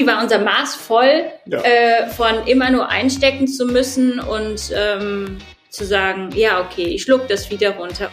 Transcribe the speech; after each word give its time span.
irgendwie 0.00 0.06
war 0.06 0.22
unser 0.22 0.38
Maß 0.38 0.74
voll, 0.74 1.24
ja. 1.46 1.60
äh, 1.60 2.08
von 2.08 2.46
immer 2.46 2.70
nur 2.70 2.88
einstecken 2.88 3.46
zu 3.46 3.66
müssen 3.66 4.20
und 4.20 4.72
ähm, 4.74 5.38
zu 5.70 5.84
sagen, 5.84 6.30
ja, 6.34 6.60
okay, 6.60 6.84
ich 6.84 7.02
schluck 7.02 7.28
das 7.28 7.50
wieder 7.50 7.76
runter. 7.76 8.10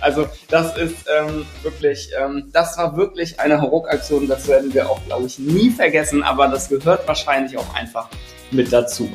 Also 0.00 0.26
das 0.48 0.76
ist 0.76 1.06
ähm, 1.08 1.44
wirklich, 1.62 2.10
ähm, 2.18 2.50
das 2.52 2.78
war 2.78 2.96
wirklich 2.96 3.38
eine 3.40 3.60
Hauruck-Aktion, 3.60 4.28
das 4.28 4.46
werden 4.46 4.72
wir 4.72 4.88
auch, 4.88 5.04
glaube 5.06 5.26
ich, 5.26 5.38
nie 5.38 5.70
vergessen, 5.70 6.22
aber 6.22 6.48
das 6.48 6.68
gehört 6.68 7.06
wahrscheinlich 7.08 7.58
auch 7.58 7.74
einfach 7.74 8.08
mit 8.52 8.72
dazu. 8.72 9.10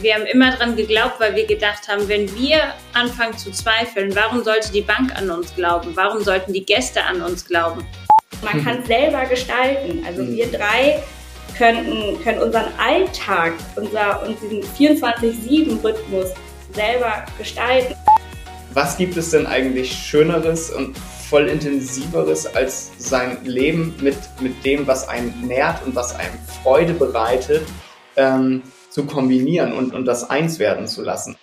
Wir 0.00 0.14
haben 0.14 0.26
immer 0.26 0.50
dran 0.52 0.76
geglaubt, 0.76 1.18
weil 1.18 1.34
wir 1.34 1.46
gedacht 1.46 1.88
haben, 1.88 2.08
wenn 2.08 2.32
wir 2.36 2.58
anfangen 2.94 3.36
zu 3.36 3.50
zweifeln, 3.50 4.14
warum 4.14 4.44
sollte 4.44 4.72
die 4.72 4.82
Bank 4.82 5.16
an 5.16 5.30
uns 5.30 5.54
glauben? 5.54 5.92
Warum 5.94 6.22
sollten 6.22 6.52
die 6.52 6.64
Gäste 6.64 7.02
an 7.04 7.22
uns 7.22 7.44
glauben? 7.44 7.84
Man 8.42 8.64
kann 8.64 8.80
es 8.80 8.86
selber 8.86 9.24
gestalten. 9.24 10.04
Also 10.06 10.26
wir 10.28 10.46
drei 10.46 11.02
könnten, 11.58 12.22
können 12.22 12.40
unseren 12.40 12.66
Alltag, 12.78 13.54
unser, 13.76 14.26
und 14.26 14.36
diesen 14.40 14.62
24-7-Rhythmus 14.62 16.28
selber 16.72 17.24
gestalten. 17.36 17.94
Was 18.72 18.96
gibt 18.96 19.16
es 19.16 19.32
denn 19.32 19.46
eigentlich 19.46 19.92
Schöneres 19.92 20.70
und 20.70 20.96
voll 20.96 21.48
intensiveres 21.48 22.46
als 22.54 22.92
sein 22.98 23.38
Leben 23.44 23.94
mit, 24.00 24.16
mit 24.40 24.64
dem, 24.64 24.86
was 24.86 25.08
einen 25.08 25.46
nährt 25.46 25.84
und 25.84 25.94
was 25.94 26.14
einem 26.14 26.38
Freude 26.62 26.94
bereitet, 26.94 27.66
ähm, 28.16 28.62
zu 28.88 29.04
kombinieren 29.04 29.72
und, 29.72 29.94
und 29.94 30.06
das 30.06 30.30
eins 30.30 30.58
werden 30.58 30.86
zu 30.86 31.02
lassen? 31.02 31.36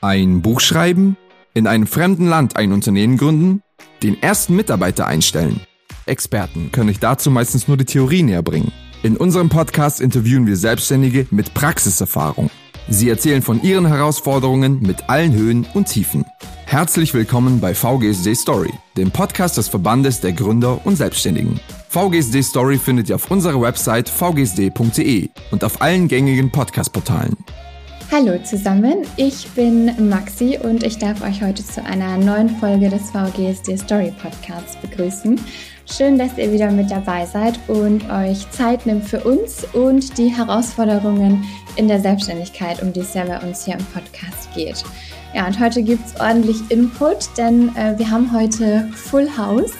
Ein 0.00 0.42
Buch 0.42 0.60
schreiben, 0.60 1.16
in 1.54 1.66
einem 1.66 1.86
fremden 1.86 2.28
Land 2.28 2.56
ein 2.56 2.72
Unternehmen 2.72 3.16
gründen, 3.16 3.62
den 4.02 4.20
ersten 4.22 4.56
Mitarbeiter 4.56 5.06
einstellen. 5.06 5.60
Experten 6.06 6.72
können 6.72 6.88
euch 6.88 7.00
dazu 7.00 7.30
meistens 7.30 7.68
nur 7.68 7.76
die 7.76 7.84
Theorie 7.84 8.22
näher 8.22 8.42
bringen. 8.42 8.72
In 9.04 9.16
unserem 9.16 9.48
Podcast 9.48 10.00
interviewen 10.00 10.48
wir 10.48 10.56
Selbstständige 10.56 11.28
mit 11.30 11.54
Praxiserfahrung. 11.54 12.50
Sie 12.88 13.08
erzählen 13.08 13.42
von 13.42 13.62
ihren 13.62 13.86
Herausforderungen 13.86 14.80
mit 14.80 15.08
allen 15.08 15.32
Höhen 15.34 15.64
und 15.74 15.86
Tiefen. 15.86 16.24
Herzlich 16.66 17.14
willkommen 17.14 17.60
bei 17.60 17.74
VGSD 17.74 18.34
Story, 18.34 18.72
dem 18.96 19.12
Podcast 19.12 19.56
des 19.56 19.68
Verbandes 19.68 20.20
der 20.20 20.32
Gründer 20.32 20.84
und 20.84 20.96
Selbstständigen. 20.96 21.60
VGSD 21.90 22.42
Story 22.42 22.76
findet 22.76 23.08
ihr 23.08 23.14
auf 23.14 23.30
unserer 23.30 23.60
Website 23.60 24.08
vgsd.de 24.08 25.28
und 25.52 25.62
auf 25.62 25.80
allen 25.80 26.08
gängigen 26.08 26.50
Podcast-Portalen. 26.50 27.36
Hallo 28.10 28.42
zusammen, 28.42 29.06
ich 29.16 29.46
bin 29.50 30.08
Maxi 30.08 30.58
und 30.60 30.82
ich 30.82 30.98
darf 30.98 31.22
euch 31.22 31.40
heute 31.42 31.64
zu 31.64 31.84
einer 31.84 32.16
neuen 32.16 32.48
Folge 32.48 32.88
des 32.88 33.10
VGSD 33.10 33.76
Story 33.76 34.12
Podcasts 34.20 34.76
begrüßen. 34.76 35.38
Schön, 35.90 36.18
dass 36.18 36.36
ihr 36.36 36.52
wieder 36.52 36.70
mit 36.70 36.90
dabei 36.90 37.24
seid 37.24 37.58
und 37.66 38.08
euch 38.10 38.48
Zeit 38.50 38.84
nimmt 38.84 39.04
für 39.04 39.20
uns 39.20 39.64
und 39.72 40.18
die 40.18 40.28
Herausforderungen 40.28 41.44
in 41.76 41.88
der 41.88 41.98
Selbstständigkeit, 41.98 42.82
um 42.82 42.92
die 42.92 43.00
es 43.00 43.14
ja 43.14 43.24
bei 43.24 43.40
uns 43.40 43.64
hier 43.64 43.74
im 43.74 43.84
Podcast 43.86 44.52
geht. 44.54 44.84
Ja, 45.34 45.46
und 45.46 45.58
heute 45.58 45.82
gibt 45.82 46.06
es 46.06 46.20
ordentlich 46.20 46.58
Input, 46.68 47.30
denn 47.38 47.74
äh, 47.74 47.98
wir 47.98 48.10
haben 48.10 48.32
heute 48.32 48.88
Full 48.94 49.28
House. 49.36 49.72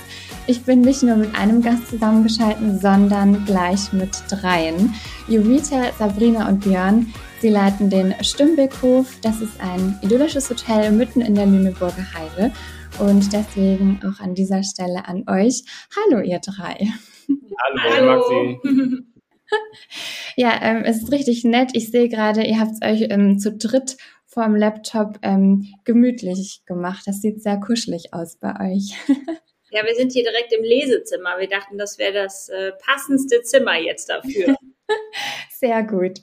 Ich 0.47 0.63
bin 0.63 0.81
nicht 0.81 1.03
nur 1.03 1.17
mit 1.17 1.35
einem 1.37 1.61
Gast 1.61 1.89
zusammengeschaltet, 1.89 2.81
sondern 2.81 3.45
gleich 3.45 3.93
mit 3.93 4.11
dreien. 4.31 4.95
Jurita, 5.29 5.93
Sabrina 5.99 6.49
und 6.49 6.61
Björn. 6.61 7.13
Sie 7.41 7.51
leiten 7.51 7.91
den 7.91 8.15
Stümbeckhof. 8.23 9.07
Das 9.21 9.41
ist 9.43 9.61
ein 9.61 9.99
idyllisches 10.03 10.49
Hotel 10.49 10.91
mitten 10.91 11.21
in 11.21 11.35
der 11.35 11.47
Lüneburger 11.47 12.07
Heide. 12.15 12.51
Und 13.01 13.33
deswegen 13.33 14.01
auch 14.05 14.21
an 14.21 14.35
dieser 14.35 14.65
Stelle 14.65 15.07
an 15.07 15.25
euch. 15.29 15.63
Hallo, 15.95 16.21
ihr 16.21 16.41
drei. 16.41 16.89
Hallo, 17.63 17.95
Hallo. 17.95 18.59
Maxi. 18.65 19.05
ja, 20.37 20.59
ähm, 20.63 20.83
es 20.85 21.03
ist 21.03 21.13
richtig 21.13 21.45
nett. 21.45 21.71
Ich 21.75 21.93
sehe 21.93 22.09
gerade, 22.09 22.43
ihr 22.43 22.59
habt 22.59 22.73
es 22.73 22.83
euch 22.83 23.07
ähm, 23.11 23.39
zu 23.39 23.53
dritt 23.53 23.97
vorm 24.27 24.57
Laptop 24.57 25.19
ähm, 25.23 25.67
gemütlich 25.85 26.63
gemacht. 26.67 27.05
Das 27.07 27.21
sieht 27.21 27.41
sehr 27.41 27.61
kuschelig 27.61 28.13
aus 28.13 28.37
bei 28.37 28.73
euch. 28.73 28.95
ja, 29.71 29.85
wir 29.85 29.95
sind 29.95 30.13
hier 30.13 30.25
direkt 30.25 30.53
im 30.53 30.65
Lesezimmer. 30.65 31.39
Wir 31.39 31.49
dachten, 31.49 31.79
das 31.79 31.99
wäre 31.99 32.15
das 32.15 32.49
äh, 32.49 32.73
passendste 32.85 33.43
Zimmer 33.43 33.77
jetzt 33.79 34.09
dafür. 34.09 34.57
Sehr 35.51 35.83
gut. 35.83 36.21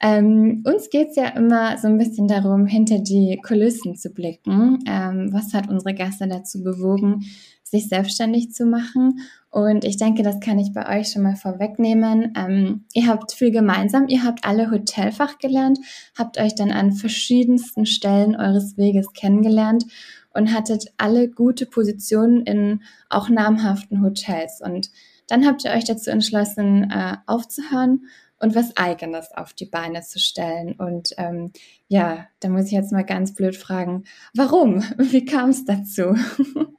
Ähm, 0.00 0.62
uns 0.64 0.90
geht 0.90 1.08
es 1.08 1.16
ja 1.16 1.28
immer 1.30 1.76
so 1.78 1.88
ein 1.88 1.98
bisschen 1.98 2.28
darum, 2.28 2.66
hinter 2.66 2.98
die 3.00 3.40
Kulissen 3.44 3.96
zu 3.96 4.10
blicken. 4.10 4.78
Ähm, 4.86 5.30
was 5.32 5.52
hat 5.52 5.68
unsere 5.68 5.94
Gäste 5.94 6.28
dazu 6.28 6.62
bewogen, 6.62 7.24
sich 7.64 7.88
selbstständig 7.88 8.52
zu 8.52 8.66
machen? 8.66 9.20
Und 9.50 9.84
ich 9.84 9.96
denke, 9.96 10.22
das 10.22 10.40
kann 10.40 10.58
ich 10.58 10.72
bei 10.72 10.98
euch 10.98 11.08
schon 11.08 11.22
mal 11.22 11.36
vorwegnehmen. 11.36 12.32
Ähm, 12.36 12.84
ihr 12.92 13.08
habt 13.08 13.32
viel 13.32 13.50
gemeinsam. 13.50 14.06
Ihr 14.08 14.22
habt 14.22 14.44
alle 14.44 14.70
Hotelfach 14.70 15.38
gelernt, 15.38 15.78
habt 16.16 16.38
euch 16.38 16.54
dann 16.54 16.70
an 16.70 16.92
verschiedensten 16.92 17.86
Stellen 17.86 18.36
eures 18.36 18.76
Weges 18.76 19.12
kennengelernt 19.12 19.86
und 20.34 20.54
hattet 20.54 20.92
alle 20.98 21.28
gute 21.28 21.66
Positionen 21.66 22.42
in 22.42 22.82
auch 23.08 23.28
namhaften 23.28 24.02
Hotels. 24.02 24.60
Und 24.64 24.90
dann 25.28 25.46
habt 25.46 25.64
ihr 25.64 25.70
euch 25.70 25.84
dazu 25.84 26.10
entschlossen, 26.10 26.90
äh, 26.90 27.16
aufzuhören 27.26 28.08
und 28.40 28.54
was 28.54 28.76
Eigenes 28.76 29.30
auf 29.32 29.52
die 29.52 29.66
Beine 29.66 30.02
zu 30.02 30.18
stellen. 30.18 30.72
Und 30.72 31.10
ähm, 31.18 31.52
ja, 31.88 32.26
da 32.40 32.48
muss 32.48 32.66
ich 32.66 32.72
jetzt 32.72 32.92
mal 32.92 33.04
ganz 33.04 33.34
blöd 33.34 33.56
fragen, 33.56 34.04
warum? 34.34 34.82
Wie 34.98 35.24
kam 35.24 35.50
es 35.50 35.64
dazu? 35.64 36.16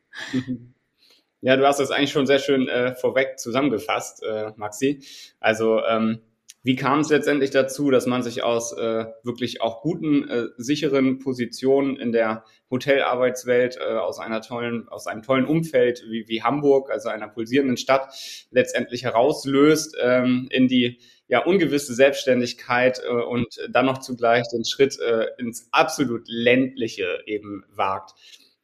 Ja, 1.41 1.55
du 1.55 1.65
hast 1.65 1.79
das 1.79 1.89
eigentlich 1.91 2.11
schon 2.11 2.27
sehr 2.27 2.39
schön 2.39 2.67
äh, 2.67 2.95
vorweg 2.95 3.39
zusammengefasst, 3.39 4.21
äh, 4.23 4.51
Maxi. 4.57 5.01
Also 5.39 5.81
ähm, 5.85 6.19
wie 6.61 6.75
kam 6.75 6.99
es 6.99 7.09
letztendlich 7.09 7.51
dazu, 7.51 7.89
dass 7.89 8.05
man 8.05 8.21
sich 8.21 8.43
aus 8.43 8.73
äh, 8.73 9.05
wirklich 9.23 9.61
auch 9.61 9.81
guten, 9.81 10.27
äh, 10.27 10.47
sicheren 10.57 11.19
Positionen 11.19 11.95
in 11.95 12.11
der 12.11 12.43
Hotelarbeitswelt, 12.69 13.77
äh, 13.77 13.93
aus 13.93 14.19
einer 14.19 14.41
tollen, 14.41 14.89
aus 14.89 15.07
einem 15.07 15.23
tollen 15.23 15.45
Umfeld 15.45 16.03
wie, 16.09 16.27
wie 16.27 16.43
Hamburg, 16.43 16.91
also 16.91 17.09
einer 17.09 17.29
pulsierenden 17.29 17.77
Stadt, 17.77 18.13
letztendlich 18.51 19.03
herauslöst 19.03 19.95
ähm, 20.01 20.47
in 20.51 20.67
die 20.67 20.99
ja 21.29 21.45
ungewisse 21.45 21.93
Selbstständigkeit 21.93 23.01
äh, 23.05 23.09
und 23.09 23.47
dann 23.69 23.85
noch 23.85 23.99
zugleich 23.99 24.43
den 24.51 24.65
Schritt 24.65 24.99
äh, 24.99 25.27
ins 25.37 25.69
absolut 25.71 26.23
ländliche 26.27 27.19
eben 27.25 27.63
wagt. 27.73 28.15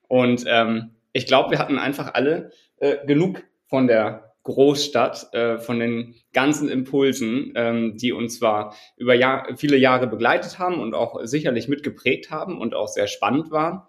Und 0.07 0.43
ähm, 0.47 0.95
ich 1.13 1.27
glaube, 1.27 1.51
wir 1.51 1.59
hatten 1.59 1.77
einfach 1.77 2.13
alle 2.13 2.51
äh, 2.77 3.05
genug 3.05 3.43
von 3.67 3.87
der 3.87 4.34
Großstadt, 4.45 5.33
äh, 5.33 5.57
von 5.57 5.79
den 5.79 6.15
ganzen 6.31 6.69
Impulsen, 6.69 7.51
ähm, 7.55 7.97
die 7.97 8.13
uns 8.13 8.37
zwar 8.37 8.75
über 8.95 9.15
Jahr, 9.15 9.57
viele 9.57 9.75
Jahre 9.75 10.07
begleitet 10.07 10.59
haben 10.59 10.79
und 10.79 10.93
auch 10.93 11.19
sicherlich 11.23 11.67
mitgeprägt 11.67 12.29
haben 12.29 12.61
und 12.61 12.75
auch 12.75 12.87
sehr 12.87 13.07
spannend 13.07 13.49
waren. 13.51 13.81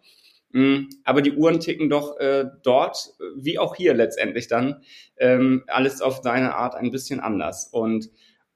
Mm, 0.52 0.88
aber 1.04 1.20
die 1.20 1.32
Uhren 1.32 1.60
ticken 1.60 1.90
doch 1.90 2.18
äh, 2.18 2.46
dort, 2.62 3.10
wie 3.36 3.58
auch 3.58 3.76
hier 3.76 3.92
letztendlich 3.92 4.48
dann, 4.48 4.82
ähm, 5.18 5.64
alles 5.66 6.00
auf 6.00 6.20
seine 6.22 6.54
Art 6.54 6.74
ein 6.74 6.90
bisschen 6.90 7.20
anders. 7.20 7.68
Und 7.70 8.10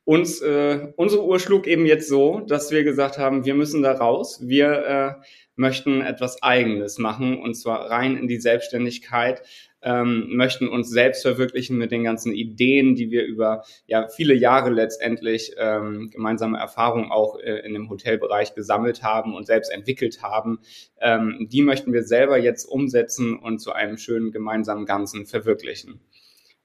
uns, 0.05 0.41
äh, 0.41 0.93
unsere 0.97 1.25
Uhr 1.25 1.39
schlug 1.39 1.67
eben 1.67 1.85
jetzt 1.85 2.09
so, 2.09 2.41
dass 2.41 2.71
wir 2.71 2.83
gesagt 2.83 3.19
haben, 3.19 3.45
wir 3.45 3.55
müssen 3.55 3.83
da 3.83 3.93
raus. 3.93 4.41
Wir 4.43 4.87
äh, 4.87 5.25
möchten 5.55 6.01
etwas 6.01 6.43
Eigenes 6.43 6.99
machen 6.99 7.39
und 7.39 7.55
zwar 7.55 7.91
rein 7.91 8.17
in 8.17 8.27
die 8.27 8.41
Selbstständigkeit 8.41 9.43
ähm, 9.83 10.37
möchten 10.37 10.69
uns 10.69 10.91
selbst 10.91 11.23
verwirklichen 11.23 11.79
mit 11.79 11.91
den 11.91 12.05
ganzen 12.05 12.33
Ideen, 12.33 12.95
die 12.95 13.11
wir 13.11 13.25
über 13.25 13.65
ja 13.87 14.09
viele 14.09 14.35
Jahre 14.35 14.71
letztendlich 14.71 15.55
ähm, 15.59 16.11
gemeinsame 16.11 16.59
Erfahrungen 16.59 17.11
auch 17.11 17.39
äh, 17.39 17.61
in 17.67 17.73
dem 17.73 17.89
Hotelbereich 17.89 18.55
gesammelt 18.55 19.03
haben 19.03 19.35
und 19.35 19.47
selbst 19.47 19.73
entwickelt 19.73 20.23
haben. 20.23 20.61
Ähm, 21.01 21.49
die 21.51 21.63
möchten 21.63 21.93
wir 21.93 22.03
selber 22.03 22.39
jetzt 22.39 22.67
umsetzen 22.67 23.39
und 23.39 23.61
zu 23.61 23.73
einem 23.73 23.97
schönen 23.97 24.33
gemeinsamen 24.33 24.87
Ganzen 24.87 25.27
verwirklichen. 25.27 26.01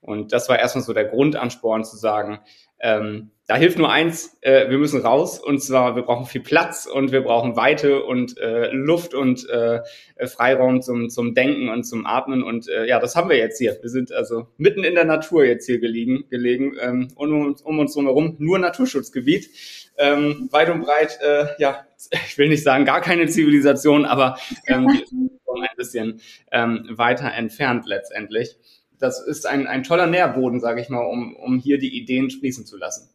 Und 0.00 0.32
das 0.32 0.48
war 0.48 0.58
erstmal 0.58 0.84
so 0.84 0.92
der 0.92 1.06
Grundansporn 1.06 1.84
zu 1.84 1.96
sagen, 1.96 2.38
ähm, 2.80 3.30
da 3.46 3.56
hilft 3.56 3.78
nur 3.78 3.90
eins, 3.92 4.36
äh, 4.40 4.68
wir 4.68 4.78
müssen 4.78 5.00
raus 5.00 5.38
und 5.38 5.62
zwar 5.62 5.94
wir 5.94 6.02
brauchen 6.02 6.26
viel 6.26 6.40
Platz 6.40 6.86
und 6.86 7.12
wir 7.12 7.22
brauchen 7.22 7.54
Weite 7.54 8.02
und 8.02 8.36
äh, 8.38 8.70
Luft 8.72 9.14
und 9.14 9.48
äh, 9.48 9.82
Freiraum 10.26 10.82
zum, 10.82 11.10
zum 11.10 11.34
Denken 11.34 11.68
und 11.68 11.84
zum 11.84 12.06
Atmen 12.06 12.42
und 12.42 12.68
äh, 12.68 12.86
ja, 12.86 12.98
das 12.98 13.14
haben 13.14 13.30
wir 13.30 13.36
jetzt 13.36 13.58
hier. 13.58 13.78
Wir 13.80 13.88
sind 13.88 14.10
also 14.10 14.48
mitten 14.56 14.82
in 14.82 14.96
der 14.96 15.04
Natur 15.04 15.44
jetzt 15.44 15.66
hier 15.66 15.78
gelegen, 15.78 16.24
gelegen 16.28 16.76
ähm, 16.80 17.08
und 17.14 17.32
um, 17.32 17.54
um 17.62 17.78
uns 17.78 17.94
herum 17.94 18.34
nur 18.38 18.58
Naturschutzgebiet, 18.58 19.48
ähm, 19.96 20.48
weit 20.50 20.68
und 20.70 20.80
breit, 20.80 21.18
äh, 21.22 21.46
ja, 21.58 21.86
ich 22.10 22.36
will 22.38 22.48
nicht 22.48 22.64
sagen 22.64 22.84
gar 22.84 23.00
keine 23.00 23.26
Zivilisation, 23.28 24.06
aber 24.06 24.38
ähm, 24.66 24.88
ein 25.56 25.76
bisschen 25.76 26.20
ähm, 26.52 26.86
weiter 26.90 27.32
entfernt 27.32 27.86
letztendlich 27.86 28.58
das 28.98 29.20
ist 29.20 29.46
ein, 29.46 29.66
ein 29.66 29.82
toller 29.82 30.06
Nährboden, 30.06 30.60
sage 30.60 30.80
ich 30.80 30.88
mal, 30.88 31.04
um, 31.04 31.36
um 31.36 31.58
hier 31.58 31.78
die 31.78 31.98
Ideen 32.00 32.30
sprießen 32.30 32.64
zu 32.64 32.78
lassen. 32.78 33.10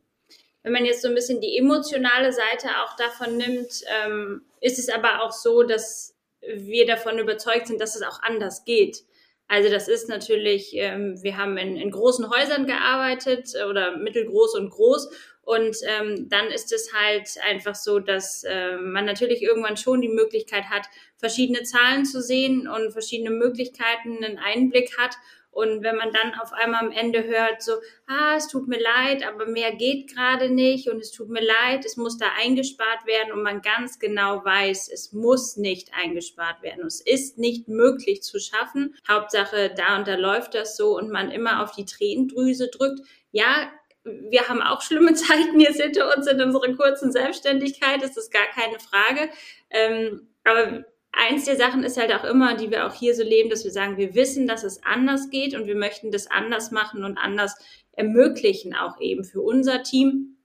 Wenn 0.64 0.74
man 0.74 0.86
jetzt 0.86 1.02
so 1.02 1.08
ein 1.08 1.16
bisschen 1.16 1.42
die 1.42 1.58
emotionale 1.58 2.32
Seite 2.32 2.70
auch 2.84 2.96
davon 2.96 3.38
nimmt, 3.38 3.84
ähm, 4.06 4.44
ist 4.60 4.80
es 4.80 4.90
aber 4.90 5.24
auch 5.24 5.32
so, 5.32 5.64
dass 5.64 6.16
wir 6.42 6.86
davon 6.86 7.20
überzeugt 7.20 7.68
sind, 7.68 7.82
dass 7.82 7.96
es 7.96 8.04
auch 8.04 8.22
anders 8.22 8.64
geht. 8.66 9.04
Also 9.48 9.70
das 9.70 9.88
ist 9.88 10.08
natürlich, 10.08 10.72
ähm, 10.76 11.22
wir 11.22 11.38
haben 11.38 11.58
in, 11.58 11.76
in 11.76 11.92
großen 11.92 12.30
Häusern 12.30 12.68
gearbeitet 12.68 13.54
äh, 13.54 13.66
oder 13.66 13.98
mittelgroß 13.98 14.56
und 14.56 14.70
groß 14.70 15.10
und 15.44 15.76
ähm, 15.88 16.30
dann 16.30 16.48
ist 16.48 16.72
es 16.72 16.94
halt 16.94 17.30
einfach 17.44 17.76
so, 17.76 18.00
dass 18.00 18.44
äh, 18.44 18.78
man 18.78 19.06
natürlich 19.06 19.42
irgendwann 19.42 19.76
schon 19.76 20.02
die 20.02 20.08
Möglichkeit 20.08 20.66
hat, 20.70 20.88
verschiedene 21.18 21.64
Zahlen 21.64 22.06
zu 22.06 22.22
sehen 22.22 22.68
und 22.68 22.92
verschiedene 22.92 23.32
Möglichkeiten, 23.32 24.24
einen 24.24 24.38
Einblick 24.38 24.98
hat. 24.98 25.16
Und 25.52 25.84
wenn 25.84 25.98
man 25.98 26.14
dann 26.14 26.34
auf 26.40 26.54
einmal 26.54 26.80
am 26.86 26.92
Ende 26.92 27.26
hört, 27.26 27.62
so, 27.62 27.74
ah, 28.08 28.36
es 28.38 28.48
tut 28.48 28.70
mir 28.70 28.80
leid, 28.80 29.28
aber 29.28 29.46
mehr 29.46 29.74
geht 29.76 30.14
gerade 30.14 30.50
nicht 30.50 30.90
und 30.90 31.00
es 31.00 31.12
tut 31.12 31.30
mir 31.30 31.44
leid, 31.44 31.84
es 31.86 31.98
muss 31.98 32.18
da 32.18 32.28
eingespart 32.42 33.06
werden 33.06 33.34
und 33.34 33.44
man 33.44 33.62
ganz 33.62 34.00
genau 34.00 34.44
weiß, 34.46 34.90
es 34.90 35.12
muss 35.12 35.58
nicht 35.58 35.94
eingespart 35.94 36.62
werden. 36.62 36.86
Es 36.86 37.02
ist 37.02 37.38
nicht 37.38 37.68
möglich 37.68 38.24
zu 38.24 38.40
schaffen. 38.40 38.96
Hauptsache, 39.08 39.74
da 39.76 39.98
und 39.98 40.08
da 40.08 40.16
läuft 40.16 40.56
das 40.56 40.78
so 40.78 40.98
und 40.98 41.12
man 41.12 41.32
immer 41.32 41.62
auf 41.62 41.74
die 41.74 41.86
Tränendrüse 41.86 42.70
drückt. 42.70 43.02
Ja, 43.32 43.70
wir 44.06 44.48
haben 44.48 44.62
auch 44.62 44.82
schlimme 44.82 45.14
Zeiten 45.16 45.60
jetzt 45.60 45.82
hinter 45.82 46.16
uns 46.16 46.28
in 46.28 46.42
unserer 46.42 46.74
kurzen 46.76 47.12
Selbstständigkeit, 47.12 48.02
das 48.02 48.16
ist 48.16 48.32
gar 48.32 48.48
keine 48.48 48.80
Frage. 48.80 49.30
Ähm, 49.70 50.30
aber 50.46 50.86
eins 51.12 51.46
der 51.46 51.58
Sachen 51.58 51.84
ist 51.84 51.98
halt 51.98 52.14
auch 52.14 52.24
immer, 52.24 52.56
die 52.56 52.72
wir 52.72 52.88
auch 52.88 52.94
hier 52.94 53.16
so 53.16 53.24
leben, 53.24 53.50
dass 53.50 53.64
wir 53.64 53.72
sagen, 53.72 53.98
wir 53.98 54.16
wissen, 54.16 54.48
dass 54.48 54.64
es 54.64 54.84
anders 54.84 55.30
geht 55.30 55.56
und 55.56 55.68
wir 55.68 55.76
möchten 55.76 56.12
das 56.12 56.28
anders 56.28 56.72
machen 56.72 57.04
und 57.04 57.18
anders 57.18 57.56
ermöglichen, 57.94 58.76
auch 58.76 59.00
eben 59.00 59.24
für 59.24 59.42
unser 59.42 59.84
Team, 59.84 60.38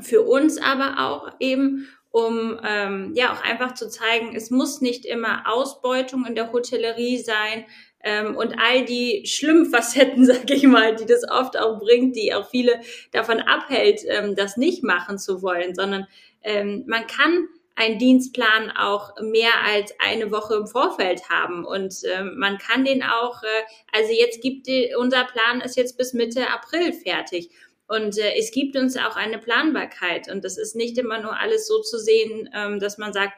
für 0.00 0.22
uns 0.22 0.58
aber 0.60 1.06
auch 1.06 1.32
eben, 1.40 1.88
um 2.10 2.58
ähm, 2.64 3.12
ja 3.14 3.32
auch 3.32 3.42
einfach 3.42 3.74
zu 3.74 3.88
zeigen, 3.88 4.34
es 4.34 4.50
muss 4.50 4.80
nicht 4.80 5.04
immer 5.04 5.42
Ausbeutung 5.52 6.24
in 6.24 6.34
der 6.34 6.52
Hotellerie 6.52 7.18
sein 7.18 7.66
ähm, 8.02 8.36
und 8.36 8.58
all 8.58 8.84
die 8.84 9.24
schlimmen 9.26 9.66
Facetten, 9.66 10.24
sag 10.26 10.50
ich 10.50 10.62
mal, 10.64 10.96
die 10.96 11.06
das 11.06 11.28
oft 11.30 11.58
auch 11.58 11.78
bringt, 11.78 12.16
die 12.16 12.32
auch 12.32 12.48
viele 12.48 12.80
davon 13.12 13.40
abhält, 13.40 14.00
ähm, 14.08 14.34
das 14.34 14.56
nicht 14.56 14.82
machen 14.82 15.18
zu 15.18 15.42
wollen, 15.42 15.74
sondern 15.74 16.06
ähm, 16.42 16.84
man 16.86 17.06
kann 17.06 17.48
einen 17.76 17.98
Dienstplan 17.98 18.70
auch 18.70 19.20
mehr 19.20 19.62
als 19.64 19.94
eine 19.98 20.30
Woche 20.32 20.54
im 20.54 20.66
Vorfeld 20.66 21.28
haben 21.28 21.64
und 21.64 21.94
äh, 22.04 22.24
man 22.24 22.58
kann 22.58 22.84
den 22.84 23.02
auch, 23.02 23.42
äh, 23.42 23.62
also 23.92 24.12
jetzt 24.12 24.42
gibt 24.42 24.66
die, 24.66 24.94
unser 24.98 25.24
Plan 25.24 25.60
ist 25.60 25.76
jetzt 25.76 25.96
bis 25.96 26.12
Mitte 26.14 26.48
April 26.50 26.92
fertig 26.92 27.50
und 27.86 28.18
äh, 28.18 28.34
es 28.38 28.50
gibt 28.50 28.76
uns 28.76 28.96
auch 28.96 29.16
eine 29.16 29.38
Planbarkeit 29.38 30.30
und 30.30 30.44
das 30.44 30.58
ist 30.58 30.74
nicht 30.74 30.98
immer 30.98 31.20
nur 31.20 31.38
alles 31.38 31.68
so 31.68 31.80
zu 31.82 31.98
sehen, 31.98 32.48
ähm, 32.54 32.80
dass 32.80 32.98
man 32.98 33.12
sagt, 33.12 33.34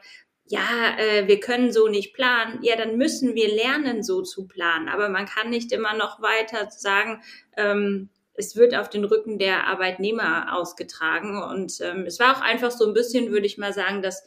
ja, 0.49 0.97
äh, 0.97 1.27
wir 1.27 1.39
können 1.39 1.71
so 1.71 1.87
nicht 1.87 2.13
planen. 2.13 2.59
Ja, 2.63 2.75
dann 2.75 2.97
müssen 2.97 3.35
wir 3.35 3.53
lernen, 3.53 4.01
so 4.01 4.23
zu 4.23 4.47
planen. 4.47 4.89
Aber 4.89 5.07
man 5.07 5.27
kann 5.27 5.51
nicht 5.51 5.71
immer 5.71 5.93
noch 5.93 6.23
weiter 6.23 6.71
sagen, 6.71 7.21
ähm, 7.55 8.09
es 8.39 8.55
wird 8.55 8.75
auf 8.75 8.89
den 8.89 9.03
Rücken 9.03 9.37
der 9.37 9.67
Arbeitnehmer 9.67 10.55
ausgetragen. 10.55 11.43
Und 11.43 11.79
ähm, 11.81 12.05
es 12.05 12.19
war 12.19 12.37
auch 12.37 12.41
einfach 12.41 12.71
so 12.71 12.87
ein 12.87 12.93
bisschen, 12.93 13.31
würde 13.31 13.45
ich 13.45 13.57
mal 13.57 13.73
sagen, 13.73 14.01
dass 14.01 14.23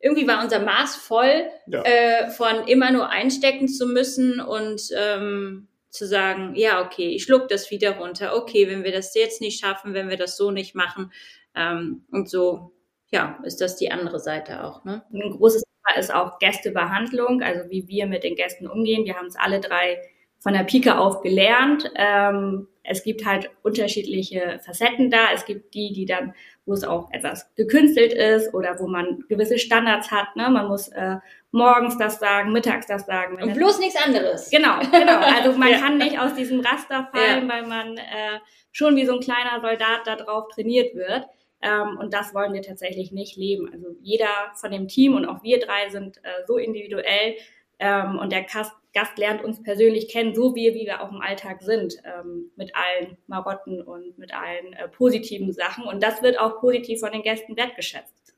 irgendwie 0.00 0.26
war 0.26 0.42
unser 0.42 0.58
Maß 0.58 0.96
voll, 0.96 1.44
ja. 1.68 1.82
äh, 1.82 2.30
von 2.30 2.66
immer 2.66 2.90
nur 2.90 3.08
einstecken 3.08 3.68
zu 3.68 3.86
müssen 3.86 4.40
und 4.40 4.82
ähm, 4.96 5.68
zu 5.90 6.06
sagen, 6.06 6.54
ja, 6.56 6.84
okay, 6.84 7.10
ich 7.10 7.22
schluck 7.22 7.48
das 7.48 7.70
wieder 7.70 7.98
runter. 7.98 8.34
Okay, 8.36 8.68
wenn 8.68 8.82
wir 8.82 8.92
das 8.92 9.14
jetzt 9.14 9.40
nicht 9.40 9.60
schaffen, 9.60 9.94
wenn 9.94 10.08
wir 10.08 10.16
das 10.16 10.36
so 10.36 10.50
nicht 10.50 10.74
machen. 10.74 11.12
Ähm, 11.54 12.04
und 12.10 12.28
so, 12.28 12.72
ja, 13.12 13.38
ist 13.44 13.60
das 13.60 13.76
die 13.76 13.92
andere 13.92 14.18
Seite 14.18 14.64
auch. 14.64 14.84
Ne? 14.84 15.04
Ein 15.12 15.30
großes 15.30 15.62
Thema 15.62 16.00
ist 16.00 16.12
auch 16.12 16.38
Gästebehandlung, 16.40 17.42
also 17.42 17.70
wie 17.70 17.86
wir 17.86 18.06
mit 18.06 18.24
den 18.24 18.34
Gästen 18.34 18.66
umgehen. 18.66 19.04
Wir 19.04 19.16
haben 19.16 19.26
es 19.26 19.36
alle 19.36 19.60
drei 19.60 20.00
von 20.42 20.54
der 20.54 20.64
Pike 20.64 20.98
auf 20.98 21.22
gelernt. 21.22 21.90
Ähm, 21.94 22.66
es 22.82 23.04
gibt 23.04 23.24
halt 23.24 23.48
unterschiedliche 23.62 24.60
Facetten 24.64 25.08
da. 25.08 25.32
Es 25.32 25.44
gibt 25.44 25.72
die, 25.74 25.92
die 25.92 26.04
dann, 26.04 26.34
wo 26.66 26.72
es 26.72 26.82
auch 26.82 27.12
etwas 27.12 27.54
gekünstelt 27.54 28.12
ist 28.12 28.52
oder 28.52 28.78
wo 28.80 28.88
man 28.88 29.24
gewisse 29.28 29.58
Standards 29.58 30.10
hat. 30.10 30.34
Ne? 30.34 30.50
Man 30.50 30.66
muss 30.66 30.88
äh, 30.88 31.18
morgens 31.52 31.96
das 31.96 32.18
sagen, 32.18 32.50
mittags 32.52 32.88
das 32.88 33.06
sagen. 33.06 33.40
Und 33.40 33.54
bloß 33.54 33.78
nichts 33.78 34.04
anderes. 34.04 34.50
Genau, 34.50 34.80
genau. 34.80 35.20
Also 35.20 35.52
man 35.58 35.70
ja. 35.70 35.78
kann 35.78 35.98
nicht 35.98 36.18
aus 36.18 36.34
diesem 36.34 36.58
Raster 36.58 37.08
fallen, 37.14 37.48
ja. 37.48 37.54
weil 37.54 37.66
man 37.66 37.96
äh, 37.96 38.40
schon 38.72 38.96
wie 38.96 39.06
so 39.06 39.14
ein 39.14 39.20
kleiner 39.20 39.60
Soldat 39.60 40.00
da 40.06 40.16
drauf 40.16 40.48
trainiert 40.52 40.96
wird. 40.96 41.24
Ähm, 41.62 41.98
und 42.00 42.12
das 42.12 42.34
wollen 42.34 42.52
wir 42.52 42.62
tatsächlich 42.62 43.12
nicht 43.12 43.36
leben. 43.36 43.70
Also 43.72 43.94
jeder 44.00 44.26
von 44.60 44.72
dem 44.72 44.88
Team 44.88 45.14
und 45.14 45.24
auch 45.24 45.44
wir 45.44 45.60
drei 45.60 45.88
sind 45.88 46.18
äh, 46.18 46.44
so 46.48 46.56
individuell, 46.56 47.36
ähm, 47.82 48.18
und 48.18 48.30
der 48.30 48.44
Gast, 48.44 48.72
Gast 48.94 49.18
lernt 49.18 49.42
uns 49.42 49.62
persönlich 49.62 50.08
kennen, 50.08 50.34
so 50.34 50.54
wie, 50.54 50.72
wie 50.74 50.86
wir 50.86 51.02
auch 51.02 51.10
im 51.10 51.20
Alltag 51.20 51.62
sind, 51.62 51.96
ähm, 52.04 52.50
mit 52.56 52.72
allen 52.76 53.18
Marotten 53.26 53.82
und 53.82 54.16
mit 54.18 54.32
allen 54.32 54.72
äh, 54.74 54.88
positiven 54.88 55.52
Sachen. 55.52 55.84
Und 55.84 56.02
das 56.02 56.22
wird 56.22 56.38
auch 56.38 56.60
positiv 56.60 57.00
von 57.00 57.10
den 57.10 57.22
Gästen 57.22 57.56
wertgeschätzt. 57.56 58.34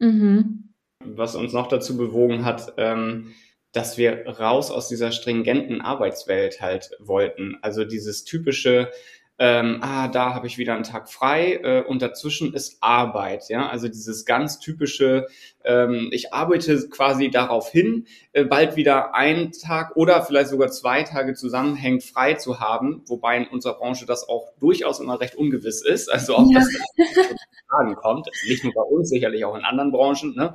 Mhm. 0.00 0.74
Was 1.04 1.36
uns 1.36 1.52
noch 1.52 1.68
dazu 1.68 1.96
bewogen 1.96 2.44
hat, 2.44 2.74
ähm, 2.76 3.34
dass 3.72 3.98
wir 3.98 4.26
raus 4.26 4.70
aus 4.72 4.88
dieser 4.88 5.12
stringenten 5.12 5.80
Arbeitswelt 5.80 6.60
halt 6.60 6.90
wollten. 6.98 7.58
Also 7.62 7.84
dieses 7.84 8.24
typische, 8.24 8.90
ähm, 9.40 9.78
ah, 9.82 10.08
da 10.08 10.34
habe 10.34 10.48
ich 10.48 10.58
wieder 10.58 10.74
einen 10.74 10.82
Tag 10.82 11.08
frei 11.08 11.60
äh, 11.62 11.82
und 11.82 12.02
dazwischen 12.02 12.54
ist 12.54 12.78
Arbeit, 12.80 13.48
ja, 13.48 13.68
also 13.68 13.86
dieses 13.86 14.24
ganz 14.24 14.58
typische, 14.58 15.28
ähm, 15.64 16.08
ich 16.10 16.32
arbeite 16.32 16.88
quasi 16.88 17.30
darauf 17.30 17.70
hin, 17.70 18.06
äh, 18.32 18.44
bald 18.44 18.74
wieder 18.74 19.14
einen 19.14 19.52
Tag 19.52 19.94
oder 19.94 20.22
vielleicht 20.22 20.48
sogar 20.48 20.70
zwei 20.70 21.04
Tage 21.04 21.34
zusammenhängend 21.34 22.02
frei 22.02 22.34
zu 22.34 22.58
haben, 22.58 23.02
wobei 23.06 23.36
in 23.36 23.46
unserer 23.46 23.74
Branche 23.74 24.06
das 24.06 24.28
auch 24.28 24.52
durchaus 24.58 24.98
immer 24.98 25.20
recht 25.20 25.36
ungewiss 25.36 25.82
ist, 25.82 26.10
also 26.10 26.38
ob 26.38 26.50
ja. 26.50 26.58
das 26.58 26.68
Fragen 27.68 27.94
kommt, 27.94 28.28
nicht 28.48 28.64
nur 28.64 28.74
bei 28.74 28.82
uns, 28.82 29.08
sicherlich 29.08 29.44
auch 29.44 29.54
in 29.54 29.62
anderen 29.62 29.92
Branchen, 29.92 30.34
ne? 30.34 30.54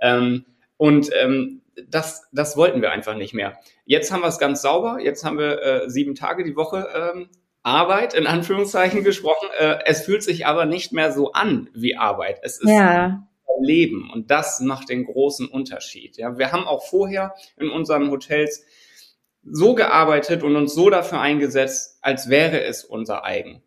Ähm, 0.00 0.46
und 0.76 1.10
ähm, 1.14 1.60
das, 1.88 2.26
das 2.32 2.56
wollten 2.56 2.80
wir 2.82 2.90
einfach 2.90 3.16
nicht 3.16 3.34
mehr. 3.34 3.58
Jetzt 3.84 4.12
haben 4.12 4.22
wir 4.22 4.28
es 4.28 4.38
ganz 4.38 4.62
sauber. 4.62 4.98
Jetzt 5.00 5.24
haben 5.24 5.38
wir 5.38 5.62
äh, 5.62 5.90
sieben 5.90 6.14
Tage 6.14 6.44
die 6.44 6.56
Woche 6.56 6.88
ähm, 6.94 7.28
Arbeit, 7.64 8.14
in 8.14 8.26
Anführungszeichen 8.26 9.02
gesprochen. 9.02 9.48
Äh, 9.58 9.78
es 9.86 10.02
fühlt 10.02 10.22
sich 10.22 10.46
aber 10.46 10.66
nicht 10.66 10.92
mehr 10.92 11.12
so 11.12 11.32
an 11.32 11.68
wie 11.74 11.96
Arbeit. 11.96 12.38
Es 12.42 12.60
ist 12.60 12.70
ja. 12.70 13.26
Leben 13.60 14.10
und 14.12 14.30
das 14.30 14.60
macht 14.60 14.88
den 14.88 15.04
großen 15.04 15.46
Unterschied. 15.48 16.16
Ja, 16.16 16.38
wir 16.38 16.52
haben 16.52 16.66
auch 16.66 16.84
vorher 16.84 17.34
in 17.56 17.70
unseren 17.70 18.10
Hotels 18.10 18.64
so 19.44 19.74
gearbeitet 19.74 20.42
und 20.42 20.56
uns 20.56 20.74
so 20.74 20.90
dafür 20.90 21.20
eingesetzt, 21.20 21.98
als 22.00 22.28
wäre 22.28 22.62
es 22.62 22.84
unser 22.84 23.24
eigen. 23.24 23.62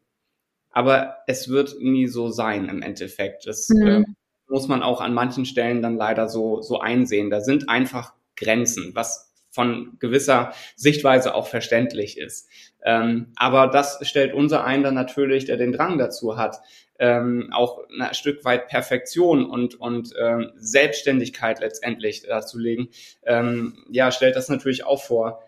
Aber 0.71 1.17
es 1.27 1.49
wird 1.49 1.77
nie 1.79 2.07
so 2.07 2.29
sein 2.29 2.69
im 2.69 2.81
Endeffekt. 2.81 3.47
Das 3.47 3.69
mhm. 3.69 3.87
äh, 3.87 4.03
muss 4.47 4.67
man 4.67 4.83
auch 4.83 5.01
an 5.01 5.13
manchen 5.13 5.45
Stellen 5.45 5.81
dann 5.81 5.95
leider 5.95 6.29
so, 6.29 6.61
so 6.61 6.79
einsehen. 6.79 7.29
Da 7.29 7.41
sind 7.41 7.69
einfach 7.69 8.13
Grenzen, 8.35 8.91
was 8.93 9.26
von 9.57 9.97
gewisser 9.99 10.53
Sichtweise 10.75 11.33
auch 11.33 11.47
verständlich 11.47 12.19
ist. 12.19 12.47
Ähm, 12.85 13.33
aber 13.35 13.67
das 13.67 13.97
stellt 14.07 14.35
unser 14.35 14.63
ein 14.63 14.83
dann 14.83 14.93
natürlich, 14.93 15.45
der 15.45 15.57
den 15.57 15.71
Drang 15.71 15.97
dazu 15.97 16.37
hat, 16.37 16.61
ähm, 16.99 17.49
auch 17.51 17.79
ein 17.89 18.13
Stück 18.13 18.45
weit 18.45 18.67
Perfektion 18.67 19.45
und, 19.45 19.79
und 19.79 20.13
ähm, 20.19 20.51
Selbstständigkeit 20.57 21.59
letztendlich 21.59 22.21
darzulegen, 22.21 22.89
ähm, 23.25 23.83
ja, 23.89 24.11
stellt 24.11 24.35
das 24.35 24.47
natürlich 24.47 24.85
auch 24.85 25.01
vor 25.01 25.41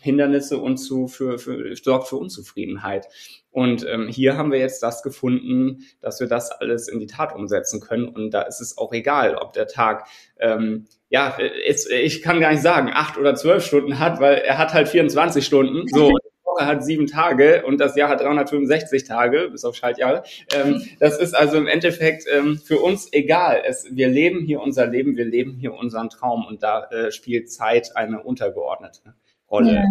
Hindernisse 0.00 0.58
und 0.58 0.78
zu, 0.78 1.08
für, 1.08 1.38
für, 1.38 1.74
sorgt 1.76 2.08
für 2.08 2.16
Unzufriedenheit. 2.16 3.06
Und 3.50 3.84
ähm, 3.88 4.08
hier 4.08 4.36
haben 4.36 4.52
wir 4.52 4.58
jetzt 4.58 4.82
das 4.82 5.02
gefunden, 5.02 5.84
dass 6.00 6.20
wir 6.20 6.28
das 6.28 6.50
alles 6.52 6.88
in 6.88 7.00
die 7.00 7.06
Tat 7.06 7.34
umsetzen 7.34 7.80
können. 7.80 8.08
Und 8.08 8.30
da 8.30 8.42
ist 8.42 8.60
es 8.60 8.78
auch 8.78 8.92
egal, 8.92 9.34
ob 9.34 9.52
der 9.52 9.66
Tag, 9.66 10.06
ähm, 10.38 10.86
ja, 11.08 11.36
ist, 11.66 11.90
ich 11.90 12.22
kann 12.22 12.40
gar 12.40 12.52
nicht 12.52 12.62
sagen, 12.62 12.90
acht 12.92 13.18
oder 13.18 13.34
zwölf 13.34 13.64
Stunden 13.64 13.98
hat, 13.98 14.20
weil 14.20 14.36
er 14.36 14.58
hat 14.58 14.72
halt 14.72 14.88
24 14.88 15.44
Stunden. 15.44 15.88
So, 15.88 16.10
die 16.10 16.44
Woche 16.44 16.66
hat 16.66 16.84
sieben 16.84 17.08
Tage 17.08 17.64
und 17.66 17.78
das 17.78 17.96
Jahr 17.96 18.08
hat 18.08 18.20
365 18.20 19.02
Tage, 19.02 19.48
bis 19.50 19.64
auf 19.64 19.74
Schaltjahre. 19.74 20.22
Ähm, 20.54 20.84
das 21.00 21.18
ist 21.18 21.34
also 21.34 21.56
im 21.56 21.66
Endeffekt 21.66 22.26
ähm, 22.32 22.60
für 22.64 22.78
uns 22.78 23.12
egal. 23.12 23.62
Es, 23.66 23.84
wir 23.90 24.08
leben 24.08 24.44
hier 24.44 24.60
unser 24.60 24.86
Leben, 24.86 25.16
wir 25.16 25.24
leben 25.24 25.56
hier 25.58 25.74
unseren 25.74 26.08
Traum 26.08 26.46
und 26.46 26.62
da 26.62 26.84
äh, 26.84 27.10
spielt 27.10 27.50
Zeit 27.50 27.96
eine 27.96 28.22
untergeordnete. 28.22 29.14
Rolle. 29.50 29.74
Ja. 29.74 29.84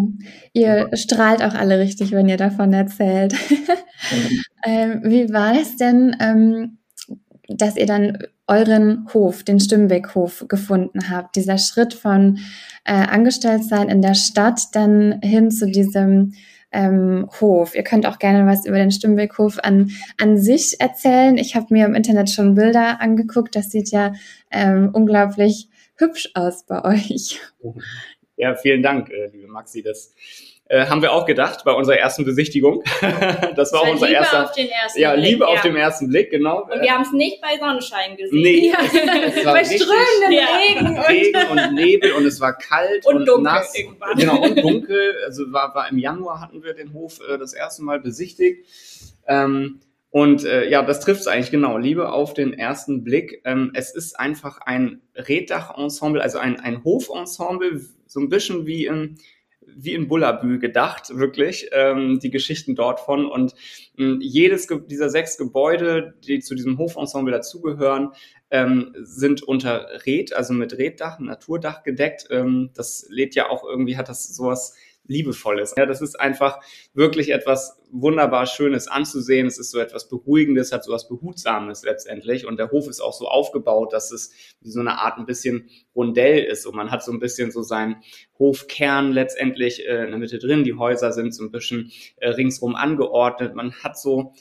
Ihr 0.53 0.97
strahlt 0.97 1.43
auch 1.43 1.53
alle 1.53 1.79
richtig, 1.79 2.11
wenn 2.11 2.29
ihr 2.29 2.37
davon 2.37 2.73
erzählt. 2.73 3.33
Mhm. 3.33 4.41
ähm, 4.65 5.01
wie 5.03 5.33
war 5.33 5.59
es 5.59 5.75
denn, 5.75 6.15
ähm, 6.19 6.77
dass 7.47 7.75
ihr 7.75 7.85
dann 7.85 8.19
euren 8.47 9.07
Hof, 9.13 9.43
den 9.43 9.59
Stimmbeckhof, 9.59 10.45
gefunden 10.47 11.09
habt? 11.09 11.35
Dieser 11.35 11.57
Schritt 11.57 11.93
von 11.93 12.39
äh, 12.85 12.93
Angestelltsein 12.93 13.89
in 13.89 14.01
der 14.01 14.15
Stadt 14.15 14.61
dann 14.73 15.19
hin 15.21 15.51
zu 15.51 15.65
diesem 15.65 16.33
ähm, 16.71 17.27
Hof. 17.39 17.75
Ihr 17.75 17.83
könnt 17.83 18.05
auch 18.05 18.19
gerne 18.19 18.45
was 18.45 18.65
über 18.65 18.77
den 18.77 18.91
Stimmbeckhof 18.91 19.59
an, 19.61 19.91
an 20.19 20.37
sich 20.37 20.79
erzählen. 20.79 21.37
Ich 21.37 21.55
habe 21.55 21.67
mir 21.71 21.85
im 21.85 21.95
Internet 21.95 22.29
schon 22.29 22.55
Bilder 22.55 23.01
angeguckt. 23.01 23.55
Das 23.55 23.71
sieht 23.71 23.91
ja 23.91 24.13
ähm, 24.51 24.89
unglaublich 24.93 25.69
hübsch 25.95 26.29
aus 26.33 26.65
bei 26.65 26.83
euch. 26.85 27.39
Ja, 28.39 28.55
vielen 28.55 28.81
Dank, 28.81 29.09
äh, 29.09 29.27
liebe 29.33 29.49
Maxi. 29.49 29.83
Das 29.83 30.15
äh, 30.69 30.85
haben 30.85 31.01
wir 31.01 31.11
auch 31.11 31.25
gedacht 31.25 31.65
bei 31.65 31.73
unserer 31.73 31.97
ersten 31.97 32.23
Besichtigung. 32.23 32.83
das 33.01 33.73
war, 33.73 33.81
war 33.81 33.91
unser 33.91 34.05
Liebe 34.05 34.17
erster. 34.17 34.45
Auf 34.45 34.53
den 34.53 34.69
ersten 34.69 34.99
ja, 35.01 35.13
Blick, 35.13 35.25
Liebe 35.25 35.43
ja. 35.43 35.47
auf 35.49 35.61
den 35.61 35.75
ersten 35.75 36.07
Blick, 36.07 36.31
genau. 36.31 36.63
Und 36.63 36.81
wir 36.81 36.89
haben 36.89 37.01
es 37.01 37.11
nicht 37.11 37.41
bei 37.41 37.57
Sonnenschein 37.59 38.15
gesehen. 38.15 38.41
Nee, 38.41 38.71
es 39.25 39.45
war 39.45 39.55
bei 39.55 39.65
strömenden 39.65 40.31
ja. 40.31 40.45
Regen, 40.55 40.87
und 40.87 40.99
Regen 40.99 41.51
und 41.51 41.73
Nebel 41.75 42.13
und 42.13 42.25
es 42.25 42.39
war 42.39 42.57
kalt 42.57 43.05
und, 43.05 43.17
und 43.17 43.25
dunkel 43.25 43.43
nass. 43.43 43.77
Irgendwann. 43.77 44.17
Genau, 44.17 44.41
und 44.41 44.63
dunkel. 44.63 45.15
Also 45.25 45.51
war, 45.51 45.75
war 45.75 45.89
im 45.89 45.97
Januar 45.97 46.39
hatten 46.39 46.63
wir 46.63 46.73
den 46.73 46.93
Hof 46.93 47.19
äh, 47.29 47.37
das 47.37 47.51
erste 47.51 47.83
Mal 47.83 47.99
besichtigt. 47.99 48.65
Ähm, 49.27 49.81
und 50.11 50.45
äh, 50.45 50.69
ja, 50.69 50.81
das 50.81 51.01
trifft 51.01 51.19
es 51.19 51.27
eigentlich 51.27 51.51
genau. 51.51 51.77
Liebe 51.77 52.13
auf 52.13 52.33
den 52.33 52.53
ersten 52.53 53.03
Blick. 53.03 53.41
Ähm, 53.43 53.71
es 53.73 53.93
ist 53.93 54.17
einfach 54.17 54.59
ein 54.61 55.01
Reddach-Ensemble, 55.15 56.21
also 56.21 56.39
ein, 56.39 56.57
ein 56.57 56.85
Hof-Ensemble, 56.85 57.81
so 58.09 58.19
ein 58.19 58.27
bisschen 58.27 58.65
wie 58.65 58.87
in, 58.87 59.19
wie 59.61 59.93
in 59.93 60.07
Bullabü 60.07 60.57
gedacht, 60.57 61.15
wirklich, 61.15 61.69
ähm, 61.71 62.19
die 62.19 62.31
Geschichten 62.31 62.75
dort 62.75 62.99
von. 62.99 63.27
Und 63.27 63.53
ähm, 63.97 64.19
jedes 64.19 64.67
dieser 64.87 65.09
sechs 65.09 65.37
Gebäude, 65.37 66.15
die 66.25 66.39
zu 66.39 66.55
diesem 66.55 66.77
Hofensemble 66.79 67.31
dazugehören, 67.31 68.09
ähm, 68.49 68.95
sind 68.99 69.43
unter 69.43 69.87
Red, 70.07 70.33
also 70.33 70.53
mit 70.53 70.77
Reddach, 70.77 71.19
Naturdach 71.19 71.83
gedeckt. 71.83 72.27
Ähm, 72.31 72.71
das 72.73 73.05
lädt 73.09 73.35
ja 73.35 73.49
auch 73.49 73.63
irgendwie, 73.63 73.95
hat 73.95 74.09
das 74.09 74.35
sowas 74.35 74.75
Liebevolles. 75.09 75.73
Ja, 75.75 75.85
das 75.85 76.01
ist 76.01 76.19
einfach 76.19 76.59
wirklich 76.93 77.31
etwas 77.31 77.81
wunderbar 77.91 78.45
Schönes 78.45 78.87
anzusehen. 78.87 79.47
Es 79.47 79.57
ist 79.57 79.71
so 79.71 79.79
etwas 79.79 80.07
Beruhigendes, 80.07 80.71
hat 80.71 80.83
so 80.83 80.91
etwas 80.91 81.09
Behutsames 81.09 81.83
letztendlich. 81.83 82.45
Und 82.45 82.57
der 82.57 82.71
Hof 82.71 82.87
ist 82.87 83.01
auch 83.01 83.13
so 83.13 83.27
aufgebaut, 83.27 83.91
dass 83.91 84.11
es 84.11 84.31
wie 84.61 84.69
so 84.69 84.79
eine 84.79 84.99
Art 84.99 85.17
ein 85.17 85.25
bisschen 85.25 85.69
Rondell 85.95 86.43
ist. 86.43 86.65
Und 86.65 86.75
man 86.75 86.91
hat 86.91 87.03
so 87.03 87.11
ein 87.11 87.19
bisschen 87.19 87.51
so 87.51 87.63
seinen 87.63 87.97
Hofkern 88.37 89.11
letztendlich 89.11 89.85
äh, 89.85 90.05
in 90.05 90.11
der 90.11 90.19
Mitte 90.19 90.37
drin. 90.37 90.63
Die 90.63 90.75
Häuser 90.75 91.11
sind 91.11 91.33
so 91.33 91.43
ein 91.43 91.51
bisschen 91.51 91.91
äh, 92.17 92.29
ringsrum 92.29 92.75
angeordnet. 92.75 93.55
Man 93.55 93.73
hat 93.73 93.97
so 93.97 94.33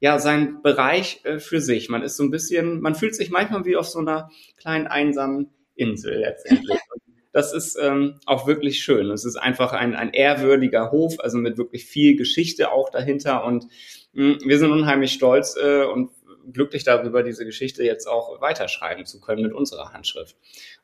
ja, 0.00 0.18
seinen 0.18 0.60
Bereich 0.60 1.20
äh, 1.24 1.38
für 1.38 1.60
sich. 1.60 1.88
Man 1.88 2.02
ist 2.02 2.16
so 2.16 2.24
ein 2.24 2.30
bisschen, 2.30 2.80
man 2.80 2.94
fühlt 2.96 3.14
sich 3.14 3.30
manchmal 3.30 3.64
wie 3.64 3.76
auf 3.76 3.86
so 3.86 4.00
einer 4.00 4.28
kleinen 4.58 4.88
einsamen 4.88 5.50
Insel 5.76 6.18
letztendlich. 6.18 6.78
das 7.36 7.52
ist 7.52 7.78
ähm, 7.78 8.18
auch 8.24 8.46
wirklich 8.46 8.80
schön. 8.80 9.10
Es 9.10 9.26
ist 9.26 9.36
einfach 9.36 9.74
ein, 9.74 9.94
ein 9.94 10.14
ehrwürdiger 10.14 10.90
Hof, 10.90 11.16
also 11.18 11.36
mit 11.36 11.58
wirklich 11.58 11.84
viel 11.84 12.16
Geschichte 12.16 12.72
auch 12.72 12.88
dahinter. 12.88 13.44
Und 13.44 13.66
mh, 14.14 14.40
hm, 14.40 14.48
wir 14.48 14.58
sind 14.58 14.70
unheimlich 14.70 15.12
stolz 15.12 15.54
äh, 15.62 15.84
und 15.84 16.08
glücklich 16.50 16.84
darüber, 16.84 17.22
diese 17.22 17.44
Geschichte 17.44 17.84
jetzt 17.84 18.06
auch 18.06 18.40
weiterschreiben 18.40 19.04
zu 19.04 19.20
können 19.20 19.42
mit 19.42 19.52
unserer 19.52 19.92
Handschrift. 19.92 20.34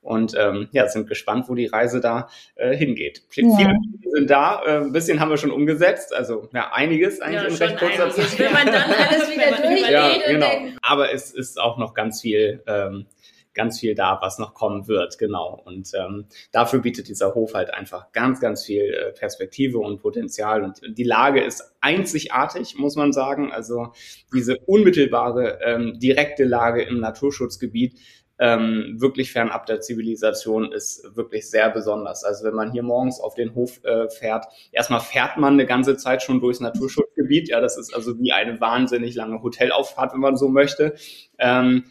Und 0.02 0.34
ähm, 0.36 0.68
ja, 0.72 0.86
sind 0.88 1.08
gespannt, 1.08 1.46
wo 1.48 1.54
die 1.54 1.68
Reise 1.68 2.00
da 2.00 2.28
äh, 2.56 2.76
hingeht. 2.76 3.22
Ja. 3.34 3.56
Viele 3.56 3.74
sind 4.12 4.28
da, 4.28 4.62
äh, 4.62 4.76
ein 4.82 4.92
bisschen 4.92 5.20
haben 5.20 5.30
wir 5.30 5.38
schon 5.38 5.52
umgesetzt, 5.52 6.12
also 6.12 6.50
ja, 6.52 6.70
einiges 6.74 7.22
eigentlich 7.22 7.58
ja, 7.58 7.66
in 7.66 7.72
recht 7.72 7.78
kurzer 7.78 8.10
Zeit. 8.10 8.38
Wenn 8.38 8.52
man 8.52 8.66
dann 8.66 8.90
alles 9.08 9.30
wieder 9.30 9.56
durchgeht. 9.56 9.90
Ja, 9.90 10.12
genau. 10.26 10.76
Aber 10.82 11.14
es 11.14 11.30
ist 11.30 11.58
auch 11.58 11.78
noch 11.78 11.94
ganz 11.94 12.20
viel 12.20 12.62
ähm, 12.66 13.06
ganz 13.54 13.80
viel 13.80 13.94
da, 13.94 14.18
was 14.20 14.38
noch 14.38 14.54
kommen 14.54 14.88
wird, 14.88 15.18
genau. 15.18 15.60
Und 15.64 15.90
ähm, 15.94 16.26
dafür 16.52 16.80
bietet 16.80 17.08
dieser 17.08 17.34
Hof 17.34 17.54
halt 17.54 17.72
einfach 17.72 18.12
ganz, 18.12 18.40
ganz 18.40 18.64
viel 18.64 18.82
äh, 18.82 19.12
Perspektive 19.12 19.78
und 19.78 20.00
Potenzial. 20.00 20.62
Und 20.62 20.80
die 20.86 21.04
Lage 21.04 21.42
ist 21.42 21.74
einzigartig, 21.80 22.76
muss 22.76 22.96
man 22.96 23.12
sagen. 23.12 23.52
Also 23.52 23.92
diese 24.32 24.58
unmittelbare, 24.66 25.60
ähm, 25.64 25.98
direkte 25.98 26.44
Lage 26.44 26.82
im 26.82 27.00
Naturschutzgebiet 27.00 27.98
ähm, 28.42 28.96
wirklich 28.98 29.30
fernab 29.30 29.66
der 29.66 29.80
Zivilisation 29.80 30.72
ist 30.72 31.14
wirklich 31.14 31.48
sehr 31.48 31.70
besonders. 31.70 32.24
Also 32.24 32.44
wenn 32.44 32.54
man 32.54 32.72
hier 32.72 32.82
morgens 32.82 33.20
auf 33.20 33.34
den 33.34 33.54
Hof 33.54 33.82
äh, 33.84 34.08
fährt, 34.10 34.46
erstmal 34.72 34.98
fährt 34.98 35.36
man 35.36 35.52
eine 35.52 35.64
ganze 35.64 35.96
Zeit 35.96 36.24
schon 36.24 36.40
durchs 36.40 36.58
Naturschutzgebiet. 36.58 37.48
Ja, 37.48 37.60
das 37.60 37.78
ist 37.78 37.94
also 37.94 38.18
wie 38.18 38.32
eine 38.32 38.60
wahnsinnig 38.60 39.14
lange 39.14 39.42
Hotelauffahrt, 39.42 40.12
wenn 40.14 40.20
man 40.20 40.36
so 40.36 40.48
möchte. 40.48 40.94
Ähm, 41.38 41.84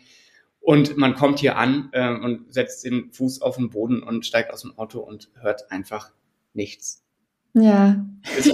und 0.61 0.95
man 0.97 1.15
kommt 1.15 1.39
hier 1.39 1.57
an 1.57 1.89
äh, 1.91 2.13
und 2.13 2.53
setzt 2.53 2.85
den 2.85 3.11
Fuß 3.11 3.41
auf 3.41 3.57
den 3.57 3.69
Boden 3.69 4.03
und 4.03 4.25
steigt 4.25 4.53
aus 4.53 4.61
dem 4.61 4.77
Auto 4.77 4.99
und 4.99 5.29
hört 5.39 5.71
einfach 5.71 6.11
nichts. 6.53 7.03
Ja. 7.53 8.05
Ist 8.37 8.53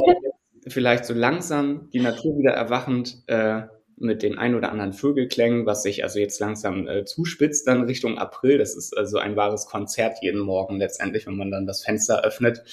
vielleicht 0.68 1.06
so 1.06 1.14
langsam 1.14 1.90
die 1.92 2.00
Natur 2.00 2.38
wieder 2.38 2.52
erwachend 2.52 3.24
äh, 3.28 3.64
mit 3.98 4.22
den 4.22 4.38
ein 4.38 4.56
oder 4.56 4.72
anderen 4.72 4.94
Vögelklängen, 4.94 5.66
was 5.66 5.84
sich 5.84 6.04
also 6.04 6.20
jetzt 6.20 6.40
langsam 6.40 6.88
äh, 6.88 7.06
zuspitzt 7.06 7.68
dann 7.68 7.84
Richtung 7.84 8.18
April. 8.18 8.58
Das 8.58 8.76
ist 8.76 8.96
also 8.96 9.18
ein 9.18 9.36
wahres 9.36 9.66
Konzert 9.66 10.20
jeden 10.22 10.42
Morgen 10.42 10.78
letztendlich, 10.78 11.26
wenn 11.28 11.36
man 11.36 11.52
dann 11.52 11.66
das 11.66 11.84
Fenster 11.84 12.24
öffnet. 12.24 12.64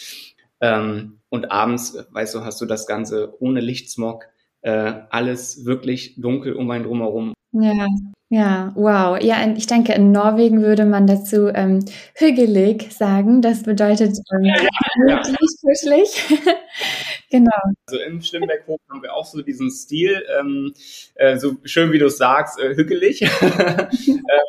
Ähm, 0.60 1.20
und 1.30 1.50
abends, 1.50 1.98
weißt 2.10 2.34
du, 2.34 2.44
hast 2.44 2.60
du 2.60 2.66
das 2.66 2.86
Ganze 2.86 3.34
ohne 3.40 3.60
Lichtsmog, 3.60 4.26
äh, 4.60 4.94
alles 5.10 5.64
wirklich 5.64 6.14
dunkel 6.20 6.54
um 6.54 6.70
einen 6.70 6.84
drumherum. 6.84 7.34
Ja. 7.54 7.86
Ja, 8.30 8.72
wow. 8.74 9.22
Ja, 9.22 9.46
ich 9.54 9.66
denke, 9.68 9.92
in 9.92 10.10
Norwegen 10.10 10.62
würde 10.62 10.86
man 10.86 11.06
dazu 11.06 11.50
ähm, 11.54 11.84
hügelig 12.14 12.92
sagen. 12.92 13.42
Das 13.42 13.62
bedeutet 13.62 14.18
ähm, 14.34 14.44
ja, 14.44 14.56
ja. 15.06 15.22
kuschelig. 15.62 16.20
genau. 17.30 17.52
Also 17.86 18.02
im 18.02 18.20
Schlimmberghof 18.22 18.80
haben 18.90 19.02
wir 19.02 19.14
auch 19.14 19.26
so 19.26 19.40
diesen 19.40 19.70
Stil, 19.70 20.24
ähm, 20.40 20.72
äh, 21.14 21.36
so 21.36 21.56
schön 21.62 21.92
wie 21.92 21.98
du 21.98 22.06
es 22.06 22.16
sagst, 22.16 22.58
äh, 22.58 22.74
hügelig 22.74 23.22
äh, 23.42 23.86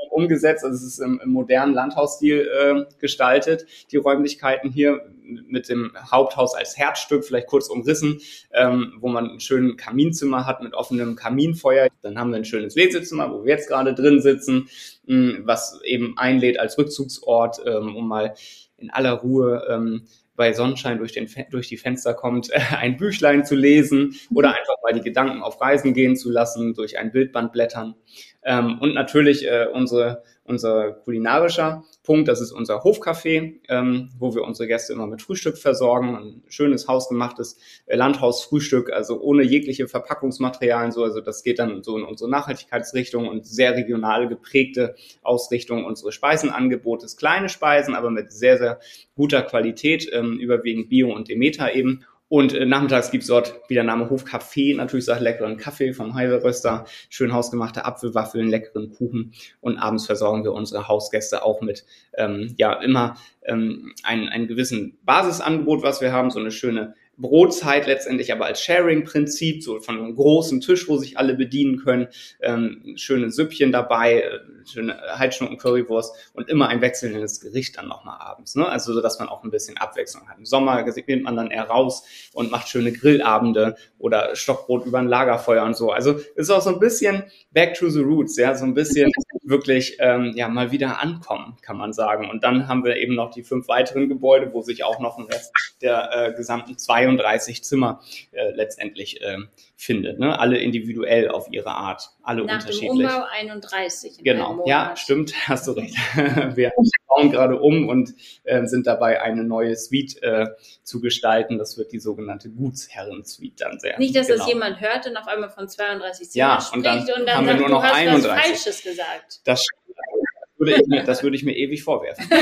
umgesetzt. 0.10 0.64
Also 0.64 0.78
es 0.78 0.94
ist 0.94 1.00
im, 1.00 1.20
im 1.24 1.30
modernen 1.30 1.76
Landhausstil 1.76 2.48
äh, 2.48 2.86
gestaltet, 3.00 3.68
die 3.92 3.98
Räumlichkeiten 3.98 4.72
hier 4.72 5.02
mit 5.26 5.70
dem 5.70 5.92
Haupthaus 6.12 6.56
als 6.56 6.78
Herzstück, 6.78 7.26
vielleicht 7.26 7.48
kurz 7.48 7.68
umrissen, 7.68 8.20
ähm, 8.54 8.94
wo 9.00 9.08
man 9.08 9.30
ein 9.30 9.40
schönes 9.40 9.78
Kaminzimmer 9.78 10.46
hat 10.46 10.62
mit 10.62 10.74
offenem 10.74 11.16
Kaminfeuer. 11.16 11.88
Dann 12.02 12.18
haben 12.18 12.32
wir 12.32 12.38
ein 12.38 12.46
schönes 12.46 12.76
Lesezimmer, 12.76 13.32
wo 13.32 13.44
wir 13.44 13.52
jetzt 13.52 13.68
gerade 13.68 13.94
drin 13.94 14.22
sitzen, 14.22 14.70
mh, 15.06 15.16
mm, 15.16 15.42
was 15.46 15.80
eben 15.84 16.18
einlädt 16.18 16.60
als 16.60 16.78
Rückzugsort, 16.78 17.62
ähm, 17.66 17.96
um 17.96 18.08
mal 18.08 18.34
in 18.78 18.90
aller 18.90 19.14
Ruhe 19.14 19.66
ähm, 19.70 20.06
bei 20.36 20.52
Sonnenschein 20.54 20.98
durch, 20.98 21.14
den, 21.14 21.30
durch 21.50 21.68
die 21.68 21.78
Fenster 21.78 22.14
kommt, 22.14 22.50
ein 22.78 22.98
Büchlein 22.98 23.46
zu 23.46 23.56
lesen 23.56 24.16
oder 24.34 24.50
einfach 24.50 24.76
mal 24.84 24.94
die 24.94 25.02
Gedanken 25.02 25.42
auf 25.42 25.60
Reisen 25.62 25.94
gehen 25.94 26.16
zu 26.16 26.30
lassen, 26.30 26.74
durch 26.74 26.98
ein 26.98 27.12
Bildband 27.12 27.52
blättern. 27.52 27.96
Ähm, 28.44 28.80
und 28.80 28.94
natürlich 28.94 29.48
äh, 29.48 29.68
unsere 29.72 30.24
unser 30.46 30.92
kulinarischer 30.92 31.84
Punkt. 32.04 32.28
Das 32.28 32.40
ist 32.40 32.52
unser 32.52 32.84
Hofcafé, 32.84 33.56
ähm, 33.68 34.10
wo 34.18 34.36
wir 34.36 34.44
unsere 34.44 34.68
Gäste 34.68 34.94
immer 34.94 35.08
mit 35.08 35.22
Frühstück 35.22 35.58
versorgen. 35.58 36.16
Ein 36.16 36.44
schönes 36.48 36.88
hausgemachtes 36.88 37.58
äh, 37.88 37.96
Landhausfrühstück, 37.96 38.92
also 38.94 39.20
ohne 39.20 39.44
jegliche 39.44 39.88
Verpackungsmaterialien. 39.88 40.92
So, 40.92 41.04
also 41.04 41.20
das 41.20 41.44
geht 41.44 41.60
dann 41.60 41.84
so 41.84 41.98
in 41.98 42.04
unsere 42.04 42.30
Nachhaltigkeitsrichtung 42.30 43.28
und 43.28 43.46
sehr 43.46 43.76
regional 43.76 44.28
geprägte 44.28 44.96
Ausrichtung 45.24 45.84
unseres 45.84 46.14
Speisenangebotes. 46.14 47.18
Kleine 47.18 47.50
Speisen, 47.50 47.96
aber 47.96 48.12
mit 48.12 48.32
sehr, 48.32 48.58
sehr 48.58 48.80
guter 49.16 49.42
Qualität, 49.42 50.08
ähm, 50.14 50.40
überwiegend 50.40 50.90
Bio 50.90 51.14
und 51.14 51.28
Demeter 51.28 51.74
eben. 51.74 52.06
Und 52.28 52.54
äh, 52.54 52.66
nachmittags 52.66 53.12
gibt's 53.12 53.28
dort, 53.28 53.54
wie 53.68 53.76
der 53.76 53.84
Name 53.84 54.10
Hofcafé, 54.10 54.76
natürlich 54.76 55.06
sagt 55.06 55.22
leckeren 55.22 55.58
Kaffee 55.58 55.94
vom 55.94 56.16
Heidelröster, 56.16 56.86
schön 57.10 57.34
hausgemachte 57.34 57.86
Apfelwaffeln, 57.86 58.50
leckeren 58.50 58.92
Kuchen. 58.92 59.34
Und 59.62 59.78
abends 59.78 60.06
versorgen 60.06 60.44
wir 60.44 60.54
unsere 60.54 60.88
Hausgäste 60.88 61.44
auch 61.44 61.62
mit, 61.62 61.86
ähm, 62.18 62.56
ja, 62.58 62.74
immer 62.82 63.16
ähm, 63.44 63.94
ein, 64.04 64.28
ein 64.28 64.48
gewissen 64.48 64.98
Basisangebot, 65.04 65.84
was 65.84 66.02
wir 66.02 66.12
haben, 66.12 66.32
so 66.32 66.40
eine 66.40 66.52
schöne 66.52 66.96
Brotzeit 67.18 67.88
letztendlich 67.88 68.32
aber 68.32 68.46
als 68.46 68.62
Sharing-Prinzip, 68.62 69.64
so 69.64 69.80
von 69.80 69.98
einem 69.98 70.16
großen 70.16 70.62
Tisch, 70.62 70.88
wo 70.88 70.98
sich 70.98 71.18
alle 71.18 71.36
bedienen 71.36 71.78
können, 71.78 72.08
ähm, 72.42 72.94
schöne 72.98 73.32
Süppchen 73.32 73.72
dabei, 73.72 74.22
äh, 74.22 74.40
schöne 74.66 75.00
Heidschnucken, 75.18 75.58
Currywurst 75.58 76.32
und 76.34 76.50
immer 76.50 76.68
ein 76.68 76.82
wechselndes 76.82 77.40
Gericht 77.40 77.78
dann 77.78 77.88
nochmal 77.88 78.18
abends. 78.20 78.56
Ne? 78.56 78.68
Also 78.68 78.94
so, 78.94 79.02
dass 79.02 79.20
man 79.20 79.30
auch 79.30 79.44
ein 79.44 79.52
bisschen 79.52 79.78
Abwechslung 79.78 80.28
hat. 80.28 80.38
Im 80.38 80.46
Sommer 80.46 80.84
nimmt 80.84 81.24
man 81.24 81.36
dann 81.36 81.52
eher 81.52 81.66
raus 81.66 82.04
und 82.34 82.52
macht 82.52 82.68
schöne 82.68 82.92
Grillabende 82.92 83.76
oder 83.98 84.36
Stockbrot 84.36 84.86
über 84.86 85.00
ein 85.00 85.08
Lagerfeuer 85.08 85.64
und 85.64 85.76
so. 85.76 85.92
Also 85.92 86.20
ist 86.36 86.50
auch 86.50 86.62
so 86.62 86.72
ein 86.72 86.80
bisschen 86.80 87.24
back 87.52 87.76
to 87.76 87.90
the 87.90 88.02
roots, 88.02 88.38
ja, 88.38 88.56
so 88.56 88.66
ein 88.66 88.74
bisschen 88.74 89.12
wirklich 89.44 89.98
ähm, 90.00 90.34
ja 90.36 90.48
mal 90.48 90.72
wieder 90.72 91.02
ankommen, 91.02 91.56
kann 91.62 91.78
man 91.78 91.94
sagen. 91.94 92.30
Und 92.30 92.44
dann 92.44 92.68
haben 92.68 92.84
wir 92.84 92.98
eben 92.98 93.16
noch 93.16 93.32
die 93.32 93.44
fünf 93.44 93.68
weiteren 93.68 94.10
Gebäude, 94.10 94.52
wo 94.54 94.62
sich 94.62 94.84
auch 94.84 95.00
noch 95.00 95.18
ein 95.18 95.26
Rest 95.26 95.52
der 95.82 96.10
äh, 96.14 96.34
gesamten 96.34 96.78
32 97.06 97.64
Zimmer 97.64 98.02
äh, 98.32 98.52
letztendlich 98.52 99.22
äh, 99.22 99.38
findet. 99.76 100.20
Ne? 100.20 100.38
Alle 100.40 100.58
individuell 100.58 101.30
auf 101.30 101.48
ihre 101.52 101.72
Art, 101.72 102.10
alle 102.24 102.44
Nach 102.44 102.56
unterschiedlich. 102.56 102.92
Nach 103.04 103.14
dem 103.14 103.22
Umbau 103.22 103.28
31. 103.32 104.18
Genau, 104.24 104.64
ja, 104.68 104.96
stimmt, 104.96 105.34
hast 105.48 105.68
du 105.68 105.72
recht. 105.74 105.96
wir 106.56 106.72
bauen 107.08 107.32
gerade 107.32 107.60
um 107.60 107.88
und 107.88 108.14
äh, 108.44 108.66
sind 108.66 108.88
dabei, 108.88 109.22
eine 109.22 109.44
neue 109.44 109.76
Suite 109.76 110.22
äh, 110.24 110.48
zu 110.84 111.02
gestalten. 111.02 111.58
Das 111.58 111.78
wird 111.78 111.92
die 111.92 112.00
sogenannte 112.00 112.50
Gutsherren-Suite 112.50 113.62
dann 113.62 113.80
sehr. 113.80 113.98
Nicht, 114.00 114.16
dass 114.16 114.28
genau. 114.28 114.40
das 114.40 114.48
jemand 114.48 114.82
hört 114.82 115.08
und 115.08 115.18
auf 115.18 115.28
einmal 115.28 115.50
von 115.50 115.68
32 115.68 116.32
Zimmern 116.32 116.50
ja, 116.50 116.62
spricht 116.62 116.76
und 116.76 116.84
dann, 116.86 117.00
und 117.00 117.08
dann 117.28 117.38
haben 117.38 117.46
sagt, 117.46 117.60
wir 117.60 117.68
nur 117.68 117.70
noch 117.70 117.82
du 117.82 117.88
hast 117.88 117.96
31. 117.96 118.32
was 118.32 118.46
Falsches 118.46 118.84
gesagt. 118.84 119.40
Das, 119.46 119.66
das, 119.66 120.58
würde 120.58 120.84
mir, 120.88 121.04
das 121.04 121.24
würde 121.24 121.36
ich 121.36 121.44
mir 121.44 121.56
ewig 121.56 121.84
vorwerfen. 121.84 122.26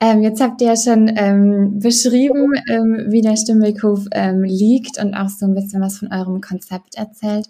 Ähm, 0.00 0.22
jetzt 0.22 0.40
habt 0.40 0.62
ihr 0.62 0.68
ja 0.68 0.76
schon 0.76 1.12
ähm, 1.14 1.78
beschrieben, 1.78 2.54
ähm, 2.70 3.06
wie 3.08 3.20
der 3.20 3.36
Stimmweghof 3.36 4.06
ähm, 4.12 4.42
liegt 4.42 4.98
und 4.98 5.14
auch 5.14 5.28
so 5.28 5.44
ein 5.44 5.54
bisschen 5.54 5.82
was 5.82 5.98
von 5.98 6.10
eurem 6.10 6.40
Konzept 6.40 6.94
erzählt. 6.94 7.46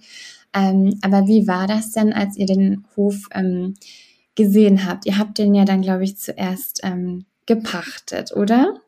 Ähm, 0.52 0.99
aber 1.02 1.28
wie 1.28 1.47
war 1.47 1.69
das 1.69 1.92
denn, 1.92 2.12
als 2.12 2.37
ihr 2.37 2.47
den 2.47 2.85
Hof 2.97 3.28
ähm, 3.33 3.75
gesehen 4.35 4.85
habt? 4.85 5.07
Ihr 5.07 5.16
habt 5.19 5.38
den 5.38 5.54
ja 5.54 5.64
dann, 5.64 5.83
glaube 5.83 6.02
ich, 6.04 6.16
zuerst 6.16 6.83
gepachtet, 7.47 8.33
oder? 8.35 8.80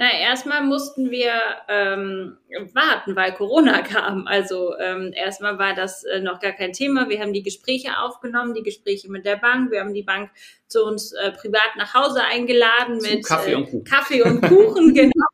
Na, 0.00 0.10
erstmal 0.10 0.62
mussten 0.64 1.10
wir 1.10 1.34
ähm, 1.68 2.38
warten, 2.72 3.14
weil 3.16 3.34
Corona 3.34 3.82
kam. 3.82 4.26
Also 4.26 4.74
ähm, 4.78 5.12
erstmal 5.14 5.58
war 5.58 5.74
das 5.74 6.04
äh, 6.04 6.20
noch 6.20 6.40
gar 6.40 6.52
kein 6.52 6.72
Thema. 6.72 7.10
Wir 7.10 7.20
haben 7.20 7.34
die 7.34 7.42
Gespräche 7.42 7.98
aufgenommen, 7.98 8.54
die 8.54 8.62
Gespräche 8.62 9.10
mit 9.10 9.26
der 9.26 9.36
Bank. 9.36 9.70
Wir 9.70 9.80
haben 9.80 9.92
die 9.92 10.02
Bank 10.02 10.30
zu 10.68 10.86
uns 10.86 11.12
äh, 11.12 11.32
privat 11.32 11.76
nach 11.76 11.92
Hause 11.92 12.22
eingeladen 12.24 12.96
mit 13.02 13.26
Kaffee 13.26 13.54
und 13.54 13.66
Kuchen. 13.66 13.80
Äh, 13.80 13.90
Kaffee 13.90 14.22
und 14.22 14.40
Kuchen, 14.40 14.94
genau. 14.94 15.26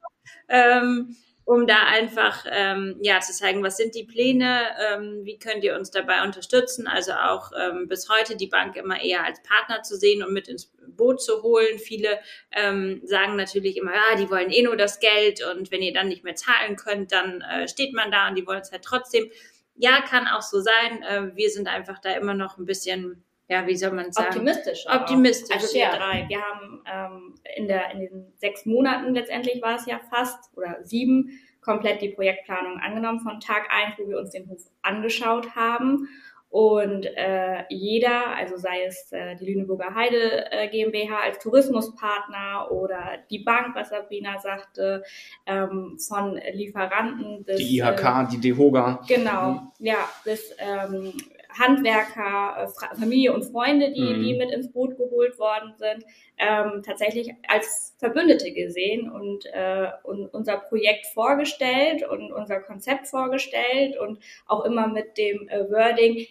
ähm, 0.48 1.16
um 1.46 1.68
da 1.68 1.84
einfach 1.84 2.44
ähm, 2.50 2.96
ja 3.00 3.20
zu 3.20 3.32
zeigen, 3.32 3.62
was 3.62 3.76
sind 3.76 3.94
die 3.94 4.02
Pläne, 4.02 4.66
ähm, 4.90 5.20
wie 5.22 5.38
könnt 5.38 5.62
ihr 5.62 5.76
uns 5.76 5.92
dabei 5.92 6.24
unterstützen. 6.24 6.88
Also 6.88 7.12
auch 7.12 7.52
ähm, 7.56 7.86
bis 7.86 8.08
heute 8.08 8.36
die 8.36 8.48
Bank 8.48 8.74
immer 8.74 9.00
eher 9.00 9.24
als 9.24 9.40
Partner 9.44 9.82
zu 9.82 9.96
sehen 9.96 10.24
und 10.24 10.32
mit 10.32 10.48
ins 10.48 10.72
Boot 10.88 11.22
zu 11.22 11.44
holen. 11.44 11.78
Viele 11.78 12.18
ähm, 12.50 13.00
sagen 13.04 13.36
natürlich 13.36 13.76
immer, 13.76 13.94
ja, 13.94 14.16
die 14.18 14.28
wollen 14.28 14.50
eh 14.50 14.62
nur 14.62 14.76
das 14.76 14.98
Geld 14.98 15.40
und 15.46 15.70
wenn 15.70 15.82
ihr 15.82 15.92
dann 15.92 16.08
nicht 16.08 16.24
mehr 16.24 16.34
zahlen 16.34 16.74
könnt, 16.74 17.12
dann 17.12 17.42
äh, 17.42 17.68
steht 17.68 17.94
man 17.94 18.10
da 18.10 18.28
und 18.28 18.34
die 18.34 18.46
wollen 18.46 18.62
es 18.62 18.72
halt 18.72 18.82
trotzdem. 18.82 19.30
Ja, 19.76 20.00
kann 20.00 20.26
auch 20.26 20.42
so 20.42 20.60
sein. 20.60 21.02
Äh, 21.04 21.36
wir 21.36 21.50
sind 21.50 21.68
einfach 21.68 22.00
da 22.00 22.10
immer 22.16 22.34
noch 22.34 22.58
ein 22.58 22.66
bisschen 22.66 23.24
ja, 23.48 23.66
wie 23.66 23.76
soll 23.76 23.92
man 23.92 24.12
sagen? 24.12 24.28
Optimistisch. 24.28 24.86
Optimistisch. 24.88 25.56
Also 25.56 25.74
wir 25.74 25.80
ja. 25.80 25.96
drei. 25.96 26.26
Wir 26.28 26.40
haben 26.40 26.82
ähm, 26.92 27.34
in, 27.56 27.68
der, 27.68 27.92
in 27.92 28.00
den 28.00 28.32
sechs 28.36 28.66
Monaten 28.66 29.14
letztendlich 29.14 29.62
war 29.62 29.76
es 29.76 29.86
ja 29.86 30.00
fast 30.10 30.56
oder 30.56 30.78
sieben 30.82 31.30
komplett 31.60 32.00
die 32.00 32.10
Projektplanung 32.10 32.78
angenommen 32.78 33.20
von 33.20 33.40
Tag 33.40 33.68
eins, 33.70 33.94
wo 33.98 34.08
wir 34.08 34.18
uns 34.18 34.30
den 34.30 34.48
Hof 34.48 34.62
angeschaut 34.82 35.54
haben. 35.54 36.08
Und 36.48 37.04
äh, 37.04 37.64
jeder, 37.68 38.34
also 38.34 38.56
sei 38.56 38.84
es 38.86 39.12
äh, 39.12 39.34
die 39.36 39.52
Lüneburger 39.52 39.94
Heide 39.94 40.50
äh, 40.52 40.68
GmbH 40.68 41.18
als 41.18 41.38
Tourismuspartner 41.40 42.70
oder 42.70 43.18
die 43.30 43.40
Bank, 43.40 43.74
was 43.74 43.90
Sabrina 43.90 44.38
sagte, 44.38 45.02
ähm, 45.44 45.98
von 45.98 46.40
Lieferanten 46.52 47.44
bis 47.44 47.56
die 47.56 47.78
IHK, 47.78 48.04
äh, 48.04 48.26
die 48.30 48.40
DEHOGA. 48.40 49.02
Genau, 49.08 49.50
mhm. 49.50 49.60
ja, 49.80 50.08
bis 50.24 50.54
ähm, 50.58 51.12
Handwerker, 51.58 52.56
äh, 52.64 52.96
Familie 52.96 53.32
und 53.32 53.44
Freunde, 53.44 53.92
die, 53.92 54.00
mhm. 54.00 54.22
die 54.22 54.34
mit 54.34 54.50
ins 54.50 54.72
Boot 54.72 54.96
geholt 54.96 55.38
worden 55.38 55.74
sind, 55.76 56.04
ähm, 56.38 56.82
tatsächlich 56.84 57.32
als 57.48 57.94
Verbündete 57.98 58.52
gesehen 58.52 59.10
und, 59.10 59.46
äh, 59.46 59.88
und 60.02 60.26
unser 60.34 60.58
Projekt 60.58 61.06
vorgestellt 61.06 62.06
und 62.08 62.32
unser 62.32 62.60
Konzept 62.60 63.06
vorgestellt 63.08 63.98
und 63.98 64.18
auch 64.46 64.64
immer 64.64 64.88
mit 64.88 65.16
dem 65.18 65.48
äh, 65.48 65.70
Wording, 65.70 66.26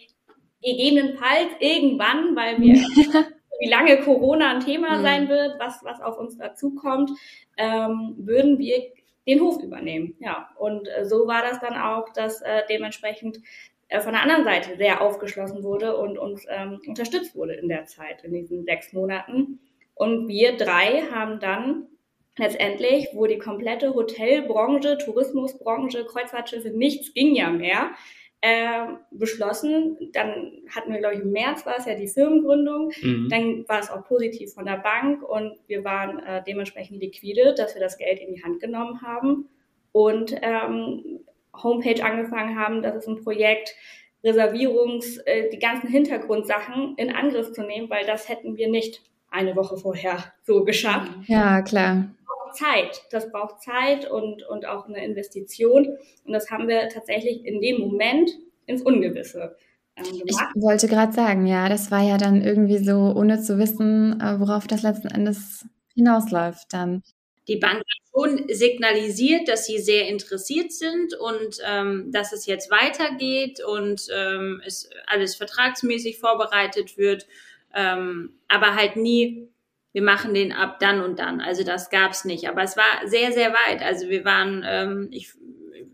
gegebenenfalls 0.62 1.50
irgendwann, 1.60 2.34
weil 2.34 2.58
wir 2.60 2.74
wie 3.60 3.68
lange 3.68 3.98
Corona 4.02 4.50
ein 4.50 4.60
Thema 4.60 4.98
mhm. 4.98 5.02
sein 5.02 5.28
wird, 5.28 5.58
was, 5.58 5.80
was 5.82 6.00
auf 6.00 6.18
uns 6.18 6.36
dazukommt, 6.36 7.10
ähm, 7.56 8.14
würden 8.18 8.58
wir 8.58 8.82
den 9.26 9.40
Hof 9.40 9.62
übernehmen. 9.62 10.14
Ja, 10.20 10.50
und 10.58 10.88
äh, 10.88 11.04
so 11.04 11.26
war 11.26 11.42
das 11.42 11.60
dann 11.60 11.76
auch, 11.76 12.12
dass 12.12 12.42
äh, 12.42 12.62
dementsprechend 12.68 13.40
äh, 13.88 14.00
von 14.00 14.12
der 14.12 14.22
anderen 14.22 14.44
Seite 14.44 14.76
sehr 14.76 15.00
aufgeschlossen 15.00 15.62
wurde 15.62 15.96
und 15.96 16.18
uns 16.18 16.44
ähm, 16.48 16.80
unterstützt 16.86 17.34
wurde 17.34 17.54
in 17.54 17.68
der 17.68 17.86
Zeit, 17.86 18.24
in 18.24 18.32
diesen 18.32 18.64
sechs 18.64 18.92
Monaten. 18.92 19.60
Und 19.94 20.28
wir 20.28 20.56
drei 20.56 21.02
haben 21.10 21.40
dann 21.40 21.86
letztendlich, 22.38 23.08
wo 23.12 23.26
die 23.26 23.38
komplette 23.38 23.94
Hotelbranche, 23.94 24.98
Tourismusbranche, 24.98 26.04
Kreuzfahrtschiffe, 26.04 26.70
nichts 26.70 27.14
ging 27.14 27.34
ja 27.34 27.50
mehr, 27.50 27.90
äh, 28.42 28.86
beschlossen. 29.10 29.96
Dann 30.12 30.52
hatten 30.74 30.92
wir, 30.92 30.98
glaube 30.98 31.14
ich, 31.14 31.22
im 31.22 31.32
März 31.32 31.64
war 31.64 31.78
es 31.78 31.86
ja 31.86 31.94
die 31.94 32.08
Firmengründung. 32.08 32.92
Mhm. 33.00 33.28
Dann 33.30 33.68
war 33.68 33.80
es 33.80 33.90
auch 33.90 34.04
positiv 34.04 34.52
von 34.52 34.66
der 34.66 34.76
Bank 34.76 35.22
und 35.22 35.58
wir 35.66 35.84
waren 35.84 36.18
äh, 36.18 36.42
dementsprechend 36.46 37.00
liquide, 37.00 37.54
dass 37.54 37.74
wir 37.74 37.80
das 37.80 37.96
Geld 37.98 38.20
in 38.20 38.34
die 38.34 38.42
Hand 38.42 38.60
genommen 38.60 39.00
haben. 39.00 39.48
Und 39.92 40.36
ähm, 40.42 41.20
Homepage 41.62 42.02
angefangen 42.04 42.58
haben, 42.58 42.82
das 42.82 42.96
ist 42.96 43.08
ein 43.08 43.22
Projekt, 43.22 43.74
Reservierungs, 44.24 45.18
äh, 45.18 45.50
die 45.50 45.58
ganzen 45.58 45.88
Hintergrundsachen 45.88 46.94
in 46.96 47.14
Angriff 47.14 47.52
zu 47.52 47.62
nehmen, 47.62 47.88
weil 47.90 48.04
das 48.06 48.28
hätten 48.28 48.56
wir 48.56 48.68
nicht 48.68 49.02
eine 49.30 49.54
Woche 49.54 49.76
vorher 49.76 50.32
so 50.42 50.64
geschafft. 50.64 51.12
Ja, 51.26 51.62
klar. 51.62 52.08
Zeit. 52.56 53.02
Das 53.10 53.30
braucht 53.30 53.62
Zeit 53.62 54.10
und, 54.10 54.42
und 54.48 54.66
auch 54.66 54.88
eine 54.88 55.04
Investition. 55.04 55.96
Und 56.24 56.32
das 56.32 56.50
haben 56.50 56.68
wir 56.68 56.88
tatsächlich 56.88 57.44
in 57.44 57.60
dem 57.60 57.80
Moment 57.80 58.30
ins 58.66 58.82
Ungewisse 58.82 59.56
ähm, 59.96 60.04
gemacht. 60.04 60.52
Ich 60.54 60.62
wollte 60.62 60.88
gerade 60.88 61.12
sagen, 61.12 61.46
ja, 61.46 61.68
das 61.68 61.90
war 61.90 62.02
ja 62.02 62.16
dann 62.16 62.42
irgendwie 62.42 62.78
so, 62.78 63.12
ohne 63.14 63.40
zu 63.40 63.58
wissen, 63.58 64.20
äh, 64.20 64.40
worauf 64.40 64.66
das 64.66 64.82
letzten 64.82 65.08
Endes 65.08 65.66
hinausläuft 65.94 66.72
dann 66.72 67.02
die 67.48 67.56
Bank 67.56 67.78
hat 67.78 68.10
schon 68.12 68.48
signalisiert, 68.48 69.48
dass 69.48 69.66
sie 69.66 69.78
sehr 69.78 70.08
interessiert 70.08 70.72
sind 70.72 71.14
und 71.14 71.58
ähm, 71.64 72.10
dass 72.12 72.32
es 72.32 72.46
jetzt 72.46 72.70
weitergeht 72.70 73.62
und 73.64 74.08
ähm, 74.12 74.62
es 74.64 74.90
alles 75.06 75.36
vertragsmäßig 75.36 76.18
vorbereitet 76.18 76.96
wird, 76.98 77.26
ähm, 77.74 78.38
aber 78.48 78.74
halt 78.74 78.96
nie, 78.96 79.48
wir 79.92 80.02
machen 80.02 80.34
den 80.34 80.52
ab 80.52 80.78
dann 80.78 81.02
und 81.02 81.18
dann. 81.18 81.40
Also 81.40 81.64
das 81.64 81.88
gab's 81.88 82.26
nicht. 82.26 82.48
Aber 82.48 82.62
es 82.62 82.76
war 82.76 83.06
sehr, 83.06 83.32
sehr 83.32 83.52
weit. 83.52 83.82
Also 83.82 84.10
wir 84.10 84.26
waren, 84.26 84.62
ähm, 84.68 85.08
ich, 85.10 85.32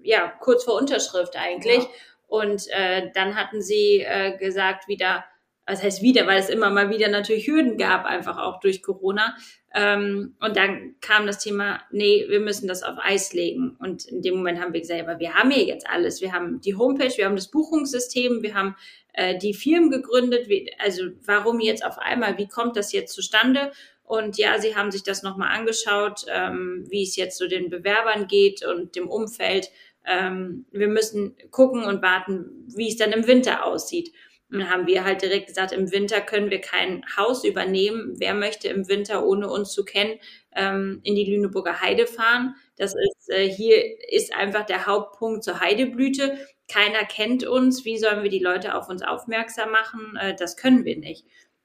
ja, 0.02 0.26
kurz 0.40 0.64
vor 0.64 0.74
Unterschrift 0.76 1.36
eigentlich. 1.36 1.78
Ja. 1.78 1.88
Und 2.26 2.66
äh, 2.70 3.10
dann 3.14 3.36
hatten 3.36 3.62
sie 3.62 4.00
äh, 4.00 4.36
gesagt 4.38 4.88
wieder, 4.88 5.24
was 5.66 5.82
heißt 5.82 6.02
wieder, 6.02 6.26
weil 6.26 6.40
es 6.40 6.48
immer 6.48 6.70
mal 6.70 6.90
wieder 6.90 7.08
natürlich 7.08 7.46
Hürden 7.46 7.78
gab, 7.78 8.04
einfach 8.04 8.38
auch 8.38 8.58
durch 8.58 8.82
Corona. 8.82 9.36
Ähm, 9.74 10.34
und 10.40 10.56
dann 10.56 10.94
kam 11.00 11.26
das 11.26 11.38
Thema, 11.38 11.80
nee, 11.90 12.26
wir 12.28 12.40
müssen 12.40 12.68
das 12.68 12.82
auf 12.82 12.98
Eis 12.98 13.32
legen. 13.32 13.76
Und 13.78 14.04
in 14.06 14.20
dem 14.20 14.36
Moment 14.36 14.60
haben 14.60 14.72
wir 14.72 14.80
gesagt, 14.80 15.00
aber 15.00 15.18
wir 15.18 15.34
haben 15.34 15.50
hier 15.50 15.64
jetzt 15.64 15.88
alles. 15.88 16.20
Wir 16.20 16.32
haben 16.32 16.60
die 16.60 16.74
Homepage, 16.74 17.16
wir 17.16 17.24
haben 17.24 17.36
das 17.36 17.50
Buchungssystem, 17.50 18.42
wir 18.42 18.54
haben 18.54 18.76
äh, 19.14 19.38
die 19.38 19.54
Firmen 19.54 19.90
gegründet. 19.90 20.48
Wie, 20.48 20.70
also 20.78 21.04
warum 21.24 21.60
jetzt 21.60 21.84
auf 21.84 21.98
einmal? 21.98 22.36
Wie 22.36 22.48
kommt 22.48 22.76
das 22.76 22.92
jetzt 22.92 23.14
zustande? 23.14 23.72
Und 24.04 24.36
ja, 24.36 24.58
sie 24.58 24.76
haben 24.76 24.90
sich 24.90 25.04
das 25.04 25.22
nochmal 25.22 25.56
angeschaut, 25.56 26.26
ähm, 26.28 26.84
wie 26.90 27.02
es 27.02 27.16
jetzt 27.16 27.38
so 27.38 27.48
den 27.48 27.70
Bewerbern 27.70 28.26
geht 28.26 28.62
und 28.66 28.94
dem 28.94 29.08
Umfeld. 29.08 29.70
Ähm, 30.04 30.66
wir 30.70 30.88
müssen 30.88 31.34
gucken 31.50 31.84
und 31.84 32.02
warten, 32.02 32.66
wie 32.74 32.88
es 32.88 32.96
dann 32.96 33.12
im 33.12 33.26
Winter 33.26 33.64
aussieht. 33.64 34.12
Dann 34.52 34.70
haben 34.70 34.86
wir 34.86 35.04
halt 35.04 35.22
direkt 35.22 35.46
gesagt, 35.46 35.72
im 35.72 35.90
Winter 35.90 36.20
können 36.20 36.50
wir 36.50 36.60
kein 36.60 37.02
Haus 37.16 37.42
übernehmen. 37.44 38.14
Wer 38.18 38.34
möchte 38.34 38.68
im 38.68 38.86
Winter, 38.88 39.24
ohne 39.26 39.48
uns 39.48 39.72
zu 39.72 39.84
kennen, 39.84 40.18
ähm, 40.54 41.00
in 41.02 41.14
die 41.14 41.24
Lüneburger 41.24 41.80
Heide 41.80 42.06
fahren? 42.06 42.54
Das 42.76 42.94
ist, 42.94 43.30
äh, 43.30 43.48
hier 43.48 43.82
ist 44.10 44.34
einfach 44.34 44.66
der 44.66 44.86
Hauptpunkt 44.86 45.42
zur 45.42 45.60
Heideblüte. 45.60 46.36
Keiner 46.68 47.04
kennt 47.04 47.44
uns. 47.46 47.84
Wie 47.84 47.98
sollen 47.98 48.22
wir 48.22 48.30
die 48.30 48.42
Leute 48.42 48.74
auf 48.74 48.88
uns 48.88 49.02
aufmerksam 49.02 49.70
machen? 49.70 50.16
Äh, 50.20 50.34
das 50.36 50.56
können 50.56 50.84
wir 50.84 50.98
nicht. 50.98 51.24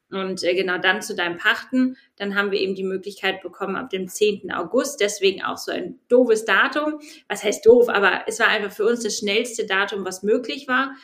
Und 0.10 0.42
äh, 0.44 0.56
genau 0.56 0.78
dann 0.78 1.02
zu 1.02 1.16
deinem 1.16 1.38
Pachten, 1.38 1.98
dann 2.16 2.36
haben 2.36 2.52
wir 2.52 2.60
eben 2.60 2.76
die 2.76 2.84
Möglichkeit 2.84 3.42
bekommen 3.42 3.76
ab 3.76 3.90
dem 3.90 4.08
10. 4.08 4.52
August, 4.54 5.02
deswegen 5.02 5.44
auch 5.44 5.58
so 5.58 5.72
ein 5.72 6.00
doofes 6.08 6.46
Datum. 6.46 7.00
Was 7.28 7.44
heißt 7.44 7.66
doof, 7.66 7.90
aber 7.90 8.22
es 8.28 8.40
war 8.40 8.48
einfach 8.48 8.72
für 8.72 8.86
uns 8.86 9.04
das 9.04 9.18
schnellste 9.18 9.66
Datum, 9.66 10.06
was 10.06 10.24
möglich 10.24 10.68
war. 10.68 10.96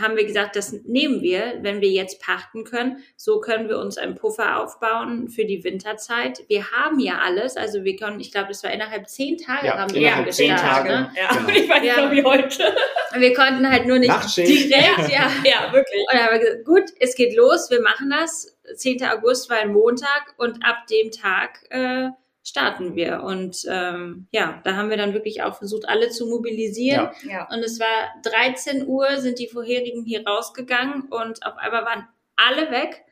Haben 0.00 0.16
wir 0.16 0.24
gesagt, 0.24 0.56
das 0.56 0.72
nehmen 0.84 1.22
wir, 1.22 1.58
wenn 1.62 1.80
wir 1.80 1.90
jetzt 1.90 2.20
pachten 2.20 2.64
können. 2.64 3.02
So 3.16 3.40
können 3.40 3.68
wir 3.68 3.78
uns 3.78 3.98
einen 3.98 4.14
Puffer 4.14 4.60
aufbauen 4.60 5.28
für 5.28 5.44
die 5.44 5.64
Winterzeit. 5.64 6.44
Wir 6.48 6.70
haben 6.70 6.98
ja 6.98 7.18
alles, 7.18 7.56
also 7.56 7.84
wir 7.84 7.96
können, 7.96 8.20
ich 8.20 8.32
glaube, 8.32 8.50
es 8.50 8.62
war 8.62 8.70
innerhalb 8.72 9.08
zehn 9.08 9.38
Tage 9.38 9.66
ja, 9.66 9.78
haben 9.78 9.92
wir 9.92 10.00
innerhalb 10.00 10.32
zehn 10.32 10.56
Tage. 10.56 10.88
Ne? 10.88 11.10
Ja, 11.16 11.36
genau. 11.36 11.48
ich 11.58 11.68
weiß 11.68 11.84
ja. 11.84 12.00
noch 12.00 12.12
wie 12.12 12.24
heute. 12.24 12.74
Wir 13.18 13.34
konnten 13.34 13.70
halt 13.70 13.86
nur 13.86 13.98
nicht 13.98 14.36
direkt, 14.36 15.10
ja, 15.10 15.30
ja, 15.44 15.72
wirklich. 15.72 16.00
Und 16.00 16.12
dann 16.12 16.26
haben 16.26 16.32
wir 16.32 16.40
gesagt, 16.40 16.64
gut, 16.64 16.84
es 17.00 17.14
geht 17.14 17.36
los, 17.36 17.70
wir 17.70 17.80
machen 17.80 18.10
das. 18.10 18.56
10. 18.74 19.04
August 19.04 19.48
war 19.48 19.58
ein 19.58 19.72
Montag 19.72 20.34
und 20.38 20.64
ab 20.64 20.86
dem 20.90 21.10
Tag 21.10 21.60
äh, 21.70 22.08
starten 22.46 22.94
wir. 22.94 23.22
Und 23.24 23.66
ähm, 23.68 24.28
ja, 24.30 24.60
da 24.62 24.76
haben 24.76 24.88
wir 24.88 24.96
dann 24.96 25.14
wirklich 25.14 25.42
auch 25.42 25.56
versucht, 25.56 25.88
alle 25.88 26.10
zu 26.10 26.26
mobilisieren. 26.26 27.10
Ja. 27.24 27.30
Ja. 27.30 27.48
Und 27.52 27.58
es 27.64 27.80
war 27.80 28.14
13 28.22 28.86
Uhr, 28.86 29.16
sind 29.18 29.40
die 29.40 29.48
vorherigen 29.48 30.04
hier 30.04 30.24
rausgegangen 30.24 31.08
und 31.10 31.44
auf 31.44 31.56
einmal 31.58 31.84
waren 31.84 32.08
alle 32.36 32.70
weg. 32.70 33.02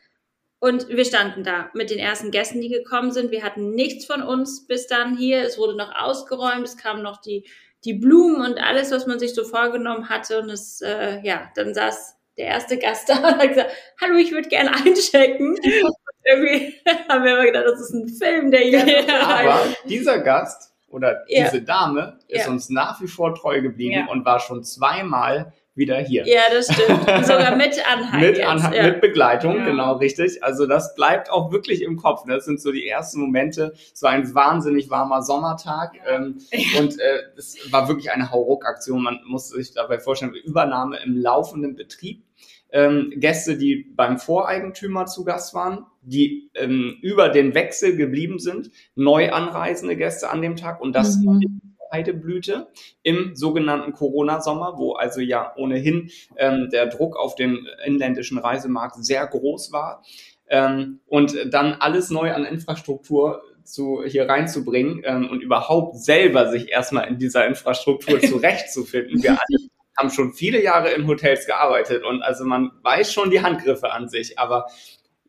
Und 0.61 0.88
wir 0.88 1.05
standen 1.05 1.42
da 1.42 1.68
mit 1.75 1.90
den 1.90 1.99
ersten 1.99 2.31
Gästen, 2.31 2.61
die 2.61 2.68
gekommen 2.68 3.11
sind. 3.11 3.33
Wir 3.33 3.42
hatten 3.42 3.75
nichts 3.75 4.07
von 4.07 4.23
uns 4.23 4.66
bis 4.66 4.87
dann 4.87 5.16
hier. 5.16 5.42
Es 5.42 5.59
wurde 5.59 5.77
noch 5.77 5.94
ausgeräumt. 5.94 6.64
Es 6.64 6.77
kamen 6.77 7.03
noch 7.03 7.20
die, 7.20 7.44
die 7.85 7.94
Blumen 7.94 8.40
und 8.40 8.59
alles, 8.59 8.92
was 8.92 9.07
man 9.07 9.18
sich 9.18 9.35
so 9.35 9.44
vorgenommen 9.44 10.09
hatte. 10.09 10.38
Und 10.38 10.49
es, 10.49 10.81
äh, 10.81 11.20
ja, 11.23 11.51
dann 11.57 11.75
saß 11.75 12.16
der 12.37 12.47
erste 12.47 12.79
Gast 12.79 13.09
da 13.09 13.16
und 13.18 13.38
hat 13.38 13.49
gesagt, 13.49 13.70
hallo, 14.01 14.16
ich 14.16 14.33
würde 14.33 14.49
gerne 14.49 14.70
einchecken. 14.75 15.51
Und 15.51 15.61
irgendwie 16.25 16.75
haben 17.09 17.25
wir 17.25 17.35
immer 17.35 17.44
gedacht, 17.44 17.64
das 17.66 17.81
ist 17.81 17.94
ein 17.94 18.09
Film, 18.09 18.51
der 18.51 18.61
hier. 18.61 18.87
Ja, 18.87 19.27
aber 19.27 19.61
dieser 19.88 20.20
Gast 20.20 20.73
oder 20.88 21.25
ja. 21.29 21.44
diese 21.44 21.62
Dame 21.62 22.18
ist 22.29 22.47
ja. 22.47 22.51
uns 22.51 22.70
nach 22.70 23.01
wie 23.01 23.09
vor 23.09 23.35
treu 23.35 23.61
geblieben 23.61 24.09
und 24.09 24.25
war 24.25 24.40
schon 24.40 24.64
zweimal 24.64 25.53
wieder 25.75 25.99
hier. 25.99 26.27
Ja, 26.27 26.43
das 26.53 26.67
stimmt. 26.67 27.27
Sogar 27.27 27.57
mit 27.57 27.77
Anhang. 27.93 28.21
mit, 28.21 28.41
Anhang 28.41 28.73
ja. 28.73 28.85
mit 28.85 29.01
Begleitung, 29.01 29.59
ja. 29.59 29.65
genau, 29.65 29.97
richtig. 29.97 30.43
Also 30.43 30.67
das 30.67 30.95
bleibt 30.95 31.31
auch 31.31 31.51
wirklich 31.53 31.83
im 31.83 31.97
Kopf. 31.97 32.25
Ne? 32.27 32.35
Das 32.35 32.45
sind 32.45 32.61
so 32.61 32.71
die 32.71 32.87
ersten 32.87 33.21
Momente. 33.21 33.75
Es 33.93 34.03
war 34.03 34.11
ein 34.11 34.35
wahnsinnig 34.35 34.91
warmer 34.91 35.23
Sommertag 35.23 35.95
ja. 35.97 36.17
ähm, 36.17 36.39
und 36.79 36.99
äh, 36.99 37.19
es 37.37 37.59
war 37.71 37.89
wirklich 37.89 38.13
eine 38.13 38.31
Hauruck-Aktion. 38.31 39.03
Man 39.03 39.21
muss 39.27 39.49
sich 39.49 39.73
dabei 39.73 39.99
vorstellen, 39.99 40.35
Übernahme 40.35 40.99
im 41.05 41.17
laufenden 41.17 41.75
Betrieb. 41.75 42.23
Ähm, 42.71 43.13
Gäste, 43.17 43.57
die 43.57 43.87
beim 43.95 44.19
Voreigentümer 44.19 45.07
zu 45.07 45.25
Gast 45.25 45.55
waren, 45.55 45.87
die 46.03 46.51
ähm, 46.55 46.99
über 47.03 47.29
den 47.29 47.55
Wechsel 47.55 47.97
geblieben 47.97 48.41
sind, 48.41 48.71
neu 48.97 49.31
anreisende 49.31 49.97
Gäste 49.97 50.29
an 50.29 50.43
dem 50.43 50.57
Tag 50.57 50.81
und 50.81 50.93
das 50.93 51.19
mhm. 51.19 51.74
Heideblüte 51.94 52.66
im 53.02 53.37
sogenannten 53.37 53.92
Corona-Sommer, 53.92 54.74
wo 54.76 54.94
also 54.94 55.20
ja 55.20 55.52
ohnehin 55.57 56.11
ähm, 56.37 56.68
der 56.72 56.87
Druck 56.87 57.16
auf 57.16 57.37
den 57.37 57.68
inländischen 57.87 58.38
Reisemarkt 58.38 58.96
sehr 59.04 59.24
groß 59.26 59.72
war. 59.72 60.02
Ähm, 60.48 61.00
und 61.07 61.37
dann 61.50 61.74
alles 61.74 62.11
neu 62.11 62.33
an 62.33 62.44
Infrastruktur 62.44 63.42
zu, 63.62 64.02
hier 64.04 64.28
reinzubringen 64.28 65.02
ähm, 65.04 65.30
und 65.30 65.40
überhaupt 65.40 65.96
selber 65.96 66.50
sich 66.50 66.70
erstmal 66.70 67.09
in 67.09 67.18
dieser 67.18 67.46
Infrastruktur 67.46 68.20
zurechtzufinden. 68.20 69.22
Wir 69.22 69.30
alle 69.30 69.68
haben 69.96 70.11
schon 70.11 70.33
viele 70.33 70.62
Jahre 70.62 70.90
in 70.90 71.07
Hotels 71.07 71.46
gearbeitet 71.46 72.04
und 72.04 72.22
also 72.22 72.44
man 72.44 72.72
weiß 72.83 73.12
schon 73.12 73.30
die 73.30 73.42
Handgriffe 73.42 73.92
an 73.92 74.09
sich, 74.09 74.38
aber 74.38 74.66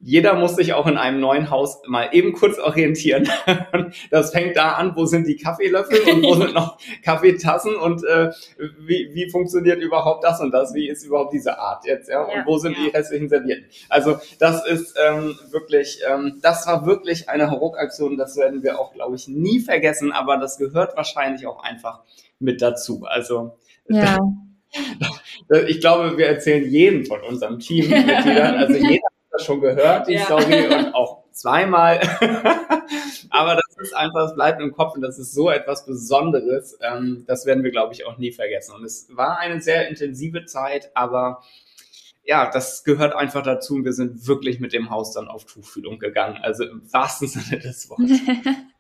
jeder 0.02 0.36
muss 0.36 0.56
sich 0.56 0.74
auch 0.74 0.88
in 0.88 0.98
einem 0.98 1.20
neuen 1.20 1.50
Haus 1.50 1.82
mal 1.88 2.10
eben 2.12 2.34
kurz 2.34 2.60
orientieren. 2.60 3.30
Das 4.10 4.32
fängt 4.32 4.56
da 4.56 4.74
an, 4.74 4.96
wo 4.96 5.06
sind 5.06 5.28
die 5.28 5.36
Kaffeelöffel 5.36 6.00
und 6.12 6.24
wo 6.24 6.36
sind 6.36 6.54
noch 6.54 6.78
Kaffeetassen 7.04 7.76
und 7.76 8.04
äh, 8.04 8.32
wie, 8.80 9.10
wie 9.14 9.30
funktioniert 9.30 9.82
überhaupt 9.82 10.24
das 10.24 10.40
und 10.42 10.52
das? 10.52 10.74
Wie 10.74 10.90
ist 10.90 11.04
überhaupt 11.04 11.34
diese 11.34 11.58
Art 11.60 11.86
jetzt? 11.86 12.10
Ja? 12.10 12.24
Und 12.24 12.46
wo 12.46 12.58
sind 12.58 12.78
ja. 12.78 12.84
die 12.84 12.90
restlichen 12.90 13.30
Servietten? 13.30 13.66
Also 13.90 14.18
das 14.40 14.66
ist 14.66 14.96
ähm, 15.02 15.38
wirklich, 15.52 16.02
ähm, 16.10 16.40
das 16.42 16.68
war 16.68 16.86
wirklich 16.86 17.30
eine 17.30 17.50
Hauruck-Aktion. 17.52 18.18
Das 18.18 18.38
werden 18.38 18.64
wir 18.64 18.80
auch, 18.80 18.94
glaube 18.94 19.16
ich, 19.16 19.28
nie 19.28 19.60
vergessen. 19.60 20.12
Aber 20.12 20.38
das 20.38 20.58
gehört 20.58 20.96
wahrscheinlich 20.96 21.48
auch 21.48 21.64
einfach 21.64 22.02
mit 22.40 22.62
dazu. 22.62 23.06
Also 23.06 23.58
ja. 23.88 24.18
ich 25.68 25.80
glaube, 25.80 26.18
wir 26.18 26.28
erzählen 26.28 26.70
jeden 26.70 27.06
von 27.06 27.22
unserem 27.22 27.60
Team, 27.60 27.94
also 27.94 28.74
jeder 28.74 29.08
das 29.38 29.46
schon 29.46 29.62
gehört, 29.62 30.08
die 30.08 30.14
ja. 30.14 30.26
Story, 30.26 30.68
und 30.74 30.94
auch 30.94 31.24
zweimal. 31.32 32.00
Aber 33.30 33.56
das 33.56 33.78
ist 33.78 33.96
einfach, 33.96 34.28
das 34.28 34.36
bleibt 34.36 34.62
im 34.62 34.72
Kopf 34.72 34.96
und 34.96 35.02
das 35.02 35.20
ist 35.20 35.34
so 35.34 35.50
etwas 35.50 35.86
Besonderes. 35.86 36.78
Ähm, 36.82 37.26
das 37.28 37.46
werden 37.46 37.64
wir, 37.64 37.72
glaube 37.72 37.94
ich, 37.94 38.06
auch 38.06 38.18
nie 38.18 38.32
vergessen. 38.32 38.76
Und 38.76 38.84
es 38.84 39.08
war 39.12 39.40
eine 39.40 39.62
sehr 39.62 39.88
intensive 39.88 40.46
Zeit, 40.46 40.92
aber 40.94 41.42
ja, 42.24 42.50
das 42.50 42.84
gehört 42.84 43.14
einfach 43.14 43.44
dazu 43.44 43.76
und 43.76 43.86
wir 43.86 43.94
sind 43.94 44.28
wirklich 44.28 44.60
mit 44.60 44.74
dem 44.74 44.90
Haus 44.90 45.14
dann 45.14 45.28
auf 45.28 45.46
Tuchfühlung 45.46 46.00
gegangen. 46.00 46.40
Also 46.42 46.64
im 46.64 46.82
wahrsten 46.92 47.28
Sinne 47.28 47.62
des 47.62 47.90
Wortes. 47.90 48.20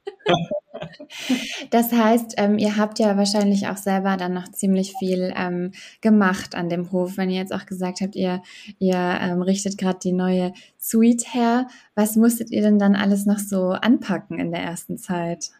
Das 1.69 1.91
heißt, 1.91 2.35
ähm, 2.37 2.57
ihr 2.57 2.77
habt 2.77 2.99
ja 2.99 3.17
wahrscheinlich 3.17 3.67
auch 3.67 3.77
selber 3.77 4.17
dann 4.17 4.33
noch 4.33 4.49
ziemlich 4.51 4.93
viel 4.97 5.33
ähm, 5.35 5.71
gemacht 6.01 6.55
an 6.55 6.69
dem 6.69 6.91
Hof, 6.91 7.17
wenn 7.17 7.29
ihr 7.29 7.39
jetzt 7.39 7.53
auch 7.53 7.65
gesagt 7.65 8.01
habt, 8.01 8.15
ihr, 8.15 8.41
ihr 8.79 8.95
ähm, 8.95 9.41
richtet 9.41 9.77
gerade 9.77 9.99
die 9.99 10.11
neue 10.11 10.53
Suite 10.77 11.33
her. 11.33 11.67
Was 11.95 12.15
musstet 12.15 12.51
ihr 12.51 12.61
denn 12.61 12.79
dann 12.79 12.95
alles 12.95 13.25
noch 13.25 13.39
so 13.39 13.69
anpacken 13.69 14.39
in 14.39 14.51
der 14.51 14.61
ersten 14.61 14.97
Zeit? 14.97 15.51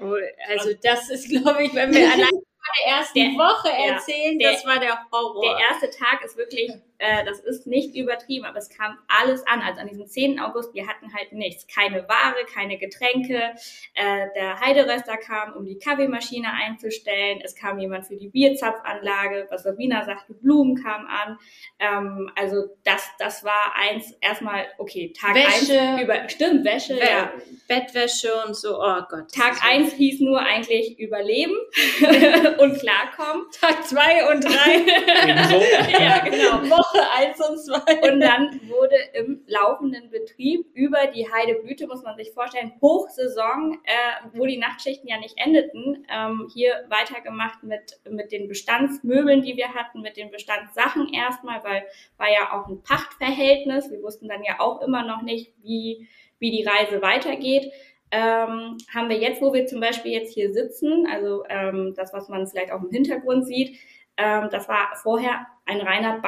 Oh, 0.00 0.14
also 0.50 0.70
das 0.82 1.10
ist, 1.10 1.28
glaube 1.28 1.64
ich, 1.64 1.74
wenn 1.74 1.92
wir 1.92 2.10
allein 2.10 2.28
der 2.86 2.94
ersten 2.94 3.18
der, 3.18 3.28
Woche 3.30 3.70
erzählen, 3.70 4.40
ja, 4.40 4.50
der, 4.50 4.52
das 4.52 4.66
war 4.66 4.80
der 4.80 4.98
Horror. 5.12 5.56
Der 5.56 5.66
erste 5.70 5.90
Tag 5.90 6.24
ist 6.24 6.36
wirklich 6.36 6.72
äh, 6.98 7.24
das 7.24 7.40
ist 7.40 7.66
nicht 7.66 7.94
übertrieben, 7.96 8.44
aber 8.44 8.58
es 8.58 8.68
kam 8.68 8.98
alles 9.08 9.46
an. 9.46 9.60
Also 9.62 9.80
an 9.80 9.88
diesem 9.88 10.06
10. 10.06 10.38
August, 10.40 10.74
wir 10.74 10.86
hatten 10.86 11.12
halt 11.14 11.32
nichts. 11.32 11.66
Keine 11.66 12.08
Ware, 12.08 12.44
keine 12.52 12.78
Getränke. 12.78 13.54
Äh, 13.94 14.26
der 14.36 14.60
Heideröster 14.60 15.16
kam, 15.16 15.54
um 15.54 15.64
die 15.64 15.78
Kaffeemaschine 15.78 16.48
einzustellen. 16.52 17.40
Es 17.42 17.54
kam 17.54 17.78
jemand 17.78 18.06
für 18.06 18.16
die 18.16 18.28
Bierzapfanlage. 18.28 19.48
Was 19.50 19.64
Sabina 19.64 20.04
sagte, 20.04 20.34
Blumen 20.34 20.76
kamen 20.76 21.06
an. 21.06 21.38
Ähm, 21.80 22.30
also 22.36 22.76
das, 22.84 23.08
das 23.18 23.44
war 23.44 23.74
eins, 23.74 24.12
erstmal, 24.20 24.66
okay, 24.78 25.12
Tag 25.18 25.34
Wäsche, 25.34 25.80
eins 25.80 26.02
über, 26.02 26.28
stimmt, 26.28 26.64
Wäsche, 26.64 26.94
Be 26.94 27.00
ja. 27.00 27.32
Bettwäsche 27.66 28.30
und 28.46 28.54
so, 28.54 28.78
oh 28.78 29.00
Gott. 29.08 29.32
Tag 29.32 29.64
eins 29.64 29.92
hieß 29.94 30.20
nur 30.20 30.40
eigentlich 30.40 30.98
überleben 30.98 31.54
und 32.58 32.78
klarkommen. 32.78 33.46
Tag 33.58 33.84
zwei 33.86 34.30
und 34.30 34.44
drei. 34.44 34.84
ja, 36.04 36.18
genau. 36.18 36.84
Woche 36.94 37.10
eins 37.16 37.40
und 37.40 37.58
zwei. 37.58 38.12
Und 38.12 38.20
dann 38.20 38.60
wurde 38.68 38.96
im 39.14 39.42
laufenden 39.46 40.10
Betrieb 40.10 40.66
über 40.74 41.06
die 41.14 41.30
Heideblüte, 41.30 41.86
muss 41.86 42.02
man 42.02 42.16
sich 42.16 42.32
vorstellen, 42.32 42.72
Hochsaison, 42.80 43.78
äh, 43.84 44.28
wo 44.32 44.46
die 44.46 44.58
Nachtschichten 44.58 45.08
ja 45.08 45.18
nicht 45.18 45.38
endeten, 45.38 46.06
ähm, 46.10 46.48
hier 46.52 46.84
weitergemacht 46.88 47.62
mit, 47.62 48.00
mit 48.08 48.32
den 48.32 48.48
Bestandsmöbeln, 48.48 49.42
die 49.42 49.56
wir 49.56 49.74
hatten, 49.74 50.00
mit 50.00 50.16
den 50.16 50.30
Bestandssachen 50.30 51.12
erstmal, 51.12 51.62
weil 51.64 51.84
war 52.16 52.30
ja 52.30 52.52
auch 52.52 52.68
ein 52.68 52.82
Pachtverhältnis. 52.82 53.90
Wir 53.90 54.02
wussten 54.02 54.28
dann 54.28 54.42
ja 54.42 54.60
auch 54.60 54.80
immer 54.82 55.04
noch 55.04 55.22
nicht, 55.22 55.52
wie, 55.62 56.08
wie 56.38 56.50
die 56.50 56.64
Reise 56.64 57.02
weitergeht. 57.02 57.72
Ähm, 58.10 58.76
haben 58.94 59.08
wir 59.08 59.18
jetzt, 59.18 59.42
wo 59.42 59.52
wir 59.52 59.66
zum 59.66 59.80
Beispiel 59.80 60.12
jetzt 60.12 60.32
hier 60.32 60.52
sitzen, 60.52 61.06
also 61.10 61.42
ähm, 61.48 61.94
das, 61.96 62.12
was 62.12 62.28
man 62.28 62.46
vielleicht 62.46 62.70
auch 62.70 62.82
im 62.82 62.90
Hintergrund 62.90 63.44
sieht, 63.44 63.76
ähm, 64.16 64.48
das 64.50 64.68
war 64.68 64.94
vorher 65.02 65.46
ein 65.66 65.80
reiner 65.80 66.20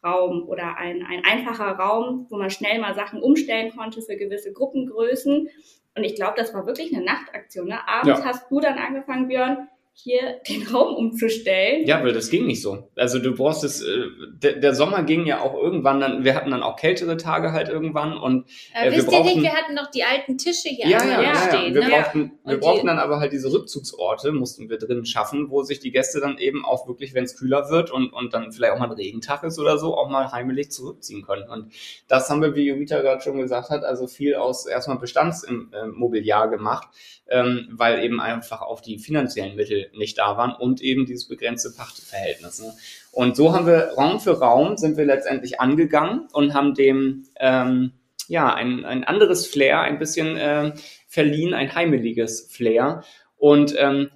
Bankettraum 0.00 0.48
oder 0.48 0.76
ein, 0.76 1.04
ein 1.04 1.24
einfacher 1.24 1.72
Raum, 1.72 2.26
wo 2.30 2.36
man 2.36 2.50
schnell 2.50 2.78
mal 2.80 2.94
Sachen 2.94 3.22
umstellen 3.22 3.72
konnte 3.76 4.02
für 4.02 4.16
gewisse 4.16 4.52
Gruppengrößen. 4.52 5.48
Und 5.96 6.04
ich 6.04 6.14
glaube, 6.14 6.34
das 6.36 6.54
war 6.54 6.66
wirklich 6.66 6.94
eine 6.94 7.04
Nachtaktion. 7.04 7.68
Ne? 7.68 7.88
Abends 7.88 8.20
ja. 8.20 8.24
hast 8.24 8.50
du 8.50 8.60
dann 8.60 8.78
angefangen, 8.78 9.28
Björn, 9.28 9.68
hier 10.00 10.40
den 10.48 10.64
Raum 10.68 10.94
umzustellen. 10.94 11.84
Ja, 11.84 12.02
weil 12.04 12.12
das 12.12 12.30
ging 12.30 12.46
nicht 12.46 12.62
so. 12.62 12.88
Also 12.94 13.18
du 13.18 13.34
brauchst 13.34 13.64
es, 13.64 13.82
äh, 13.82 14.04
der, 14.32 14.52
der, 14.54 14.72
Sommer 14.72 15.02
ging 15.02 15.26
ja 15.26 15.40
auch 15.40 15.54
irgendwann 15.54 15.98
dann, 15.98 16.24
wir 16.24 16.36
hatten 16.36 16.52
dann 16.52 16.62
auch 16.62 16.76
kältere 16.76 17.16
Tage 17.16 17.50
halt 17.50 17.68
irgendwann 17.68 18.16
und 18.16 18.48
äh, 18.74 18.92
wisst 18.92 19.10
wir 19.10 19.10
brauchten, 19.10 19.28
ihr 19.28 19.34
nicht, 19.34 19.42
wir 19.42 19.52
hatten 19.52 19.74
noch 19.74 19.90
die 19.90 20.04
alten 20.04 20.38
Tische 20.38 20.68
hier 20.68 20.86
ja, 20.86 21.04
ja, 21.04 21.20
ja, 21.20 21.34
stehen. 21.34 21.74
Ja. 21.74 21.80
Wir 21.80 21.82
ne? 21.82 21.90
brauchten, 21.90 22.32
wir 22.44 22.60
brauchten 22.60 22.86
dann 22.86 23.00
aber 23.00 23.18
halt 23.18 23.32
diese 23.32 23.52
Rückzugsorte, 23.52 24.30
mussten 24.30 24.70
wir 24.70 24.78
drin 24.78 25.04
schaffen, 25.04 25.50
wo 25.50 25.64
sich 25.64 25.80
die 25.80 25.90
Gäste 25.90 26.20
dann 26.20 26.38
eben 26.38 26.64
auch 26.64 26.86
wirklich, 26.86 27.12
wenn 27.12 27.24
es 27.24 27.36
kühler 27.36 27.68
wird 27.68 27.90
und, 27.90 28.12
und 28.12 28.32
dann 28.32 28.52
vielleicht 28.52 28.74
auch 28.74 28.78
mal 28.78 28.86
ein 28.86 28.92
Regentag 28.92 29.42
ist 29.42 29.58
oder 29.58 29.78
so, 29.78 29.96
auch 29.96 30.08
mal 30.08 30.30
heimelig 30.30 30.70
zurückziehen 30.70 31.22
können. 31.22 31.50
Und 31.50 31.72
das 32.06 32.30
haben 32.30 32.40
wir, 32.40 32.54
wie 32.54 32.68
Jovita 32.68 33.00
gerade 33.00 33.20
schon 33.20 33.38
gesagt 33.38 33.70
hat, 33.70 33.82
also 33.82 34.06
viel 34.06 34.36
aus 34.36 34.66
erstmal 34.66 34.98
Bestandsmobiliar 34.98 36.48
gemacht, 36.48 36.86
ähm, 37.28 37.68
weil 37.72 38.04
eben 38.04 38.20
einfach 38.20 38.62
auf 38.62 38.80
die 38.80 38.98
finanziellen 38.98 39.56
Mittel 39.56 39.87
nicht 39.94 40.18
da 40.18 40.36
waren 40.36 40.52
und 40.52 40.80
eben 40.80 41.06
dieses 41.06 41.28
begrenzte 41.28 41.70
Pachtverhältnis. 41.70 42.60
Ne? 42.60 42.72
Und 43.12 43.36
so 43.36 43.52
haben 43.52 43.66
wir 43.66 43.92
Raum 43.96 44.20
für 44.20 44.38
Raum 44.38 44.76
sind 44.76 44.96
wir 44.96 45.04
letztendlich 45.04 45.60
angegangen 45.60 46.28
und 46.32 46.54
haben 46.54 46.74
dem 46.74 47.24
ähm, 47.36 47.92
ja 48.28 48.52
ein, 48.52 48.84
ein 48.84 49.04
anderes 49.04 49.46
Flair 49.46 49.80
ein 49.80 49.98
bisschen 49.98 50.36
äh, 50.36 50.72
verliehen, 51.06 51.54
ein 51.54 51.74
heimeliges 51.74 52.48
Flair. 52.50 53.02
Und 53.36 53.74
ähm, 53.78 54.10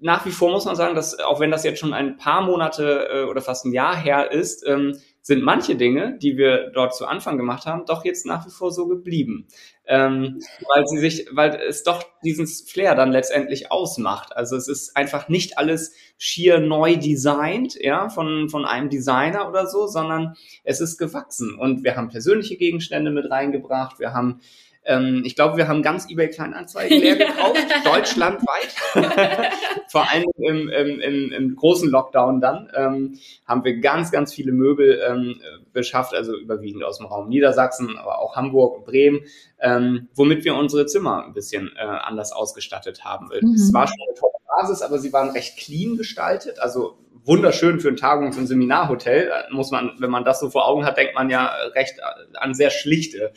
nach 0.00 0.26
wie 0.26 0.30
vor 0.30 0.50
muss 0.50 0.66
man 0.66 0.76
sagen, 0.76 0.94
dass 0.94 1.18
auch 1.20 1.40
wenn 1.40 1.50
das 1.50 1.64
jetzt 1.64 1.78
schon 1.78 1.94
ein 1.94 2.16
paar 2.16 2.42
Monate 2.42 3.08
äh, 3.10 3.22
oder 3.24 3.40
fast 3.40 3.64
ein 3.64 3.72
Jahr 3.72 3.96
her 3.96 4.30
ist, 4.30 4.66
ähm, 4.66 4.98
sind 5.26 5.42
manche 5.42 5.74
Dinge, 5.74 6.18
die 6.20 6.36
wir 6.36 6.70
dort 6.74 6.94
zu 6.94 7.06
Anfang 7.06 7.38
gemacht 7.38 7.64
haben, 7.64 7.86
doch 7.86 8.04
jetzt 8.04 8.26
nach 8.26 8.46
wie 8.46 8.50
vor 8.50 8.70
so 8.70 8.86
geblieben. 8.86 9.48
Ähm, 9.86 10.38
weil 10.74 10.86
sie 10.86 10.98
sich, 10.98 11.26
weil 11.32 11.58
es 11.66 11.82
doch 11.82 12.04
diesen 12.22 12.46
Flair 12.46 12.94
dann 12.94 13.10
letztendlich 13.10 13.72
ausmacht. 13.72 14.36
Also 14.36 14.54
es 14.54 14.68
ist 14.68 14.94
einfach 14.98 15.30
nicht 15.30 15.56
alles 15.56 15.94
schier 16.18 16.60
neu 16.60 16.96
designt, 16.96 17.74
ja, 17.80 18.10
von, 18.10 18.50
von 18.50 18.66
einem 18.66 18.90
Designer 18.90 19.48
oder 19.48 19.66
so, 19.66 19.86
sondern 19.86 20.34
es 20.62 20.82
ist 20.82 20.98
gewachsen. 20.98 21.58
Und 21.58 21.84
wir 21.84 21.96
haben 21.96 22.10
persönliche 22.10 22.58
Gegenstände 22.58 23.10
mit 23.10 23.30
reingebracht, 23.30 23.98
wir 23.98 24.12
haben 24.12 24.42
ähm, 24.84 25.22
ich 25.24 25.34
glaube, 25.34 25.56
wir 25.56 25.68
haben 25.68 25.82
ganz 25.82 26.10
eBay 26.10 26.28
Kleinanzeigen 26.28 26.98
leer 27.00 27.16
gekauft, 27.16 27.66
deutschlandweit. 27.84 28.74
Vor 29.88 30.10
allem 30.10 30.24
im, 30.36 30.68
im, 30.68 31.00
im, 31.00 31.32
im, 31.32 31.56
großen 31.56 31.88
Lockdown 31.88 32.40
dann 32.40 32.70
ähm, 32.74 33.18
haben 33.46 33.64
wir 33.64 33.80
ganz, 33.80 34.10
ganz 34.10 34.34
viele 34.34 34.52
Möbel 34.52 35.00
ähm, 35.08 35.40
beschafft, 35.72 36.14
also 36.14 36.36
überwiegend 36.36 36.84
aus 36.84 36.98
dem 36.98 37.06
Raum 37.06 37.28
Niedersachsen, 37.28 37.96
aber 37.96 38.18
auch 38.20 38.36
Hamburg 38.36 38.78
und 38.78 38.84
Bremen, 38.84 39.20
ähm, 39.60 40.08
womit 40.14 40.44
wir 40.44 40.54
unsere 40.54 40.86
Zimmer 40.86 41.24
ein 41.24 41.32
bisschen 41.32 41.72
äh, 41.76 41.80
anders 41.80 42.32
ausgestattet 42.32 43.04
haben. 43.04 43.28
Mhm. 43.40 43.54
Es 43.54 43.72
war 43.72 43.86
schon 43.86 43.96
eine 44.06 44.18
tolle 44.18 44.32
Basis, 44.46 44.82
aber 44.82 44.98
sie 44.98 45.12
waren 45.12 45.30
recht 45.30 45.56
clean 45.56 45.96
gestaltet, 45.96 46.58
also 46.58 46.98
wunderschön 47.24 47.80
für 47.80 47.88
ein 47.88 47.96
Tagungs- 47.96 48.36
und 48.36 48.46
Seminarhotel. 48.46 49.30
Muss 49.50 49.70
man, 49.70 49.92
wenn 49.98 50.10
man 50.10 50.24
das 50.24 50.40
so 50.40 50.50
vor 50.50 50.68
Augen 50.68 50.84
hat, 50.84 50.96
denkt 50.96 51.14
man 51.14 51.30
ja 51.30 51.50
recht 51.74 51.94
an 52.34 52.54
sehr 52.54 52.70
schlichte, 52.70 53.32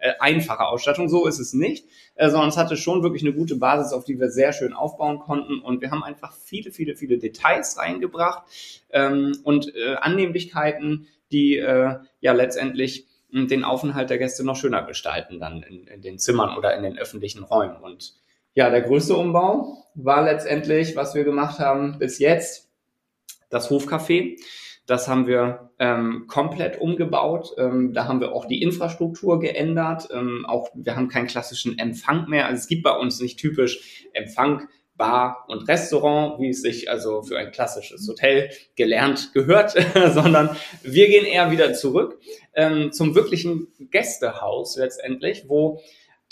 äh, 0.00 0.14
einfache 0.18 0.66
Ausstattung. 0.66 1.08
So 1.08 1.26
ist 1.26 1.38
es 1.38 1.52
nicht, 1.52 1.86
äh, 2.14 2.28
sondern 2.30 2.48
es 2.48 2.56
hatte 2.56 2.76
schon 2.76 3.02
wirklich 3.02 3.22
eine 3.22 3.32
gute 3.32 3.56
Basis, 3.56 3.92
auf 3.92 4.04
die 4.04 4.18
wir 4.18 4.30
sehr 4.30 4.52
schön 4.52 4.72
aufbauen 4.72 5.18
konnten. 5.18 5.60
Und 5.60 5.80
wir 5.80 5.90
haben 5.90 6.02
einfach 6.02 6.32
viele, 6.32 6.72
viele, 6.72 6.96
viele 6.96 7.18
Details 7.18 7.78
reingebracht 7.78 8.42
ähm, 8.90 9.32
und 9.44 9.74
äh, 9.74 9.94
Annehmlichkeiten, 9.94 11.06
die 11.30 11.58
äh, 11.58 11.96
ja 12.20 12.32
letztendlich 12.32 13.06
hm, 13.30 13.48
den 13.48 13.64
Aufenthalt 13.64 14.10
der 14.10 14.18
Gäste 14.18 14.44
noch 14.44 14.56
schöner 14.56 14.82
gestalten 14.82 15.38
dann 15.38 15.62
in, 15.62 15.86
in 15.86 16.02
den 16.02 16.18
Zimmern 16.18 16.56
oder 16.56 16.76
in 16.76 16.82
den 16.82 16.98
öffentlichen 16.98 17.44
Räumen. 17.44 17.76
Und 17.76 18.14
ja, 18.54 18.70
der 18.70 18.82
größte 18.82 19.14
Umbau 19.14 19.84
war 19.94 20.24
letztendlich, 20.24 20.96
was 20.96 21.14
wir 21.14 21.24
gemacht 21.24 21.58
haben 21.58 21.98
bis 21.98 22.18
jetzt, 22.18 22.68
das 23.48 23.70
Hofcafé. 23.70 24.38
Das 24.90 25.06
haben 25.06 25.28
wir 25.28 25.70
ähm, 25.78 26.24
komplett 26.26 26.80
umgebaut. 26.80 27.54
Ähm, 27.58 27.92
da 27.92 28.08
haben 28.08 28.20
wir 28.20 28.32
auch 28.32 28.46
die 28.46 28.60
Infrastruktur 28.60 29.38
geändert. 29.38 30.08
Ähm, 30.12 30.44
auch 30.48 30.70
wir 30.74 30.96
haben 30.96 31.06
keinen 31.06 31.28
klassischen 31.28 31.78
Empfang 31.78 32.28
mehr. 32.28 32.46
Also 32.46 32.58
es 32.58 32.66
gibt 32.66 32.82
bei 32.82 32.96
uns 32.96 33.20
nicht 33.20 33.38
typisch 33.38 34.08
Empfang, 34.14 34.68
Bar 34.96 35.44
und 35.46 35.68
Restaurant, 35.68 36.40
wie 36.40 36.48
es 36.48 36.60
sich 36.60 36.90
also 36.90 37.22
für 37.22 37.38
ein 37.38 37.52
klassisches 37.52 38.06
Hotel 38.08 38.50
gelernt 38.74 39.32
gehört, 39.32 39.76
sondern 40.12 40.56
wir 40.82 41.06
gehen 41.06 41.24
eher 41.24 41.52
wieder 41.52 41.72
zurück 41.72 42.18
ähm, 42.54 42.90
zum 42.90 43.14
wirklichen 43.14 43.68
Gästehaus 43.92 44.76
letztendlich, 44.76 45.44
wo 45.46 45.80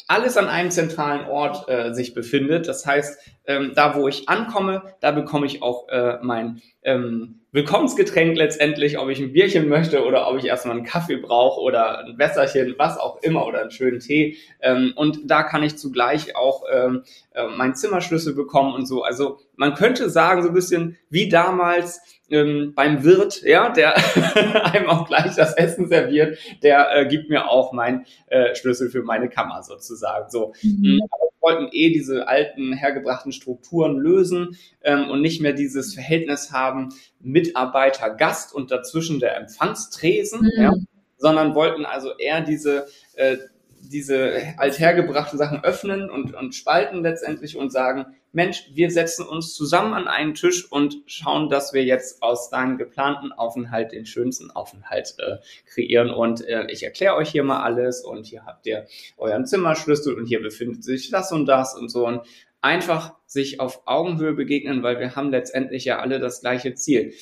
alles 0.09 0.37
an 0.37 0.49
einem 0.49 0.73
zentralen 0.73 1.29
Ort 1.29 1.69
äh, 1.69 1.95
sich 1.95 2.13
befindet. 2.13 2.67
Das 2.67 2.85
heißt, 2.85 3.21
ähm, 3.47 3.71
da 3.77 3.95
wo 3.95 4.09
ich 4.09 4.29
ankomme, 4.29 4.83
da 4.99 5.13
bekomme 5.13 5.47
ich 5.47 5.63
auch 5.63 5.89
äh, 5.91 6.19
mein 6.23 6.61
ähm, 6.83 7.39
Willkommensgetränk 7.53 8.37
letztendlich, 8.37 8.99
ob 8.99 9.09
ich 9.09 9.21
ein 9.21 9.33
Bierchen 9.33 9.69
möchte 9.69 10.05
oder 10.05 10.29
ob 10.29 10.37
ich 10.37 10.45
erstmal 10.45 10.77
einen 10.77 10.85
Kaffee 10.85 11.17
brauche 11.17 11.61
oder 11.61 12.05
ein 12.05 12.19
Wässerchen, 12.19 12.75
was 12.77 12.99
auch 12.99 13.23
immer 13.23 13.47
oder 13.47 13.63
einen 13.63 13.71
schönen 13.71 14.01
Tee. 14.01 14.37
Ähm, 14.61 14.93
und 14.97 15.21
da 15.25 15.43
kann 15.43 15.63
ich 15.63 15.79
zugleich 15.79 16.37
auch 16.37 16.65
ähm, 16.71 17.05
äh, 17.33 17.47
meinen 17.47 17.75
Zimmerschlüssel 17.75 18.35
bekommen 18.35 18.75
und 18.75 18.87
so. 18.87 19.03
Also 19.03 19.39
man 19.57 19.75
könnte 19.75 20.11
sagen, 20.11 20.43
so 20.43 20.49
ein 20.49 20.55
bisschen 20.55 20.99
wie 21.09 21.29
damals 21.29 22.03
ähm, 22.31 22.73
beim 22.75 23.03
Wirt, 23.05 23.43
ja, 23.43 23.71
der 23.71 23.97
einem 24.75 24.89
auch 24.89 25.07
gleich 25.07 25.35
das 25.35 25.55
Essen 25.55 25.89
serviert, 25.89 26.39
der 26.63 26.95
äh, 26.95 27.07
gibt 27.07 27.31
mir 27.31 27.49
auch 27.49 27.73
meinen 27.73 28.05
äh, 28.27 28.55
Schlüssel 28.55 28.91
für 28.91 29.03
meine 29.03 29.29
Kammer 29.29 29.63
sozusagen. 29.63 30.31
So. 30.31 30.53
Mhm. 30.63 31.01
Aber 31.11 31.31
wir 31.31 31.38
wollten 31.41 31.69
eh 31.73 31.93
diese 31.93 32.29
alten 32.29 32.73
hergebrachten 32.73 33.33
Strukturen 33.33 33.97
lösen 33.97 34.57
ähm, 34.83 35.11
und 35.11 35.21
nicht 35.21 35.41
mehr 35.41 35.53
dieses 35.53 35.95
Verhältnis 35.95 36.53
haben 36.53 36.91
Mitarbeiter 37.21 38.11
Gast 38.11 38.55
und 38.55 38.71
dazwischen 38.71 39.21
der 39.21 39.37
Empfangstresen, 39.37 40.41
mhm. 40.41 40.63
ja, 40.63 40.73
sondern 41.17 41.55
wollten 41.55 41.85
also 41.85 42.17
eher 42.17 42.41
diese 42.41 42.87
äh, 43.15 43.39
diese 43.81 44.55
althergebrachten 44.57 45.39
Sachen 45.39 45.63
öffnen 45.65 46.11
und, 46.11 46.35
und 46.35 46.55
spalten 46.55 47.03
letztendlich 47.03 47.57
und 47.57 47.71
sagen, 47.71 48.07
Mensch, 48.33 48.71
wir 48.75 48.91
setzen 48.91 49.27
uns 49.27 49.55
zusammen 49.55 49.95
an 49.95 50.07
einen 50.07 50.35
Tisch 50.35 50.71
und 50.71 51.03
schauen, 51.07 51.49
dass 51.49 51.73
wir 51.73 51.85
jetzt 51.85 52.23
aus 52.23 52.51
deinem 52.51 52.77
geplanten 52.77 53.33
Aufenthalt 53.33 53.93
den 53.93 54.07
schönsten 54.07 54.51
Aufenthalt 54.51 55.17
äh, 55.19 55.37
kreieren. 55.67 56.11
Und 56.11 56.47
äh, 56.47 56.67
ich 56.71 56.83
erkläre 56.83 57.17
euch 57.17 57.31
hier 57.31 57.45
mal 57.45 57.63
alles 57.63 58.05
und 58.05 58.27
hier 58.27 58.45
habt 58.45 58.67
ihr 58.67 58.87
euren 59.17 59.47
Zimmerschlüssel 59.47 60.15
und 60.15 60.27
hier 60.27 60.43
befindet 60.43 60.85
sich 60.85 61.11
das 61.11 61.33
und 61.33 61.47
das 61.47 61.75
und 61.75 61.89
so. 61.89 62.07
Und 62.07 62.23
einfach 62.61 63.15
sich 63.27 63.61
auf 63.61 63.83
Augenhöhe 63.87 64.33
begegnen, 64.33 64.83
weil 64.83 64.99
wir 64.99 65.15
haben 65.17 65.31
letztendlich 65.31 65.85
ja 65.85 66.01
alle 66.01 66.19
das 66.19 66.41
gleiche 66.41 66.75
Ziel 66.75 67.13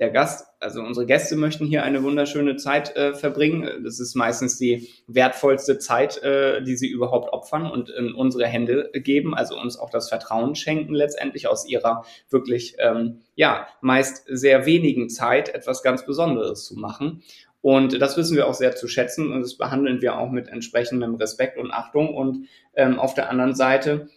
der 0.00 0.10
Gast, 0.10 0.46
also 0.60 0.80
unsere 0.80 1.04
Gäste 1.04 1.36
möchten 1.36 1.66
hier 1.66 1.82
eine 1.82 2.02
wunderschöne 2.02 2.56
Zeit 2.56 2.96
äh, 2.96 3.12
verbringen. 3.12 3.84
Das 3.84 4.00
ist 4.00 4.14
meistens 4.14 4.56
die 4.56 4.88
wertvollste 5.06 5.78
Zeit, 5.78 6.22
äh, 6.22 6.62
die 6.62 6.76
sie 6.76 6.88
überhaupt 6.88 7.34
opfern 7.34 7.70
und 7.70 7.90
in 7.90 8.14
unsere 8.14 8.46
Hände 8.46 8.90
geben, 8.94 9.34
also 9.34 9.60
uns 9.60 9.78
auch 9.78 9.90
das 9.90 10.08
Vertrauen 10.08 10.54
schenken, 10.54 10.94
letztendlich 10.94 11.48
aus 11.48 11.68
ihrer 11.68 12.04
wirklich, 12.30 12.76
ähm, 12.78 13.20
ja, 13.34 13.68
meist 13.82 14.24
sehr 14.26 14.64
wenigen 14.64 15.10
Zeit 15.10 15.50
etwas 15.50 15.82
ganz 15.82 16.06
Besonderes 16.06 16.64
zu 16.64 16.76
machen. 16.76 17.22
Und 17.62 18.00
das 18.00 18.16
wissen 18.16 18.38
wir 18.38 18.46
auch 18.46 18.54
sehr 18.54 18.74
zu 18.74 18.88
schätzen 18.88 19.32
und 19.32 19.42
das 19.42 19.58
behandeln 19.58 20.00
wir 20.00 20.18
auch 20.18 20.30
mit 20.30 20.48
entsprechendem 20.48 21.16
Respekt 21.16 21.58
und 21.58 21.72
Achtung. 21.72 22.14
Und 22.14 22.48
ähm, 22.74 22.98
auf 22.98 23.12
der 23.12 23.28
anderen 23.28 23.54
Seite 23.54 24.08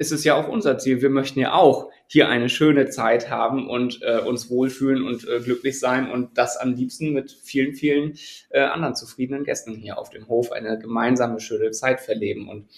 ist 0.00 0.12
es 0.12 0.24
ja 0.24 0.34
auch 0.34 0.48
unser 0.48 0.78
Ziel. 0.78 1.02
Wir 1.02 1.10
möchten 1.10 1.38
ja 1.40 1.52
auch 1.52 1.90
hier 2.06 2.30
eine 2.30 2.48
schöne 2.48 2.88
Zeit 2.88 3.28
haben 3.28 3.68
und 3.68 4.00
äh, 4.00 4.18
uns 4.18 4.48
wohlfühlen 4.48 5.04
und 5.04 5.28
äh, 5.28 5.40
glücklich 5.40 5.78
sein 5.78 6.10
und 6.10 6.38
das 6.38 6.56
am 6.56 6.72
liebsten 6.72 7.12
mit 7.12 7.30
vielen, 7.30 7.74
vielen 7.74 8.14
äh, 8.48 8.60
anderen 8.60 8.94
zufriedenen 8.94 9.44
Gästen 9.44 9.74
hier 9.74 9.98
auf 9.98 10.08
dem 10.08 10.26
Hof 10.26 10.52
eine 10.52 10.78
gemeinsame 10.78 11.38
schöne 11.38 11.70
Zeit 11.72 12.00
verleben. 12.00 12.48
Und 12.48 12.70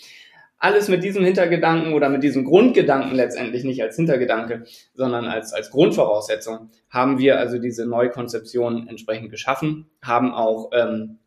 alles 0.59 0.89
mit 0.89 1.05
diesem 1.05 1.25
Hintergedanken 1.25 1.93
oder 1.93 2.09
mit 2.09 2.25
diesem 2.25 2.45
Grundgedanken 2.45 3.15
letztendlich 3.15 3.63
nicht 3.63 3.81
als 3.83 3.95
Hintergedanke, 3.95 4.65
sondern 4.95 5.27
als, 5.27 5.53
als 5.53 5.71
Grundvoraussetzung 5.71 6.71
haben 6.91 7.19
wir 7.19 7.39
also 7.39 7.59
diese 7.59 7.87
Neukonzeption 7.87 8.89
entsprechend 8.89 9.31
geschaffen, 9.31 9.91
haben 10.03 10.35
auch 10.35 10.71
ähm, 10.75 11.21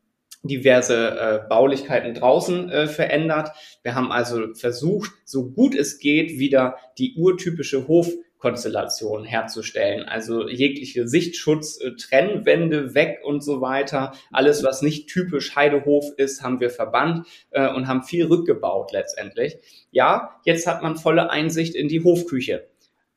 diverse 0.48 1.18
äh, 1.18 1.48
Baulichkeiten 1.48 2.14
draußen 2.14 2.70
äh, 2.70 2.88
verändert. 2.88 3.52
Wir 3.84 3.96
haben 3.96 4.12
also 4.12 4.54
versucht, 4.54 5.12
so 5.26 5.50
gut 5.52 5.76
es 5.76 6.00
geht, 6.00 6.40
wieder 6.40 6.78
die 6.98 7.16
urtypische 7.18 7.88
Hofkonstellation 7.88 9.24
herzustellen. 9.24 10.04
Also 10.04 10.48
jegliche 10.48 11.08
Sichtschutz, 11.08 11.80
äh, 11.82 11.92
Trennwände 11.92 12.96
weg 12.96 13.20
und 13.24 13.44
so 13.44 13.62
weiter. 13.62 14.14
Alles, 14.32 14.64
was 14.64 14.82
nicht 14.82 15.08
typisch 15.08 15.56
Heidehof 15.56 16.06
ist, 16.18 16.42
haben 16.42 16.60
wir 16.60 16.70
verbannt 16.70 17.28
äh, 17.52 17.70
und 17.70 17.88
haben 17.88 18.04
viel 18.04 18.26
rückgebaut 18.26 18.92
letztendlich. 18.92 19.58
Ja, 19.92 20.40
jetzt 20.46 20.68
hat 20.68 20.84
man 20.84 20.96
volle 20.96 21.30
Einsicht 21.30 21.76
in 21.76 21.88
die 21.88 22.04
Hofküche. 22.04 22.68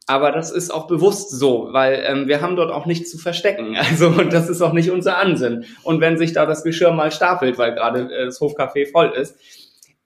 Aber 0.09 0.33
das 0.33 0.51
ist 0.51 0.71
auch 0.71 0.87
bewusst 0.87 1.31
so, 1.31 1.69
weil 1.73 2.03
ähm, 2.07 2.29
wir 2.29 2.41
haben 2.41 2.57
dort 2.57 2.73
auch 2.73 2.87
nichts 2.87 3.11
zu 3.11 3.19
verstecken. 3.19 3.77
Also 3.89 4.09
und 4.09 4.33
das 4.33 4.49
ist 4.49 4.63
auch 4.63 4.73
nicht 4.73 4.91
unser 4.91 5.19
Ansinn. 5.19 5.67
Und 5.83 6.01
wenn 6.01 6.17
sich 6.17 6.33
da 6.33 6.47
das 6.47 6.65
Geschirr 6.65 6.93
mal 6.93 7.13
stapelt, 7.13 7.59
weil 7.59 7.75
gerade 7.75 8.11
äh, 8.11 8.25
das 8.25 8.41
Hofcafé 8.41 8.91
voll 8.91 9.11
ist, 9.11 9.37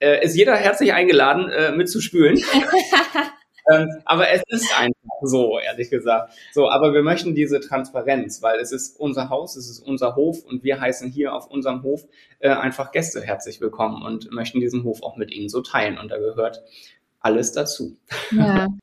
äh, 0.01 0.25
ist 0.25 0.37
jeder 0.37 0.57
herzlich 0.57 0.93
eingeladen, 0.93 1.49
äh, 1.49 1.71
mitzuspülen. 1.71 2.37
ähm, 3.73 3.89
aber 4.05 4.29
es 4.31 4.43
ist 4.49 4.77
einfach 4.77 5.21
so, 5.23 5.61
ehrlich 5.61 5.89
gesagt. 5.89 6.33
So, 6.53 6.69
aber 6.69 6.93
wir 6.95 7.03
möchten 7.03 7.37
diese 7.37 7.61
Transparenz, 7.61 8.43
weil 8.43 8.59
es 8.59 8.73
ist 8.73 8.99
unser 8.99 9.31
Haus, 9.31 9.55
es 9.55 9.71
ist 9.71 9.79
unser 9.79 10.17
Hof 10.17 10.45
und 10.45 10.65
wir 10.65 10.81
heißen 10.81 11.11
hier 11.11 11.33
auf 11.33 11.49
unserem 11.49 11.85
Hof 11.85 12.09
äh, 12.41 12.49
einfach 12.49 12.91
Gäste 12.91 13.21
herzlich 13.21 13.61
willkommen 13.61 14.03
und 14.03 14.33
möchten 14.33 14.59
diesen 14.59 14.83
Hof 14.83 15.03
auch 15.05 15.17
mit 15.17 15.31
ihnen 15.31 15.49
so 15.49 15.61
teilen. 15.61 15.97
Und 15.97 16.11
da 16.11 16.19
gehört 16.19 16.65
alles 17.21 17.53
dazu. 17.53 17.97
Ja. 18.33 18.67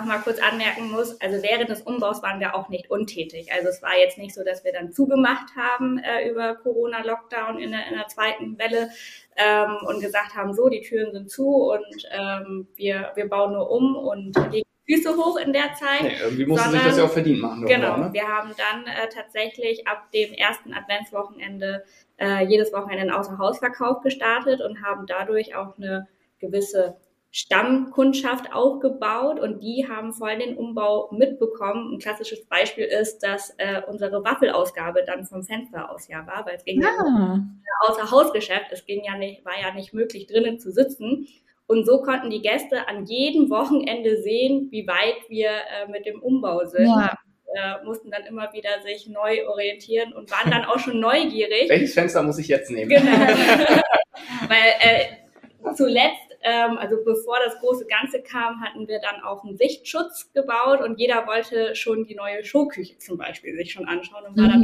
Wobei 0.00 0.04
ich 0.04 0.06
noch 0.06 0.06
mal 0.06 0.22
kurz 0.22 0.38
anmerken 0.40 0.90
muss, 0.90 1.20
also 1.20 1.42
während 1.42 1.68
des 1.68 1.82
Umbaus 1.82 2.22
waren 2.22 2.40
wir 2.40 2.54
auch 2.54 2.68
nicht 2.68 2.90
untätig. 2.90 3.52
Also 3.52 3.68
es 3.68 3.82
war 3.82 3.96
jetzt 3.98 4.18
nicht 4.18 4.34
so, 4.34 4.42
dass 4.44 4.64
wir 4.64 4.72
dann 4.72 4.92
zugemacht 4.92 5.54
haben 5.56 5.98
äh, 5.98 6.28
über 6.28 6.54
Corona-Lockdown 6.56 7.58
in 7.58 7.72
der, 7.72 7.86
in 7.88 7.96
der 7.96 8.08
zweiten 8.08 8.58
Welle 8.58 8.90
ähm, 9.36 9.76
und 9.86 10.00
gesagt 10.00 10.34
haben, 10.34 10.54
so, 10.54 10.68
die 10.68 10.80
Türen 10.80 11.12
sind 11.12 11.30
zu 11.30 11.70
und 11.72 12.08
ähm, 12.10 12.68
wir, 12.76 13.12
wir 13.14 13.28
bauen 13.28 13.52
nur 13.52 13.70
um 13.70 13.96
und 13.96 14.36
legen 14.50 14.66
Füße 14.88 15.16
hoch 15.16 15.36
in 15.36 15.52
der 15.52 15.72
Zeit. 15.74 16.02
Nee, 16.02 16.16
irgendwie 16.20 16.46
musste 16.46 16.70
sich 16.70 16.82
das 16.82 16.96
ja 16.96 17.04
auch 17.04 17.12
verdient 17.12 17.40
machen. 17.40 17.64
Genau, 17.64 17.96
ne? 17.96 18.12
wir 18.12 18.26
haben 18.26 18.50
dann 18.56 18.86
äh, 18.86 19.08
tatsächlich 19.08 19.86
ab 19.86 20.10
dem 20.12 20.32
ersten 20.32 20.74
Adventswochenende 20.74 21.84
äh, 22.18 22.44
jedes 22.44 22.72
Wochenende 22.72 23.02
einen 23.02 23.12
Außerhausverkauf 23.12 24.00
gestartet 24.00 24.60
und 24.60 24.82
haben 24.82 25.06
dadurch 25.06 25.54
auch 25.54 25.76
eine 25.76 26.08
gewisse 26.40 26.96
Stammkundschaft 27.32 28.52
aufgebaut 28.52 29.38
und 29.38 29.60
die 29.62 29.86
haben 29.88 30.12
voll 30.12 30.36
den 30.38 30.56
Umbau 30.56 31.08
mitbekommen. 31.12 31.94
Ein 31.94 31.98
klassisches 32.00 32.44
Beispiel 32.46 32.86
ist, 32.86 33.20
dass 33.20 33.54
äh, 33.58 33.82
unsere 33.86 34.24
Waffelausgabe 34.24 35.04
dann 35.06 35.24
vom 35.24 35.44
Fenster 35.44 35.90
aus 35.90 36.08
ja 36.08 36.26
war, 36.26 36.44
weil 36.44 36.56
es 36.56 36.64
ging 36.64 36.84
ah. 36.84 37.38
ja 37.38 37.88
außer 37.88 38.10
Hausgeschäft, 38.10 38.72
es 38.72 38.84
ging 38.84 39.04
ja 39.04 39.16
nicht, 39.16 39.44
war 39.44 39.60
ja 39.60 39.72
nicht 39.72 39.94
möglich 39.94 40.26
drinnen 40.26 40.58
zu 40.58 40.72
sitzen. 40.72 41.28
Und 41.68 41.86
so 41.86 42.02
konnten 42.02 42.30
die 42.30 42.42
Gäste 42.42 42.88
an 42.88 43.06
jedem 43.06 43.48
Wochenende 43.48 44.20
sehen, 44.20 44.66
wie 44.72 44.88
weit 44.88 45.28
wir 45.28 45.50
äh, 45.50 45.88
mit 45.88 46.04
dem 46.06 46.20
Umbau 46.20 46.66
sind. 46.66 46.86
Ja. 46.86 47.16
Äh, 47.54 47.84
mussten 47.84 48.10
dann 48.10 48.26
immer 48.26 48.52
wieder 48.52 48.82
sich 48.82 49.08
neu 49.08 49.46
orientieren 49.48 50.12
und 50.12 50.32
waren 50.32 50.50
dann 50.50 50.64
auch 50.64 50.80
schon 50.80 50.98
neugierig. 51.00 51.68
Welches 51.68 51.94
Fenster 51.94 52.24
muss 52.24 52.38
ich 52.38 52.48
jetzt 52.48 52.72
nehmen? 52.72 52.88
Genau. 52.88 53.12
Weil 54.48 54.72
äh, 54.80 55.74
zuletzt 55.76 56.29
ähm, 56.42 56.78
also 56.78 56.96
bevor 57.04 57.36
das 57.44 57.58
große 57.58 57.86
Ganze 57.86 58.22
kam, 58.22 58.60
hatten 58.60 58.88
wir 58.88 59.00
dann 59.00 59.22
auch 59.22 59.44
einen 59.44 59.56
Sichtschutz 59.56 60.30
gebaut 60.32 60.80
und 60.80 60.98
jeder 60.98 61.26
wollte 61.26 61.74
schon 61.74 62.04
die 62.04 62.14
neue 62.14 62.44
Showküche 62.44 62.98
zum 62.98 63.18
Beispiel 63.18 63.56
sich 63.56 63.72
schon 63.72 63.86
anschauen 63.86 64.24
und 64.26 64.38
war 64.38 64.46
mhm. 64.46 64.50
dann 64.50 64.60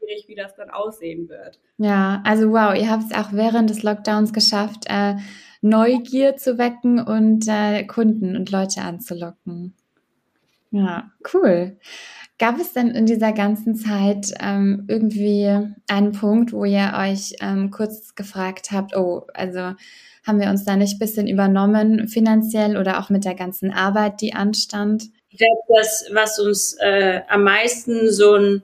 neugierig, 0.00 0.28
wie 0.28 0.34
das 0.34 0.54
dann 0.56 0.70
aussehen 0.70 1.28
wird. 1.28 1.60
Ja, 1.78 2.22
also 2.24 2.50
wow, 2.50 2.74
ihr 2.74 2.90
habt 2.90 3.04
es 3.10 3.16
auch 3.16 3.32
während 3.32 3.70
des 3.70 3.82
Lockdowns 3.82 4.32
geschafft, 4.32 4.84
äh, 4.88 5.14
Neugier 5.60 6.36
zu 6.36 6.58
wecken 6.58 7.00
und 7.00 7.46
äh, 7.48 7.84
Kunden 7.84 8.36
und 8.36 8.50
Leute 8.50 8.82
anzulocken. 8.82 9.74
Ja, 10.70 11.10
cool. 11.32 11.78
Gab 12.38 12.60
es 12.60 12.72
denn 12.72 12.90
in 12.90 13.04
dieser 13.04 13.32
ganzen 13.32 13.74
Zeit 13.74 14.32
ähm, 14.40 14.84
irgendwie 14.88 15.48
einen 15.88 16.12
Punkt, 16.12 16.52
wo 16.52 16.64
ihr 16.64 16.92
euch 16.96 17.34
ähm, 17.40 17.70
kurz 17.70 18.14
gefragt 18.14 18.70
habt, 18.70 18.96
oh, 18.96 19.26
also 19.34 19.74
haben 20.26 20.40
wir 20.40 20.48
uns 20.48 20.64
da 20.64 20.76
nicht 20.76 20.96
ein 20.96 20.98
bisschen 21.00 21.26
übernommen 21.26 22.06
finanziell 22.06 22.76
oder 22.76 23.00
auch 23.00 23.10
mit 23.10 23.24
der 23.24 23.34
ganzen 23.34 23.72
Arbeit, 23.72 24.20
die 24.20 24.34
anstand? 24.34 25.04
Ich 25.30 25.38
glaube, 25.38 25.60
das, 25.76 26.06
was 26.12 26.38
uns 26.38 26.76
äh, 26.80 27.22
am 27.28 27.42
meisten 27.42 28.10
so 28.10 28.34
ein 28.34 28.62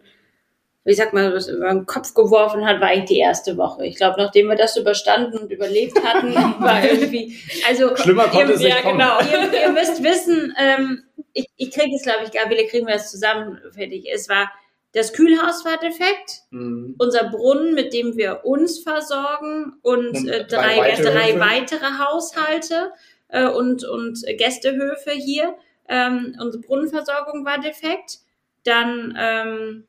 wie 0.84 0.92
sag 0.92 1.14
mal, 1.14 1.34
was 1.34 1.48
über 1.48 1.70
den 1.70 1.86
Kopf 1.86 2.12
geworfen 2.12 2.66
hat, 2.66 2.80
war 2.80 2.88
eigentlich 2.88 3.08
die 3.08 3.18
erste 3.18 3.56
Woche. 3.56 3.86
Ich 3.86 3.96
glaube, 3.96 4.16
nachdem 4.18 4.48
wir 4.48 4.56
das 4.56 4.76
überstanden 4.76 5.38
und 5.38 5.50
überlebt 5.50 5.98
hatten, 6.04 6.34
war 6.62 6.84
irgendwie, 6.84 7.38
also 7.66 7.96
schlimmer 7.96 8.24
konnte 8.24 8.52
ihr, 8.52 8.54
es 8.54 8.60
nicht 8.60 8.68
ja, 8.68 8.82
kommen. 8.82 8.98
genau. 8.98 9.18
Ihr, 9.20 9.62
ihr 9.62 9.72
müsst 9.72 10.02
wissen, 10.02 10.54
ähm, 10.58 11.02
ich, 11.34 11.46
ich 11.56 11.70
kriege 11.70 11.94
es, 11.94 12.02
glaube 12.02 12.24
ich, 12.24 12.32
Gabriele, 12.32 12.66
kriegen 12.66 12.86
wir 12.86 12.94
es 12.94 13.10
zusammen 13.10 13.60
fertig. 13.72 14.06
Es 14.10 14.28
war 14.28 14.50
das 14.92 15.12
Kühlhaus 15.12 15.64
war 15.64 15.76
defekt, 15.76 16.42
Mhm. 16.50 16.94
unser 16.98 17.28
Brunnen, 17.28 17.74
mit 17.74 17.92
dem 17.92 18.16
wir 18.16 18.44
uns 18.44 18.78
versorgen 18.78 19.72
und, 19.82 20.16
Und 20.16 20.28
äh, 20.28 20.46
drei 20.46 20.78
weitere 20.78 21.12
drei 21.12 21.40
weitere 21.40 21.98
Haushalte 21.98 22.92
äh, 23.28 23.44
und, 23.46 23.84
und 23.84 24.22
Gästehöfe 24.38 25.10
hier. 25.10 25.56
Ähm, 25.88 26.36
unsere 26.40 26.62
Brunnenversorgung 26.62 27.44
war 27.44 27.60
defekt. 27.60 28.18
Dann 28.62 29.14
ähm, 29.18 29.86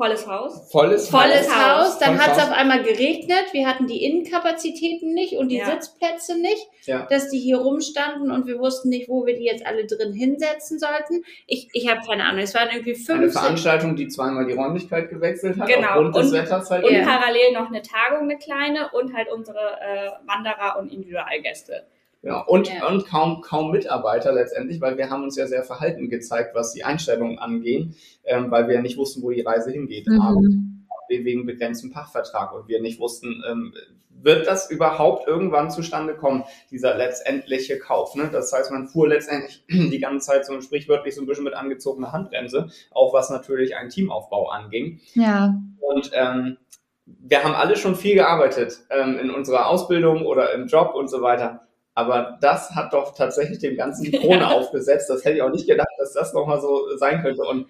Volles 0.00 0.26
Haus. 0.26 0.70
Volles, 0.72 1.10
volles 1.10 1.46
Haus. 1.54 1.84
Haus. 1.88 1.98
Dann 1.98 2.18
hat 2.18 2.34
es 2.34 2.42
auf 2.42 2.52
einmal 2.52 2.82
geregnet. 2.82 3.44
Wir 3.52 3.66
hatten 3.68 3.86
die 3.86 4.02
Innenkapazitäten 4.02 5.12
nicht 5.12 5.34
und 5.34 5.50
die 5.50 5.58
Ja. 5.58 5.66
Sitzplätze 5.66 6.40
nicht, 6.40 6.66
Ja. 6.86 7.06
dass 7.10 7.28
die 7.28 7.38
hier 7.38 7.58
rumstanden 7.58 8.30
und 8.30 8.46
wir 8.46 8.58
wussten 8.58 8.88
nicht, 8.88 9.10
wo 9.10 9.26
wir 9.26 9.36
die 9.36 9.44
jetzt 9.44 9.66
alle 9.66 9.84
drin 9.86 10.14
hinsetzen 10.14 10.78
sollten. 10.78 11.22
Ich, 11.46 11.68
ich 11.74 11.88
habe 11.90 12.00
keine 12.06 12.24
Ahnung. 12.24 12.40
Es 12.40 12.54
waren 12.54 12.68
irgendwie 12.72 12.94
Eine 12.94 13.20
fünf. 13.20 13.32
Veranstaltung, 13.34 13.94
die 13.94 14.08
zweimal 14.08 14.46
die 14.46 14.54
Räumlichkeit 14.54 15.10
gewechselt 15.10 15.58
hat, 15.60 15.68
Genau. 15.68 15.88
aufgrund 15.88 16.16
des 16.16 16.26
Und- 16.28 16.32
Wetters 16.32 16.70
halt. 16.70 16.84
Und 16.84 16.94
Ja. 16.94 17.02
parallel 17.04 17.52
noch 17.52 17.68
eine 17.68 17.82
Tagung, 17.82 18.22
eine 18.22 18.38
kleine 18.38 18.88
und 18.92 19.14
halt 19.14 19.30
unsere 19.30 19.58
äh, 19.82 20.10
Wanderer 20.26 20.78
und 20.78 20.90
Individualgäste. 20.90 21.84
Ja, 22.22 22.40
und, 22.42 22.68
Ja. 22.68 22.86
und 22.88 23.06
kaum, 23.06 23.40
kaum 23.40 23.70
Mitarbeiter 23.70 24.32
letztendlich, 24.32 24.80
weil 24.80 24.98
wir 24.98 25.08
haben 25.08 25.22
uns 25.22 25.36
ja 25.36 25.46
sehr 25.46 25.62
verhalten 25.62 26.10
gezeigt, 26.10 26.54
was 26.54 26.72
die 26.72 26.84
Einstellungen 26.84 27.38
angehen, 27.38 27.94
ähm, 28.24 28.50
weil 28.50 28.68
wir 28.68 28.74
ja 28.74 28.82
nicht 28.82 28.98
wussten, 28.98 29.22
wo 29.22 29.30
die 29.30 29.40
Reise 29.40 29.70
hingeht. 29.70 30.06
Aber 30.20 30.40
Mhm. 30.40 30.86
wegen 31.08 31.44
begrenztem 31.44 31.90
Pachtvertrag 31.90 32.52
und 32.54 32.68
wir 32.68 32.80
nicht 32.80 33.00
wussten, 33.00 33.42
ähm, 33.50 33.74
wird 34.22 34.46
das 34.46 34.70
überhaupt 34.70 35.26
irgendwann 35.26 35.70
zustande 35.70 36.14
kommen, 36.14 36.44
dieser 36.70 36.94
letztendliche 36.96 37.78
Kauf. 37.78 38.14
Ne? 38.14 38.28
Das 38.30 38.52
heißt, 38.52 38.70
man 38.70 38.86
fuhr 38.86 39.08
letztendlich 39.08 39.64
die 39.70 39.98
ganze 39.98 40.26
Zeit 40.26 40.44
so 40.46 40.60
sprichwörtlich 40.60 41.14
so 41.14 41.22
ein 41.22 41.26
bisschen 41.26 41.44
mit 41.44 41.54
angezogener 41.54 42.12
Handbremse, 42.12 42.68
auch 42.92 43.12
was 43.14 43.30
natürlich 43.30 43.74
einen 43.76 43.88
Teamaufbau 43.88 44.50
anging. 44.50 45.00
Ja, 45.14 45.58
Und 45.80 46.10
ähm, 46.12 46.58
wir 47.06 47.42
haben 47.42 47.54
alle 47.54 47.76
schon 47.76 47.96
viel 47.96 48.14
gearbeitet 48.14 48.78
ähm, 48.90 49.18
in 49.18 49.30
unserer 49.30 49.68
Ausbildung 49.68 50.26
oder 50.26 50.52
im 50.52 50.66
Job 50.68 50.94
und 50.94 51.08
so 51.08 51.22
weiter. 51.22 51.66
Aber 51.94 52.38
das 52.40 52.70
hat 52.70 52.92
doch 52.92 53.14
tatsächlich 53.14 53.58
dem 53.58 53.76
Ganzen 53.76 54.04
die 54.04 54.12
Krone 54.12 54.46
aufgesetzt. 54.54 55.10
Das 55.10 55.24
hätte 55.24 55.36
ich 55.36 55.42
auch 55.42 55.50
nicht 55.50 55.66
gedacht, 55.66 55.88
dass 55.98 56.12
das 56.12 56.32
nochmal 56.32 56.60
so 56.60 56.96
sein 56.96 57.20
könnte. 57.22 57.42
Und 57.42 57.66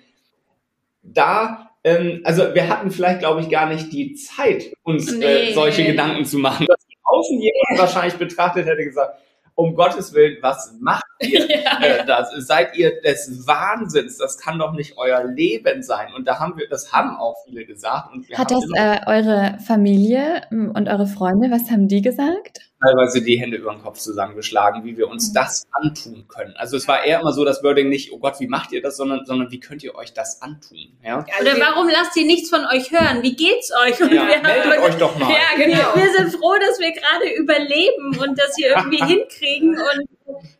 da, 1.03 1.71
ähm, 1.85 2.21
also 2.25 2.55
wir 2.55 2.69
hatten 2.69 2.91
vielleicht, 2.91 3.21
glaube 3.21 3.41
ich, 3.41 3.49
gar 3.49 3.67
nicht 3.69 3.93
die 3.93 4.15
Zeit, 4.15 4.73
uns 4.83 5.11
Nee. 5.13 5.51
äh, 5.51 5.55
solche 5.55 5.85
Gedanken 5.85 6.25
zu 6.25 6.39
machen. 6.39 6.67
Dass 6.67 6.87
die 6.87 6.97
außen 7.03 7.41
jemand 7.41 7.55
wahrscheinlich 7.79 8.15
betrachtet 8.15 8.67
hätte 8.67 8.85
gesagt, 8.85 9.19
um 9.55 9.75
Gottes 9.75 10.15
Willen, 10.15 10.39
was 10.41 10.75
macht 10.81 11.05
ihr 11.21 11.49
äh, 11.83 12.05
das? 12.07 12.31
Seid 12.39 12.77
ihr 12.77 13.01
des 13.03 13.47
Wahnsinns? 13.47 14.17
Das 14.19 14.39
kann 14.39 14.59
doch 14.59 14.73
nicht 14.73 14.97
euer 14.97 15.25
Leben 15.25 15.83
sein. 15.83 16.15
Und 16.15 16.27
da 16.27 16.39
haben 16.39 16.57
wir, 16.59 16.69
das 16.69 16.93
haben 16.93 17.17
auch 17.17 17.37
viele 17.45 17.65
gesagt. 17.67 18.11
Hat 18.35 18.51
das 18.51 18.65
äh, 18.75 19.01
eure 19.07 19.59
Familie 19.67 20.43
ähm, 20.51 20.73
und 20.75 20.89
eure 20.89 21.07
Freunde, 21.07 21.51
was 21.51 21.71
haben 21.71 21.89
die 21.89 22.01
gesagt? 22.01 22.70
Teilweise 22.83 23.23
die 23.23 23.37
Hände 23.37 23.57
über 23.59 23.73
den 23.73 23.83
Kopf 23.83 23.99
zusammengeschlagen, 23.99 24.85
wie 24.85 24.97
wir 24.97 25.09
uns 25.09 25.33
das 25.33 25.67
antun 25.73 26.25
können. 26.29 26.55
Also 26.57 26.77
es 26.77 26.89
war 26.89 27.05
eher 27.05 27.21
immer 27.21 27.33
so 27.33 27.45
das 27.45 27.63
Wording 27.63 27.89
nicht, 27.89 28.13
oh 28.13 28.19
Gott, 28.19 28.41
wie 28.41 28.47
macht 28.47 28.73
ihr 28.73 28.81
das, 28.83 28.97
sondern, 28.97 29.25
sondern 29.27 29.51
wie 29.51 29.61
könnt 29.61 29.83
ihr 29.83 29.95
euch 29.95 30.13
das 30.15 30.41
antun? 30.43 30.79
Ja, 31.05 31.25
Oder 31.41 31.59
warum 31.61 31.89
lasst 31.89 32.17
ihr 32.17 32.25
nichts 32.27 32.49
von 32.51 32.65
euch 32.67 32.91
hören? 32.91 33.23
Wie 33.23 33.37
geht's 33.37 33.71
euch? 33.85 34.01
Und 34.01 34.13
ja 34.13 34.27
wir 34.27 34.37
haben 34.37 34.43
meldet 34.43 34.67
heute- 34.73 34.83
euch 34.83 34.95
doch 34.97 35.19
mal. 35.19 35.31
Ja, 35.31 35.59
wir, 35.59 35.67
genau. 35.67 35.95
wir 35.95 36.13
sind 36.13 36.33
froh, 36.39 36.55
dass 36.61 36.79
wir 36.79 36.93
gerade 36.93 37.31
überleben 37.37 38.19
und 38.19 38.39
das 38.39 38.55
hier 38.57 38.69
irgendwie 38.77 39.05
hinkriegen 39.05 39.71
und 39.71 40.09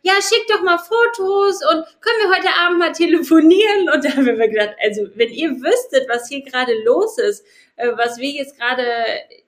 ja, 0.01 0.13
schickt 0.13 0.49
doch 0.49 0.61
mal 0.61 0.77
Fotos 0.77 1.59
und 1.69 1.85
können 2.01 2.19
wir 2.21 2.29
heute 2.37 2.49
Abend 2.59 2.79
mal 2.79 2.91
telefonieren? 2.91 3.89
Und 3.93 4.03
da 4.05 4.09
haben 4.11 4.25
wir 4.25 4.47
gedacht, 4.47 4.75
also 4.83 5.07
wenn 5.15 5.29
ihr 5.29 5.49
wüsstet, 5.61 6.07
was 6.09 6.27
hier 6.27 6.43
gerade 6.43 6.73
los 6.83 7.17
ist, 7.17 7.45
äh, 7.77 7.89
was 7.95 8.17
wir 8.17 8.29
jetzt 8.29 8.57
gerade 8.59 8.83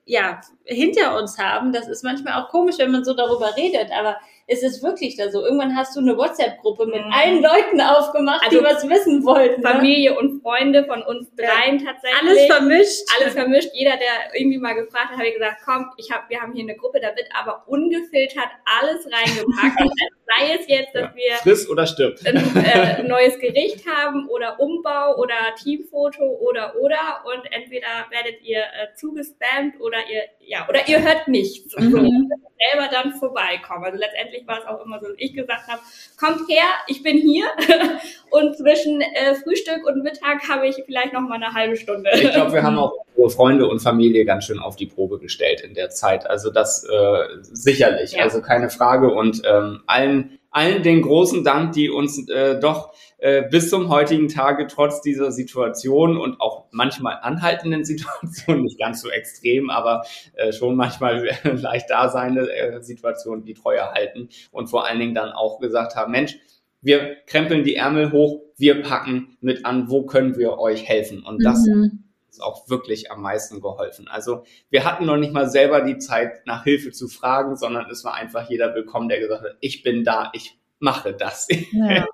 ja 0.06 0.40
hinter 0.64 1.16
uns 1.18 1.38
haben, 1.38 1.72
das 1.72 1.88
ist 1.88 2.04
manchmal 2.04 2.42
auch 2.42 2.48
komisch, 2.50 2.76
wenn 2.78 2.90
man 2.90 3.04
so 3.04 3.14
darüber 3.14 3.56
redet, 3.56 3.90
aber 3.98 4.16
es 4.46 4.62
ist 4.62 4.82
wirklich 4.82 5.16
da 5.16 5.30
so. 5.30 5.42
Irgendwann 5.42 5.74
hast 5.74 5.96
du 5.96 6.00
eine 6.00 6.18
WhatsApp-Gruppe 6.18 6.84
mit 6.84 6.96
Mhm. 7.06 7.12
allen 7.14 7.42
Leuten 7.42 7.80
aufgemacht, 7.80 8.42
Also 8.44 8.58
die 8.58 8.64
was 8.64 8.86
wissen 8.86 9.24
wollten. 9.24 9.62
ne? 9.62 9.68
Familie 9.70 10.18
und 10.18 10.42
Freunde 10.42 10.84
von 10.84 11.02
uns 11.02 11.34
dreien 11.34 11.82
tatsächlich. 11.82 12.20
Alles 12.20 12.46
vermischt. 12.46 13.02
alles 13.18 13.32
vermischt. 13.32 13.70
Jeder, 13.72 13.92
der 13.96 14.38
irgendwie 14.38 14.58
mal 14.58 14.74
gefragt 14.74 15.12
hat, 15.12 15.16
habe 15.16 15.28
ich 15.28 15.32
gesagt, 15.34 15.62
komm, 15.64 15.90
ich 15.96 16.10
hab, 16.10 16.28
wir 16.28 16.38
haben 16.42 16.52
hier 16.52 16.64
eine 16.64 16.76
Gruppe, 16.76 17.00
da 17.00 17.16
wird 17.16 17.28
aber 17.34 17.64
ungefiltert 17.66 18.48
alles 18.66 19.06
reingepackt. 19.10 19.80
Sei 20.26 20.54
es 20.58 20.66
jetzt, 20.68 20.94
dass 20.94 21.14
wir 21.14 21.34
Friss 21.42 21.68
oder 21.68 21.86
stirb. 21.86 22.16
ein 22.24 22.36
äh, 22.64 23.02
neues 23.02 23.38
Gericht 23.38 23.84
haben 23.86 24.28
oder 24.28 24.58
Umbau 24.58 25.16
oder 25.16 25.34
Teamfoto 25.62 26.22
oder 26.24 26.74
oder 26.80 27.22
und 27.26 27.44
entweder 27.52 27.86
werdet 28.10 28.42
ihr 28.42 28.58
äh, 28.60 28.94
zugespammt 28.96 29.80
oder 29.80 29.98
ihr 30.10 30.22
ja 30.40 30.66
oder 30.68 30.88
ihr 30.88 31.02
hört 31.02 31.28
nichts. 31.28 31.72
So, 31.72 31.80
Mhm. 31.80 32.30
selber 32.72 32.88
dann 32.90 33.12
vorbeikommen. 33.14 33.84
Also 33.84 33.98
letztendlich 33.98 34.46
war 34.46 34.58
es 34.60 34.66
auch 34.66 34.82
immer 34.84 34.98
so, 35.00 35.08
dass 35.08 35.16
ich 35.18 35.34
gesagt 35.34 35.68
habe, 35.68 35.80
kommt 36.18 36.48
her, 36.48 36.64
ich 36.86 37.02
bin 37.02 37.18
hier 37.18 37.44
und 38.30 38.56
zwischen 38.56 39.00
äh, 39.00 39.34
Frühstück 39.34 39.86
und 39.86 40.02
Mittag 40.02 40.48
habe 40.48 40.66
ich 40.66 40.76
vielleicht 40.86 41.12
noch 41.12 41.20
mal 41.22 41.34
eine 41.34 41.52
halbe 41.52 41.76
Stunde. 41.76 42.10
Ich 42.14 42.30
glaube, 42.32 42.52
wir 42.52 42.62
haben 42.62 42.78
auch 42.78 42.92
unsere 43.16 43.30
Freunde 43.30 43.66
und 43.68 43.80
Familie 43.80 44.24
ganz 44.24 44.44
schön 44.46 44.58
auf 44.58 44.76
die 44.76 44.86
Probe 44.86 45.18
gestellt 45.18 45.60
in 45.60 45.74
der 45.74 45.90
Zeit. 45.90 46.28
Also 46.28 46.50
das 46.50 46.84
äh, 46.84 47.24
sicherlich, 47.42 48.12
Ja. 48.12 48.22
also 48.24 48.40
keine 48.40 48.70
Frage. 48.70 49.12
Und 49.12 49.42
ähm, 49.46 49.82
allen, 49.86 50.23
allen 50.54 50.82
den 50.82 51.02
großen 51.02 51.42
Dank, 51.42 51.72
die 51.72 51.90
uns 51.90 52.28
äh, 52.28 52.58
doch 52.60 52.94
äh, 53.18 53.42
bis 53.50 53.70
zum 53.70 53.88
heutigen 53.88 54.28
Tage 54.28 54.66
trotz 54.66 55.00
dieser 55.00 55.32
Situation 55.32 56.16
und 56.16 56.40
auch 56.40 56.66
manchmal 56.70 57.18
anhaltenden 57.22 57.84
Situationen, 57.84 58.62
nicht 58.62 58.78
ganz 58.78 59.02
so 59.02 59.10
extrem, 59.10 59.68
aber 59.68 60.04
äh, 60.34 60.52
schon 60.52 60.76
manchmal 60.76 61.28
leicht 61.44 61.90
da 61.90 62.08
seine 62.08 62.48
äh, 62.48 62.82
Situationen, 62.82 63.44
die 63.44 63.54
Treue 63.54 63.90
halten 63.92 64.28
und 64.52 64.68
vor 64.68 64.86
allen 64.86 65.00
Dingen 65.00 65.14
dann 65.14 65.32
auch 65.32 65.58
gesagt 65.58 65.96
haben, 65.96 66.12
Mensch, 66.12 66.36
wir 66.80 67.16
krempeln 67.26 67.64
die 67.64 67.76
Ärmel 67.76 68.12
hoch, 68.12 68.42
wir 68.56 68.82
packen 68.82 69.36
mit 69.40 69.64
an, 69.64 69.90
wo 69.90 70.04
können 70.04 70.36
wir 70.36 70.58
euch 70.58 70.86
helfen? 70.86 71.24
Und 71.24 71.44
das 71.44 71.66
Mhm. 71.66 72.03
Ist 72.34 72.42
auch 72.42 72.68
wirklich 72.68 73.12
am 73.12 73.22
meisten 73.22 73.60
geholfen. 73.60 74.08
Also 74.08 74.44
wir 74.68 74.84
hatten 74.84 75.06
noch 75.06 75.16
nicht 75.16 75.32
mal 75.32 75.48
selber 75.48 75.82
die 75.82 75.98
Zeit, 75.98 76.46
nach 76.46 76.64
Hilfe 76.64 76.90
zu 76.90 77.08
fragen, 77.08 77.56
sondern 77.56 77.88
es 77.90 78.04
war 78.04 78.14
einfach 78.14 78.50
jeder 78.50 78.74
willkommen, 78.74 79.08
der 79.08 79.20
gesagt 79.20 79.42
hat, 79.42 79.56
ich 79.60 79.82
bin 79.82 80.04
da, 80.04 80.30
ich 80.32 80.58
mache 80.78 81.14
das. 81.14 81.48
Ja. 81.72 82.06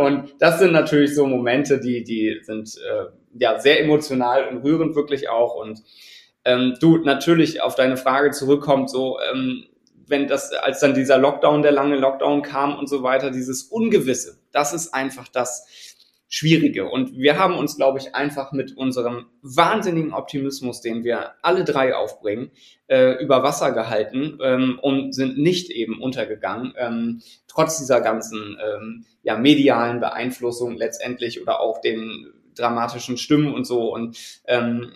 Und 0.00 0.34
das 0.40 0.58
sind 0.58 0.72
natürlich 0.72 1.14
so 1.14 1.24
Momente, 1.24 1.78
die, 1.78 2.02
die 2.02 2.40
sind 2.42 2.76
äh, 2.78 3.04
ja 3.38 3.60
sehr 3.60 3.80
emotional 3.80 4.48
und 4.48 4.64
rührend 4.64 4.96
wirklich 4.96 5.28
auch. 5.28 5.54
Und 5.54 5.84
ähm, 6.44 6.76
du 6.80 6.96
natürlich 6.96 7.62
auf 7.62 7.76
deine 7.76 7.96
Frage 7.96 8.32
zurückkommt, 8.32 8.90
so 8.90 9.18
ähm, 9.32 9.66
wenn 10.04 10.26
das, 10.26 10.52
als 10.52 10.80
dann 10.80 10.94
dieser 10.94 11.16
Lockdown, 11.16 11.62
der 11.62 11.70
lange 11.70 11.96
Lockdown 11.96 12.42
kam 12.42 12.76
und 12.76 12.88
so 12.88 13.04
weiter, 13.04 13.30
dieses 13.30 13.62
Ungewisse, 13.62 14.40
das 14.50 14.72
ist 14.72 14.92
einfach 14.92 15.28
das 15.28 15.64
Schwierige. 16.32 16.88
Und 16.88 17.18
wir 17.18 17.38
haben 17.40 17.56
uns, 17.56 17.76
glaube 17.76 17.98
ich, 17.98 18.14
einfach 18.14 18.52
mit 18.52 18.76
unserem 18.76 19.26
wahnsinnigen 19.42 20.12
Optimismus, 20.12 20.80
den 20.80 21.02
wir 21.02 21.32
alle 21.42 21.64
drei 21.64 21.96
aufbringen, 21.96 22.52
äh, 22.86 23.20
über 23.20 23.42
Wasser 23.42 23.72
gehalten 23.72 24.38
ähm, 24.40 24.78
und 24.80 25.12
sind 25.12 25.38
nicht 25.38 25.70
eben 25.70 26.00
untergegangen, 26.00 26.72
ähm, 26.78 27.20
trotz 27.48 27.78
dieser 27.78 28.00
ganzen 28.00 28.56
ähm, 28.64 29.04
ja, 29.24 29.36
medialen 29.36 29.98
Beeinflussung 29.98 30.76
letztendlich 30.76 31.42
oder 31.42 31.58
auch 31.58 31.80
den 31.80 32.32
dramatischen 32.54 33.16
Stimmen 33.16 33.52
und 33.52 33.66
so. 33.66 33.92
Und 33.92 34.16
ähm, 34.46 34.92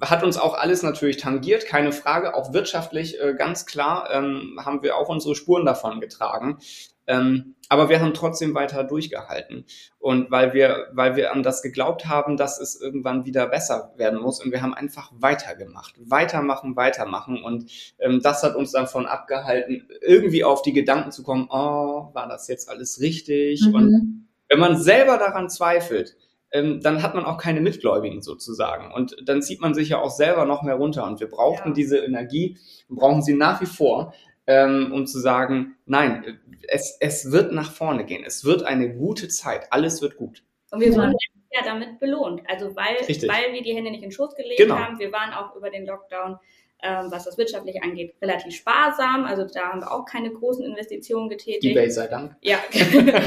hat 0.00 0.24
uns 0.24 0.36
auch 0.36 0.54
alles 0.54 0.82
natürlich 0.82 1.16
tangiert, 1.16 1.66
keine 1.66 1.92
Frage. 1.92 2.34
Auch 2.34 2.52
wirtschaftlich 2.52 3.20
äh, 3.20 3.34
ganz 3.38 3.66
klar 3.66 4.08
ähm, 4.12 4.58
haben 4.64 4.82
wir 4.82 4.96
auch 4.96 5.08
unsere 5.08 5.36
Spuren 5.36 5.64
davon 5.64 6.00
getragen. 6.00 6.58
Ähm, 7.06 7.56
aber 7.68 7.88
wir 7.88 8.00
haben 8.00 8.14
trotzdem 8.14 8.54
weiter 8.54 8.84
durchgehalten. 8.84 9.64
Und 9.98 10.30
weil 10.30 10.52
wir, 10.52 10.88
weil 10.92 11.16
wir 11.16 11.32
an 11.32 11.42
das 11.42 11.62
geglaubt 11.62 12.06
haben, 12.06 12.36
dass 12.36 12.60
es 12.60 12.80
irgendwann 12.80 13.24
wieder 13.24 13.46
besser 13.46 13.92
werden 13.96 14.20
muss. 14.20 14.44
Und 14.44 14.52
wir 14.52 14.62
haben 14.62 14.74
einfach 14.74 15.10
weitergemacht. 15.14 15.94
Weitermachen, 15.98 16.76
weitermachen. 16.76 17.42
Und 17.42 17.70
ähm, 17.98 18.20
das 18.22 18.42
hat 18.42 18.56
uns 18.56 18.72
davon 18.72 19.06
abgehalten, 19.06 19.88
irgendwie 20.00 20.44
auf 20.44 20.62
die 20.62 20.72
Gedanken 20.72 21.12
zu 21.12 21.22
kommen, 21.22 21.48
oh, 21.50 22.10
war 22.12 22.28
das 22.28 22.48
jetzt 22.48 22.68
alles 22.68 23.00
richtig? 23.00 23.62
Und 23.72 23.90
Mhm. 23.90 24.28
Wenn 24.52 24.60
man 24.60 24.76
selber 24.76 25.16
daran 25.16 25.48
zweifelt, 25.48 26.14
ähm, 26.50 26.80
dann 26.82 27.02
hat 27.02 27.14
man 27.14 27.24
auch 27.24 27.38
keine 27.38 27.62
Mitgläubigen 27.62 28.20
sozusagen. 28.20 28.92
Und 28.92 29.16
dann 29.24 29.40
zieht 29.40 29.62
man 29.62 29.72
sich 29.72 29.88
ja 29.88 29.98
auch 29.98 30.10
selber 30.10 30.44
noch 30.44 30.62
mehr 30.62 30.74
runter. 30.74 31.06
Und 31.06 31.20
wir 31.20 31.28
brauchten 31.30 31.68
ja. 31.68 31.74
diese 31.74 31.96
Energie, 31.96 32.58
brauchen 32.90 33.22
sie 33.22 33.32
nach 33.32 33.62
wie 33.62 33.66
vor, 33.66 34.12
ähm, 34.46 34.92
um 34.92 35.06
zu 35.06 35.18
sagen, 35.18 35.76
nein, 35.86 36.38
es, 36.68 36.96
es 37.00 37.30
wird 37.30 37.52
nach 37.52 37.72
vorne 37.72 38.04
gehen. 38.04 38.24
Es 38.24 38.44
wird 38.44 38.62
eine 38.64 38.94
gute 38.94 39.28
Zeit. 39.28 39.66
Alles 39.70 40.02
wird 40.02 40.16
gut. 40.16 40.42
Und 40.70 40.80
wir 40.80 40.94
wurden 40.94 41.14
ja 41.52 41.60
damit 41.64 42.00
belohnt. 42.00 42.42
Also 42.48 42.74
weil, 42.76 42.96
weil 42.96 43.52
wir 43.52 43.62
die 43.62 43.74
Hände 43.74 43.90
nicht 43.90 44.02
in 44.02 44.08
den 44.08 44.12
Schoß 44.12 44.34
gelegt 44.34 44.58
genau. 44.58 44.78
haben. 44.78 44.98
Wir 44.98 45.12
waren 45.12 45.32
auch 45.32 45.54
über 45.54 45.70
den 45.70 45.86
Lockdown 45.86 46.38
ähm, 46.84 47.12
was 47.12 47.24
das 47.24 47.38
wirtschaftlich 47.38 47.80
angeht, 47.82 48.14
relativ 48.20 48.56
sparsam. 48.56 49.24
Also 49.24 49.44
da 49.44 49.68
haben 49.68 49.80
wir 49.80 49.92
auch 49.92 50.04
keine 50.04 50.30
großen 50.32 50.64
Investitionen 50.64 51.28
getätigt. 51.28 51.64
Ebay 51.64 51.88
sei 51.88 52.08
Dank. 52.08 52.34
Ja. 52.40 52.58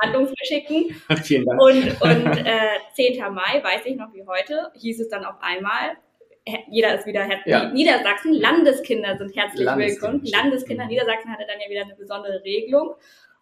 Handlung 0.00 0.28
verschicken. 0.28 0.94
Vielen 1.24 1.46
Dank. 1.46 1.60
Und, 1.60 2.00
und 2.00 2.46
äh, 2.46 2.78
10. 2.94 3.18
Mai, 3.34 3.62
weiß 3.62 3.86
ich 3.86 3.96
noch 3.96 4.12
wie 4.14 4.24
heute, 4.24 4.70
hieß 4.74 5.00
es 5.00 5.08
dann 5.08 5.24
auf 5.24 5.34
einmal, 5.40 5.96
jeder 6.68 6.94
ist 6.94 7.06
wieder 7.06 7.22
herzlich. 7.22 7.52
Ja. 7.52 7.70
Niedersachsen, 7.70 8.32
Landeskinder 8.32 9.16
sind 9.16 9.34
herzlich 9.36 9.64
Landeskinder. 9.64 10.12
willkommen. 10.12 10.24
Landeskinder 10.24 10.84
mhm. 10.84 10.90
Niedersachsen 10.90 11.32
hatte 11.32 11.46
dann 11.46 11.60
ja 11.60 11.70
wieder 11.70 11.82
eine 11.82 11.94
besondere 11.94 12.42
Regelung. 12.44 12.94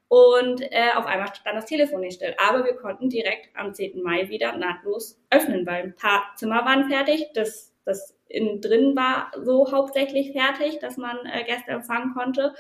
Und 0.08 0.62
äh, 0.62 0.90
auf 0.94 1.06
einmal 1.06 1.28
stand 1.34 1.56
das 1.56 1.66
Telefon 1.66 2.00
nicht 2.00 2.14
still. 2.14 2.34
Aber 2.38 2.64
wir 2.64 2.76
konnten 2.76 3.08
direkt 3.08 3.48
am 3.54 3.74
10. 3.74 4.02
Mai 4.02 4.28
wieder 4.28 4.56
nahtlos 4.56 5.18
öffnen, 5.30 5.66
weil 5.66 5.82
ein 5.84 5.96
paar 5.96 6.32
Zimmer 6.36 6.64
waren 6.64 6.88
fertig. 6.88 7.30
Das, 7.34 7.74
das 7.84 8.16
innen 8.28 8.60
drin 8.60 8.96
war 8.96 9.32
so 9.42 9.70
hauptsächlich 9.72 10.32
fertig, 10.32 10.78
dass 10.78 10.96
man 10.96 11.18
äh, 11.26 11.44
Gäste 11.44 11.72
empfangen 11.72 12.14
konnte. 12.14 12.54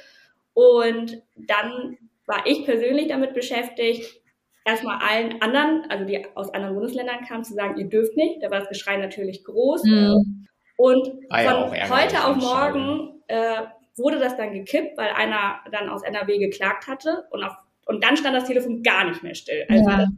Und 0.52 1.22
dann 1.36 1.98
war 2.26 2.46
ich 2.46 2.64
persönlich 2.64 3.08
damit 3.08 3.34
beschäftigt, 3.34 4.20
erstmal 4.64 4.98
allen 5.00 5.40
anderen, 5.42 5.84
also 5.90 6.04
die 6.04 6.24
aus 6.34 6.52
anderen 6.52 6.74
Bundesländern 6.74 7.24
kamen, 7.26 7.44
zu 7.44 7.54
sagen, 7.54 7.78
ihr 7.78 7.88
dürft 7.88 8.16
nicht. 8.16 8.42
Da 8.42 8.50
war 8.50 8.60
das 8.60 8.68
Geschrei 8.68 8.96
natürlich 8.96 9.44
groß. 9.44 9.84
Mhm. 9.84 10.46
Und 10.76 11.08
ah 11.30 11.42
ja, 11.42 11.68
von 11.68 11.96
heute 11.96 12.24
auf 12.24 12.36
morgen 12.36 13.22
äh, 13.28 13.62
wurde 13.96 14.18
das 14.18 14.36
dann 14.36 14.52
gekippt, 14.52 14.96
weil 14.98 15.10
einer 15.10 15.60
dann 15.70 15.88
aus 15.88 16.02
NRW 16.02 16.38
geklagt 16.38 16.88
hatte 16.88 17.26
und, 17.30 17.44
auf, 17.44 17.52
und 17.86 18.02
dann 18.02 18.16
stand 18.16 18.34
das 18.34 18.46
Telefon 18.46 18.82
gar 18.82 19.04
nicht 19.04 19.22
mehr 19.22 19.34
still. 19.34 19.64
Also 19.68 19.88
ja. 19.88 20.08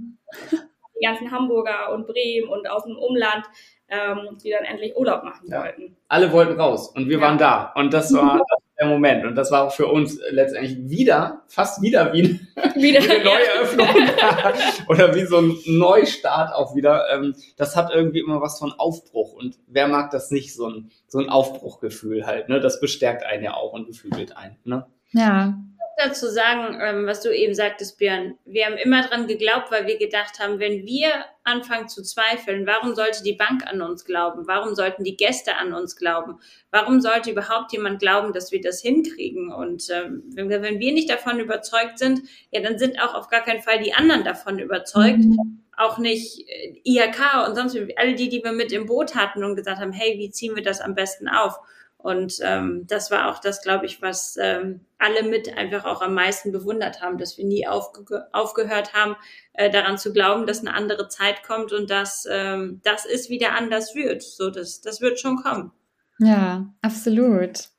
die 0.52 1.04
ganzen 1.04 1.30
Hamburger 1.30 1.92
und 1.92 2.06
Bremen 2.06 2.48
und 2.48 2.68
aus 2.70 2.84
dem 2.84 2.96
Umland 2.96 3.44
ähm, 3.88 4.36
die 4.42 4.50
dann 4.50 4.64
endlich 4.64 4.96
Urlaub 4.96 5.22
machen 5.22 5.48
ja. 5.48 5.62
wollten. 5.62 5.96
Alle 6.08 6.32
wollten 6.32 6.60
raus 6.60 6.88
und 6.88 7.08
wir 7.08 7.18
ja. 7.18 7.24
waren 7.24 7.38
da. 7.38 7.72
Und 7.76 7.92
das 7.92 8.12
war 8.12 8.40
der 8.78 8.88
Moment. 8.88 9.24
Und 9.24 9.34
das 9.36 9.50
war 9.50 9.66
auch 9.66 9.72
für 9.72 9.86
uns 9.86 10.20
letztendlich 10.30 10.88
wieder, 10.88 11.42
fast 11.48 11.82
wieder 11.82 12.12
wie, 12.12 12.22
wieder, 12.74 13.00
wie 13.02 13.10
eine 13.10 13.24
Neueröffnung 13.24 13.88
oder 14.88 15.14
wie 15.14 15.24
so 15.24 15.38
ein 15.38 15.56
Neustart 15.66 16.54
auch 16.54 16.74
wieder. 16.74 17.04
Ähm, 17.12 17.34
das 17.56 17.76
hat 17.76 17.92
irgendwie 17.94 18.20
immer 18.20 18.40
was 18.40 18.58
von 18.58 18.72
Aufbruch. 18.72 19.32
Und 19.32 19.58
wer 19.66 19.88
mag 19.88 20.10
das 20.10 20.30
nicht, 20.30 20.54
so 20.54 20.68
ein, 20.68 20.90
so 21.06 21.18
ein 21.18 21.28
Aufbruchgefühl 21.28 22.26
halt. 22.26 22.48
Ne? 22.48 22.60
Das 22.60 22.80
bestärkt 22.80 23.24
einen 23.24 23.44
ja 23.44 23.54
auch 23.54 23.72
und 23.72 23.86
beflügelt 23.86 24.36
einen. 24.36 24.56
Ne? 24.64 24.86
Ja, 25.12 25.58
dazu 25.96 26.28
sagen, 26.28 26.78
ähm, 26.80 27.06
was 27.06 27.22
du 27.22 27.34
eben 27.34 27.54
sagtest, 27.54 27.98
Björn. 27.98 28.38
Wir 28.44 28.66
haben 28.66 28.76
immer 28.76 29.02
dran 29.02 29.26
geglaubt, 29.26 29.70
weil 29.70 29.86
wir 29.86 29.98
gedacht 29.98 30.38
haben, 30.38 30.58
wenn 30.58 30.84
wir 30.84 31.08
anfangen 31.42 31.88
zu 31.88 32.02
zweifeln, 32.02 32.66
warum 32.66 32.94
sollte 32.94 33.22
die 33.22 33.32
Bank 33.32 33.66
an 33.66 33.80
uns 33.80 34.04
glauben? 34.04 34.46
Warum 34.46 34.74
sollten 34.74 35.04
die 35.04 35.16
Gäste 35.16 35.56
an 35.56 35.72
uns 35.72 35.96
glauben? 35.96 36.38
Warum 36.70 37.00
sollte 37.00 37.30
überhaupt 37.30 37.72
jemand 37.72 37.98
glauben, 37.98 38.34
dass 38.34 38.52
wir 38.52 38.60
das 38.60 38.82
hinkriegen? 38.82 39.50
Und 39.50 39.88
ähm, 39.90 40.22
wenn, 40.34 40.50
wir, 40.50 40.60
wenn 40.60 40.80
wir 40.80 40.92
nicht 40.92 41.08
davon 41.08 41.40
überzeugt 41.40 41.98
sind, 41.98 42.20
ja, 42.50 42.60
dann 42.60 42.78
sind 42.78 43.00
auch 43.00 43.14
auf 43.14 43.28
gar 43.28 43.42
keinen 43.42 43.62
Fall 43.62 43.82
die 43.82 43.94
anderen 43.94 44.22
davon 44.22 44.58
überzeugt. 44.58 45.18
Mhm. 45.18 45.62
Auch 45.78 45.96
nicht 45.96 46.46
äh, 46.48 46.78
IHK 46.84 47.48
und 47.48 47.54
sonst 47.54 47.76
alle 47.96 48.14
die, 48.14 48.28
die 48.28 48.44
wir 48.44 48.52
mit 48.52 48.70
im 48.72 48.84
Boot 48.84 49.14
hatten 49.14 49.44
und 49.44 49.56
gesagt 49.56 49.80
haben, 49.80 49.92
hey, 49.92 50.18
wie 50.18 50.30
ziehen 50.30 50.56
wir 50.56 50.62
das 50.62 50.82
am 50.82 50.94
besten 50.94 51.28
auf? 51.28 51.58
Und 52.06 52.38
ähm, 52.44 52.84
das 52.86 53.10
war 53.10 53.28
auch 53.28 53.40
das, 53.40 53.62
glaube 53.62 53.84
ich, 53.84 54.00
was 54.00 54.38
ähm, 54.40 54.82
alle 54.96 55.28
mit 55.28 55.58
einfach 55.58 55.84
auch 55.84 56.02
am 56.02 56.14
meisten 56.14 56.52
bewundert 56.52 57.02
haben, 57.02 57.18
dass 57.18 57.36
wir 57.36 57.44
nie 57.44 57.66
aufge 57.66 58.28
aufgehört 58.30 58.94
haben, 58.94 59.16
äh, 59.54 59.72
daran 59.72 59.98
zu 59.98 60.12
glauben, 60.12 60.46
dass 60.46 60.60
eine 60.60 60.72
andere 60.72 61.08
Zeit 61.08 61.42
kommt 61.42 61.72
und 61.72 61.90
dass 61.90 62.24
ähm, 62.30 62.80
das 62.84 63.06
ist 63.06 63.28
wieder 63.28 63.56
anders 63.56 63.96
wird. 63.96 64.22
So, 64.22 64.50
das, 64.50 64.80
das 64.80 65.00
wird 65.00 65.18
schon 65.18 65.34
kommen. 65.34 65.72
Ja, 66.20 66.72
absolut. 66.80 67.70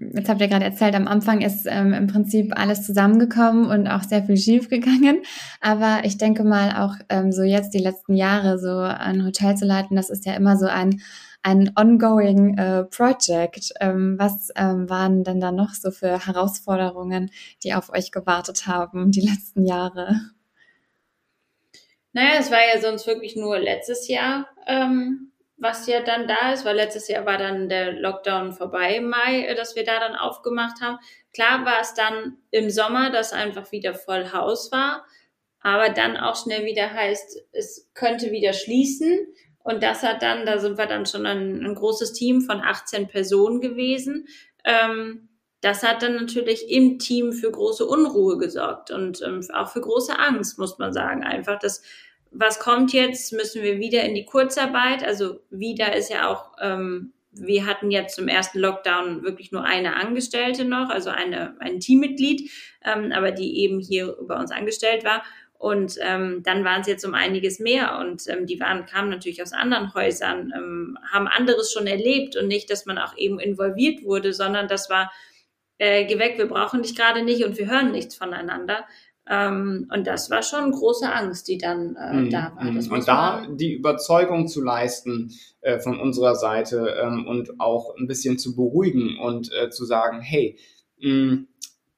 Jetzt 0.00 0.28
habt 0.28 0.40
ihr 0.40 0.48
gerade 0.48 0.64
erzählt, 0.64 0.96
am 0.96 1.06
Anfang 1.06 1.40
ist 1.40 1.64
ähm, 1.68 1.92
im 1.92 2.08
Prinzip 2.08 2.58
alles 2.58 2.84
zusammengekommen 2.84 3.66
und 3.66 3.86
auch 3.86 4.02
sehr 4.02 4.24
viel 4.24 4.36
schief 4.36 4.68
gegangen. 4.68 5.22
Aber 5.60 6.00
ich 6.02 6.18
denke 6.18 6.42
mal 6.42 6.82
auch 6.82 6.96
ähm, 7.08 7.30
so 7.30 7.44
jetzt 7.44 7.72
die 7.72 7.78
letzten 7.78 8.16
Jahre 8.16 8.58
so 8.58 8.78
ein 8.78 9.24
Hotel 9.24 9.54
zu 9.54 9.64
leiten, 9.64 9.94
das 9.94 10.10
ist 10.10 10.26
ja 10.26 10.34
immer 10.34 10.56
so 10.56 10.66
ein 10.66 11.00
ein 11.42 11.72
ongoing 11.76 12.58
äh, 12.58 12.84
Project. 12.84 13.72
Ähm, 13.80 14.16
was 14.18 14.50
ähm, 14.56 14.88
waren 14.90 15.24
denn 15.24 15.40
da 15.40 15.52
noch 15.52 15.74
so 15.74 15.90
für 15.90 16.26
Herausforderungen, 16.26 17.30
die 17.62 17.74
auf 17.74 17.90
euch 17.90 18.12
gewartet 18.12 18.66
haben 18.66 19.10
die 19.10 19.22
letzten 19.22 19.64
Jahre? 19.66 20.20
Naja, 22.12 22.38
es 22.38 22.50
war 22.50 22.58
ja 22.58 22.80
sonst 22.80 23.06
wirklich 23.06 23.36
nur 23.36 23.58
letztes 23.58 24.08
Jahr, 24.08 24.48
ähm, 24.66 25.32
was 25.56 25.86
ja 25.86 26.00
dann 26.00 26.26
da 26.26 26.52
ist, 26.52 26.64
weil 26.64 26.74
letztes 26.74 27.06
Jahr 27.06 27.24
war 27.24 27.38
dann 27.38 27.68
der 27.68 27.92
Lockdown 27.92 28.52
vorbei 28.52 28.96
im 28.96 29.08
Mai, 29.08 29.44
äh, 29.46 29.54
dass 29.54 29.76
wir 29.76 29.84
da 29.84 30.00
dann 30.00 30.16
aufgemacht 30.16 30.80
haben. 30.80 30.98
Klar 31.32 31.64
war 31.64 31.80
es 31.80 31.94
dann 31.94 32.38
im 32.50 32.70
Sommer, 32.70 33.10
dass 33.10 33.32
einfach 33.32 33.70
wieder 33.70 33.94
voll 33.94 34.32
Haus 34.32 34.72
war, 34.72 35.06
aber 35.60 35.90
dann 35.90 36.16
auch 36.16 36.36
schnell 36.36 36.64
wieder 36.64 36.92
heißt, 36.92 37.44
es 37.52 37.88
könnte 37.94 38.32
wieder 38.32 38.54
schließen. 38.54 39.26
Und 39.62 39.82
das 39.82 40.02
hat 40.02 40.22
dann, 40.22 40.46
da 40.46 40.58
sind 40.58 40.78
wir 40.78 40.86
dann 40.86 41.06
schon 41.06 41.26
ein, 41.26 41.64
ein 41.64 41.74
großes 41.74 42.12
Team 42.12 42.40
von 42.40 42.60
18 42.60 43.08
Personen 43.08 43.60
gewesen. 43.60 44.26
Ähm, 44.64 45.28
das 45.60 45.82
hat 45.82 46.02
dann 46.02 46.16
natürlich 46.16 46.70
im 46.70 46.98
Team 46.98 47.32
für 47.32 47.50
große 47.50 47.84
Unruhe 47.84 48.38
gesorgt 48.38 48.90
und 48.90 49.20
ähm, 49.22 49.42
auch 49.52 49.70
für 49.70 49.82
große 49.82 50.18
Angst, 50.18 50.58
muss 50.58 50.78
man 50.78 50.92
sagen. 50.92 51.22
Einfach 51.22 51.58
das, 51.58 51.82
was 52.30 52.58
kommt 52.58 52.92
jetzt? 52.92 53.32
Müssen 53.32 53.62
wir 53.62 53.78
wieder 53.78 54.02
in 54.04 54.14
die 54.14 54.24
Kurzarbeit? 54.24 55.04
Also 55.04 55.40
wieder 55.50 55.94
ist 55.94 56.10
ja 56.10 56.28
auch, 56.28 56.52
ähm, 56.60 57.12
wir 57.32 57.66
hatten 57.66 57.90
jetzt 57.90 58.16
zum 58.16 58.28
ersten 58.28 58.58
Lockdown 58.58 59.22
wirklich 59.22 59.52
nur 59.52 59.64
eine 59.64 59.96
Angestellte 59.96 60.64
noch, 60.64 60.88
also 60.88 61.10
eine, 61.10 61.54
ein 61.60 61.78
Teammitglied, 61.78 62.50
ähm, 62.82 63.12
aber 63.12 63.30
die 63.30 63.58
eben 63.58 63.80
hier 63.80 64.16
bei 64.22 64.36
uns 64.36 64.50
angestellt 64.50 65.04
war. 65.04 65.22
Und 65.60 65.98
ähm, 66.00 66.42
dann 66.42 66.64
waren 66.64 66.80
es 66.80 66.86
jetzt 66.86 67.04
um 67.04 67.12
einiges 67.12 67.58
mehr 67.58 67.98
und 67.98 68.26
ähm, 68.28 68.46
die 68.46 68.58
waren, 68.60 68.86
kamen 68.86 69.10
natürlich 69.10 69.42
aus 69.42 69.52
anderen 69.52 69.92
Häusern, 69.92 70.54
ähm, 70.56 70.96
haben 71.12 71.28
anderes 71.28 71.70
schon 71.70 71.86
erlebt 71.86 72.34
und 72.34 72.48
nicht, 72.48 72.70
dass 72.70 72.86
man 72.86 72.96
auch 72.96 73.14
eben 73.18 73.38
involviert 73.38 74.02
wurde, 74.02 74.32
sondern 74.32 74.68
das 74.68 74.88
war, 74.88 75.12
äh, 75.76 76.06
geh 76.06 76.18
weg, 76.18 76.38
wir 76.38 76.48
brauchen 76.48 76.80
dich 76.80 76.96
gerade 76.96 77.22
nicht 77.22 77.44
und 77.44 77.58
wir 77.58 77.70
hören 77.70 77.92
nichts 77.92 78.16
voneinander. 78.16 78.86
Ähm, 79.28 79.86
und 79.94 80.06
das 80.06 80.30
war 80.30 80.42
schon 80.42 80.72
große 80.72 81.12
Angst, 81.12 81.46
die 81.46 81.58
dann 81.58 81.94
äh, 81.94 82.14
mhm. 82.14 82.30
da 82.30 82.52
war. 82.56 82.72
Das 82.72 82.88
und 82.88 83.06
da 83.06 83.46
die 83.46 83.74
Überzeugung 83.74 84.48
zu 84.48 84.62
leisten 84.62 85.30
äh, 85.60 85.78
von 85.78 86.00
unserer 86.00 86.36
Seite 86.36 86.96
ähm, 87.02 87.26
und 87.26 87.60
auch 87.60 87.94
ein 87.98 88.06
bisschen 88.06 88.38
zu 88.38 88.56
beruhigen 88.56 89.18
und 89.18 89.52
äh, 89.52 89.68
zu 89.68 89.84
sagen, 89.84 90.22
hey, 90.22 90.58
mh, 91.02 91.44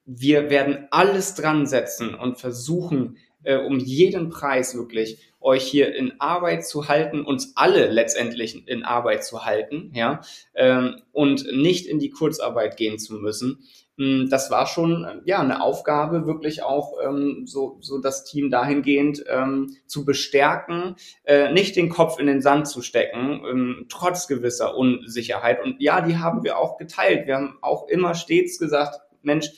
wir 0.05 0.49
werden 0.49 0.89
alles 0.91 1.35
dran 1.35 1.65
setzen 1.65 2.13
und 2.13 2.37
versuchen, 2.37 3.15
äh, 3.43 3.57
um 3.57 3.79
jeden 3.79 4.29
Preis 4.29 4.75
wirklich 4.75 5.17
euch 5.43 5.63
hier 5.63 5.93
in 5.93 6.19
Arbeit 6.19 6.65
zu 6.65 6.87
halten, 6.87 7.25
uns 7.25 7.53
alle 7.55 7.91
letztendlich 7.91 8.67
in 8.67 8.83
Arbeit 8.83 9.25
zu 9.25 9.45
halten, 9.45 9.91
ja, 9.93 10.21
ähm, 10.55 11.01
und 11.11 11.45
nicht 11.51 11.85
in 11.85 11.99
die 11.99 12.09
Kurzarbeit 12.09 12.77
gehen 12.77 12.97
zu 12.97 13.15
müssen. 13.15 13.59
Hm, 13.97 14.27
das 14.29 14.49
war 14.49 14.65
schon 14.65 15.21
ja 15.25 15.39
eine 15.39 15.61
Aufgabe, 15.61 16.25
wirklich 16.25 16.63
auch 16.63 16.93
ähm, 17.03 17.43
so, 17.45 17.77
so 17.81 17.99
das 17.99 18.23
Team 18.23 18.49
dahingehend 18.49 19.23
ähm, 19.27 19.75
zu 19.85 20.03
bestärken, 20.03 20.95
äh, 21.25 21.51
nicht 21.51 21.75
den 21.75 21.89
Kopf 21.89 22.19
in 22.19 22.25
den 22.25 22.41
Sand 22.41 22.67
zu 22.67 22.81
stecken, 22.81 23.43
ähm, 23.47 23.85
trotz 23.89 24.27
gewisser 24.27 24.75
Unsicherheit. 24.75 25.63
Und 25.63 25.79
ja, 25.79 26.01
die 26.01 26.17
haben 26.17 26.43
wir 26.43 26.57
auch 26.57 26.77
geteilt. 26.77 27.27
Wir 27.27 27.35
haben 27.35 27.57
auch 27.61 27.87
immer 27.87 28.15
stets 28.15 28.57
gesagt, 28.57 28.99
Mensch, 29.21 29.51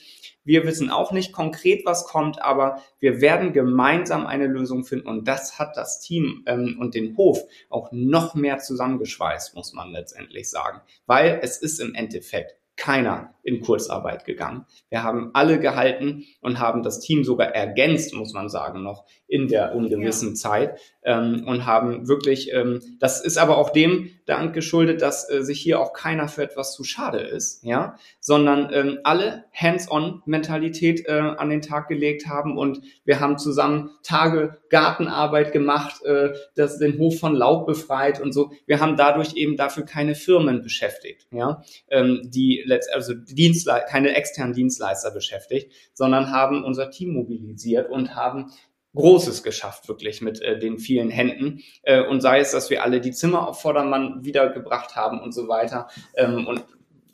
wir 0.46 0.64
wissen 0.64 0.90
auch 0.90 1.12
nicht 1.12 1.32
konkret, 1.32 1.84
was 1.84 2.06
kommt, 2.06 2.40
aber 2.40 2.80
wir 2.98 3.20
werden 3.20 3.52
gemeinsam 3.52 4.26
eine 4.26 4.46
Lösung 4.46 4.84
finden. 4.84 5.08
Und 5.08 5.28
das 5.28 5.58
hat 5.58 5.76
das 5.76 6.00
Team 6.00 6.44
ähm, 6.46 6.76
und 6.80 6.94
den 6.94 7.16
Hof 7.16 7.42
auch 7.68 7.90
noch 7.92 8.34
mehr 8.34 8.58
zusammengeschweißt, 8.58 9.54
muss 9.54 9.74
man 9.74 9.90
letztendlich 9.90 10.48
sagen. 10.48 10.80
Weil 11.06 11.40
es 11.42 11.58
ist 11.58 11.80
im 11.80 11.94
Endeffekt 11.94 12.54
keiner 12.76 13.34
in 13.42 13.62
Kurzarbeit 13.62 14.24
gegangen. 14.24 14.66
Wir 14.90 15.02
haben 15.02 15.30
alle 15.32 15.58
gehalten 15.58 16.24
und 16.40 16.58
haben 16.58 16.82
das 16.82 17.00
Team 17.00 17.24
sogar 17.24 17.48
ergänzt, 17.48 18.14
muss 18.14 18.34
man 18.34 18.48
sagen, 18.48 18.82
noch 18.82 19.06
in 19.26 19.48
der 19.48 19.74
ungewissen 19.74 20.30
ja. 20.30 20.34
Zeit 20.34 20.80
ähm, 21.06 21.44
und 21.46 21.64
haben 21.64 22.08
wirklich, 22.08 22.52
ähm, 22.52 22.80
das 22.98 23.24
ist 23.24 23.38
aber 23.38 23.56
auch 23.56 23.70
dem 23.70 24.10
Dank 24.26 24.54
geschuldet, 24.54 25.00
dass 25.02 25.30
äh, 25.30 25.42
sich 25.42 25.60
hier 25.60 25.80
auch 25.80 25.92
keiner 25.92 26.26
für 26.26 26.42
etwas 26.42 26.74
zu 26.74 26.82
schade 26.82 27.20
ist, 27.20 27.64
ja, 27.64 27.96
sondern 28.18 28.70
ähm, 28.72 28.98
alle 29.04 29.44
Hands-on-Mentalität 29.54 31.06
äh, 31.06 31.12
an 31.12 31.48
den 31.48 31.62
Tag 31.62 31.88
gelegt 31.88 32.26
haben 32.26 32.58
und 32.58 32.82
wir 33.04 33.20
haben 33.20 33.38
zusammen 33.38 33.90
Tage 34.02 34.58
Gartenarbeit 34.68 35.52
gemacht, 35.52 36.02
äh, 36.04 36.32
das 36.56 36.78
den 36.78 36.98
Hof 36.98 37.20
von 37.20 37.36
Laub 37.36 37.66
befreit 37.66 38.20
und 38.20 38.32
so. 38.32 38.50
Wir 38.66 38.80
haben 38.80 38.96
dadurch 38.96 39.34
eben 39.34 39.56
dafür 39.56 39.84
keine 39.84 40.16
Firmen 40.16 40.62
beschäftigt, 40.62 41.28
ja, 41.30 41.62
ähm, 41.88 42.22
die 42.24 42.64
letzt 42.66 42.92
also 42.92 43.14
Dienstle 43.14 43.84
keine 43.88 44.16
externen 44.16 44.54
Dienstleister 44.54 45.12
beschäftigt, 45.12 45.72
sondern 45.94 46.32
haben 46.32 46.64
unser 46.64 46.90
Team 46.90 47.12
mobilisiert 47.12 47.88
und 47.88 48.16
haben 48.16 48.50
Großes 48.96 49.44
geschafft, 49.44 49.86
wirklich 49.88 50.20
mit 50.20 50.42
äh, 50.42 50.58
den 50.58 50.78
vielen 50.78 51.10
Händen. 51.10 51.62
Äh, 51.82 52.02
und 52.02 52.20
sei 52.20 52.40
es, 52.40 52.50
dass 52.50 52.70
wir 52.70 52.82
alle 52.82 53.00
die 53.00 53.12
Zimmer 53.12 53.48
auf 53.48 53.60
Vordermann 53.62 54.24
wiedergebracht 54.24 54.96
haben 54.96 55.20
und 55.20 55.32
so 55.32 55.46
weiter. 55.46 55.86
Ähm, 56.16 56.48
und 56.48 56.64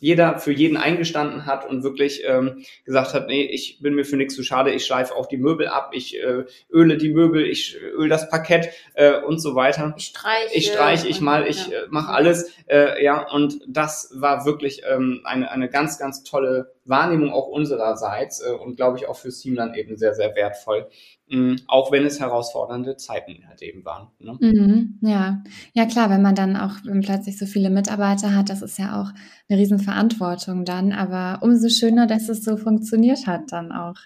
jeder 0.02 0.40
für 0.40 0.50
jeden 0.50 0.76
eingestanden 0.76 1.46
hat 1.46 1.64
und 1.64 1.84
wirklich 1.84 2.24
ähm, 2.26 2.64
gesagt 2.84 3.14
hat, 3.14 3.28
nee, 3.28 3.44
ich 3.44 3.78
bin 3.80 3.94
mir 3.94 4.04
für 4.04 4.16
nichts 4.16 4.34
zu 4.34 4.42
schade, 4.42 4.72
ich 4.72 4.84
schleife 4.84 5.14
auch 5.14 5.26
die 5.26 5.36
Möbel 5.36 5.68
ab, 5.68 5.90
ich 5.92 6.20
äh, 6.20 6.44
öle 6.72 6.96
die 6.96 7.10
Möbel, 7.10 7.46
ich 7.46 7.80
öle 7.80 8.08
das 8.08 8.28
Parkett 8.28 8.70
äh, 8.94 9.20
und 9.20 9.38
so 9.38 9.54
weiter. 9.54 9.94
Ich 9.96 10.06
streiche. 10.06 10.54
Ich 10.54 10.66
streiche, 10.66 11.06
ich 11.06 11.20
mal, 11.20 11.46
ich 11.46 11.68
ja. 11.68 11.82
äh, 11.82 11.86
mache 11.88 12.12
alles. 12.12 12.50
Äh, 12.66 13.02
ja, 13.04 13.30
und 13.30 13.60
das 13.68 14.10
war 14.16 14.44
wirklich 14.44 14.82
ähm, 14.90 15.20
eine, 15.22 15.52
eine 15.52 15.68
ganz, 15.68 16.00
ganz 16.00 16.24
tolle 16.24 16.72
Wahrnehmung 16.84 17.30
auch 17.30 17.46
unsererseits 17.48 18.40
äh, 18.40 18.52
und 18.52 18.76
glaube 18.76 18.98
ich 18.98 19.08
auch 19.08 19.16
fürs 19.16 19.38
Team 19.38 19.54
dann 19.54 19.74
eben 19.74 19.96
sehr, 19.96 20.14
sehr 20.14 20.34
wertvoll. 20.34 20.88
Mhm, 21.28 21.60
auch 21.66 21.92
wenn 21.92 22.04
es 22.04 22.20
herausfordernde 22.20 22.96
Zeiten 22.96 23.46
halt 23.48 23.62
eben 23.62 23.84
waren. 23.84 24.08
Ne? 24.18 24.36
Mhm, 24.40 24.98
ja. 25.00 25.42
ja, 25.72 25.86
klar, 25.86 26.10
wenn 26.10 26.22
man 26.22 26.34
dann 26.34 26.56
auch 26.56 26.74
plötzlich 27.02 27.38
so 27.38 27.46
viele 27.46 27.70
Mitarbeiter 27.70 28.34
hat, 28.34 28.50
das 28.50 28.62
ist 28.62 28.78
ja 28.78 29.00
auch 29.00 29.10
eine 29.48 29.58
Riesenverantwortung 29.58 30.64
dann, 30.64 30.92
aber 30.92 31.42
umso 31.42 31.68
schöner, 31.68 32.06
dass 32.06 32.28
es 32.28 32.44
so 32.44 32.56
funktioniert 32.56 33.26
hat 33.26 33.52
dann 33.52 33.72
auch. 33.72 33.96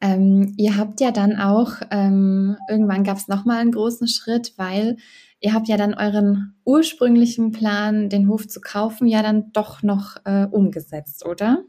Ähm, 0.00 0.54
ihr 0.56 0.76
habt 0.76 1.00
ja 1.00 1.10
dann 1.10 1.36
auch, 1.36 1.72
ähm, 1.90 2.56
irgendwann 2.70 3.02
gab 3.02 3.16
es 3.16 3.26
nochmal 3.26 3.58
einen 3.58 3.72
großen 3.72 4.06
Schritt, 4.06 4.54
weil 4.56 4.96
ihr 5.40 5.52
habt 5.52 5.68
ja 5.68 5.76
dann 5.76 5.94
euren 5.94 6.54
ursprünglichen 6.64 7.50
Plan, 7.50 8.08
den 8.08 8.28
Hof 8.28 8.46
zu 8.46 8.60
kaufen, 8.60 9.08
ja 9.08 9.22
dann 9.22 9.52
doch 9.52 9.82
noch 9.82 10.16
äh, 10.24 10.46
umgesetzt, 10.50 11.26
oder? 11.26 11.64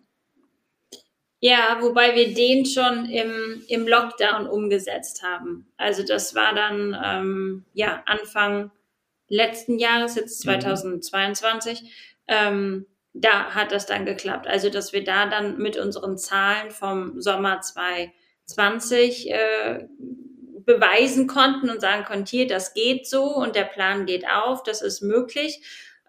Ja, 1.41 1.77
wobei 1.79 2.15
wir 2.15 2.33
den 2.33 2.65
schon 2.65 3.05
im, 3.05 3.63
im 3.67 3.87
Lockdown 3.87 4.45
umgesetzt 4.45 5.23
haben. 5.23 5.71
Also 5.77 6.03
das 6.03 6.35
war 6.35 6.53
dann 6.53 6.97
ähm, 7.03 7.65
ja 7.73 8.03
Anfang 8.05 8.71
letzten 9.29 9.79
Jahres, 9.79 10.15
jetzt 10.15 10.41
2022. 10.41 11.81
Mhm. 11.81 11.87
Ähm, 12.27 12.85
da 13.13 13.55
hat 13.55 13.71
das 13.71 13.85
dann 13.85 14.05
geklappt. 14.05 14.47
Also 14.47 14.69
dass 14.69 14.91
wir 14.91 15.03
da 15.03 15.27
dann 15.27 15.57
mit 15.57 15.77
unseren 15.77 16.17
Zahlen 16.17 16.71
vom 16.71 17.21
Sommer 17.21 17.61
2020 17.61 19.31
äh, 19.31 19.87
beweisen 20.65 21.27
konnten 21.27 21.69
und 21.69 21.81
sagen 21.81 22.03
konnten, 22.03 22.25
hier, 22.25 22.47
das 22.47 22.73
geht 22.73 23.07
so 23.07 23.23
und 23.23 23.55
der 23.55 23.63
Plan 23.63 24.05
geht 24.05 24.25
auf, 24.29 24.61
das 24.63 24.81
ist 24.81 25.01
möglich. 25.01 25.61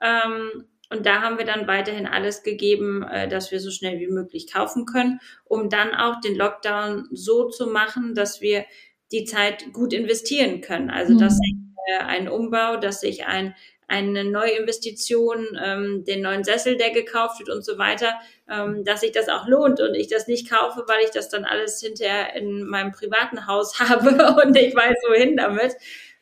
Ähm, 0.03 0.67
und 0.91 1.07
da 1.07 1.23
haben 1.23 1.39
wir 1.39 1.45
dann 1.45 1.69
weiterhin 1.69 2.07
alles 2.07 2.43
gegeben, 2.43 3.03
äh, 3.03 3.29
dass 3.29 3.53
wir 3.53 3.61
so 3.61 3.71
schnell 3.71 4.01
wie 4.01 4.09
möglich 4.09 4.53
kaufen 4.53 4.87
können, 4.87 5.21
um 5.45 5.71
dann 5.71 5.95
auch 5.95 6.21
den 6.21 6.37
Lockdown 6.37 7.09
so 7.13 7.49
zu 7.49 7.69
machen, 7.69 8.15
dass 8.15 8.41
wir 8.41 8.65
die 9.13 9.25
Zeit 9.25 9.73
gut 9.73 9.93
investieren 9.93 10.61
können. 10.61 10.91
Also 10.91 11.19
dass 11.19 11.39
sich 11.39 11.55
äh, 11.89 12.03
ein 12.03 12.29
Umbau, 12.29 12.77
dass 12.77 13.01
sich 13.01 13.27
ein 13.27 13.55
eine 13.91 14.25
neue 14.25 14.53
Investition, 14.53 15.59
ähm, 15.61 16.05
den 16.05 16.23
neuen 16.23 16.45
Sessel, 16.45 16.77
der 16.77 16.91
gekauft 16.91 17.41
wird 17.41 17.51
und 17.51 17.65
so 17.65 17.77
weiter, 17.77 18.15
ähm, 18.49 18.85
dass 18.85 19.01
sich 19.01 19.11
das 19.11 19.29
auch 19.29 19.49
lohnt 19.49 19.81
und 19.81 19.95
ich 19.95 20.07
das 20.07 20.29
nicht 20.29 20.49
kaufe, 20.49 20.85
weil 20.87 21.03
ich 21.05 21.11
das 21.11 21.29
dann 21.29 21.45
alles 21.45 21.81
hinterher 21.81 22.37
in 22.37 22.63
meinem 22.69 22.93
privaten 22.93 23.49
Haus 23.49 23.81
habe 23.81 24.41
und 24.45 24.57
ich 24.57 24.77
weiß 24.77 24.95
wohin 25.09 25.37
damit. 25.37 25.75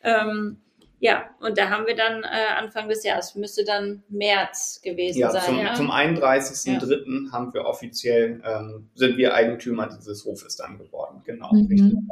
Ähm, 0.02 0.56
ja, 1.00 1.26
und 1.40 1.56
da 1.58 1.70
haben 1.70 1.86
wir 1.86 1.94
dann 1.94 2.24
äh, 2.24 2.56
Anfang 2.56 2.88
des 2.88 3.04
Jahres, 3.04 3.34
müsste 3.36 3.64
dann 3.64 4.02
März 4.08 4.80
gewesen 4.82 5.20
ja, 5.20 5.30
sein. 5.30 5.42
Zum, 5.44 5.58
ja, 5.58 5.74
zum 5.74 5.90
31.03. 5.90 7.26
Ja. 7.26 7.32
haben 7.32 7.54
wir 7.54 7.64
offiziell, 7.64 8.42
ähm, 8.44 8.90
sind 8.94 9.16
wir 9.16 9.34
Eigentümer 9.34 9.88
dieses 9.88 10.24
Hofes 10.24 10.56
dann 10.56 10.78
geworden. 10.78 11.22
Genau. 11.24 11.52
Mhm. 11.52 12.08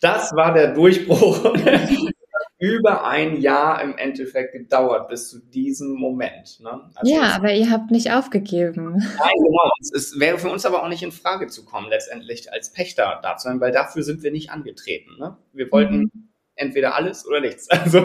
Das 0.00 0.32
war 0.34 0.52
der 0.52 0.74
Durchbruch. 0.74 1.54
über 2.58 3.06
ein 3.06 3.42
Jahr 3.42 3.82
im 3.82 3.98
Endeffekt 3.98 4.52
gedauert 4.52 5.10
bis 5.10 5.28
zu 5.28 5.40
diesem 5.40 5.92
Moment. 5.92 6.58
Ne? 6.60 6.90
Also 6.94 7.14
ja, 7.14 7.34
aber 7.34 7.52
ihr 7.52 7.70
habt 7.70 7.90
nicht 7.90 8.12
aufgegeben. 8.12 8.92
Nein, 8.94 9.34
genau. 9.44 9.70
Es, 9.94 10.18
wäre 10.18 10.38
für 10.38 10.48
uns 10.48 10.64
aber 10.64 10.82
auch 10.82 10.88
nicht 10.88 11.02
in 11.02 11.12
Frage 11.12 11.48
zu 11.48 11.66
kommen, 11.66 11.90
letztendlich 11.90 12.50
als 12.50 12.72
Pächter 12.72 13.20
da 13.22 13.36
zu 13.36 13.48
sein, 13.48 13.60
weil 13.60 13.72
dafür 13.72 14.02
sind 14.02 14.22
wir 14.22 14.32
nicht 14.32 14.50
angetreten. 14.50 15.18
Ne? 15.18 15.36
Wir 15.52 15.70
wollten 15.70 15.98
mhm 15.98 16.28
entweder 16.56 16.94
alles 16.94 17.26
oder 17.26 17.40
nichts. 17.40 17.68
Also 17.86 17.98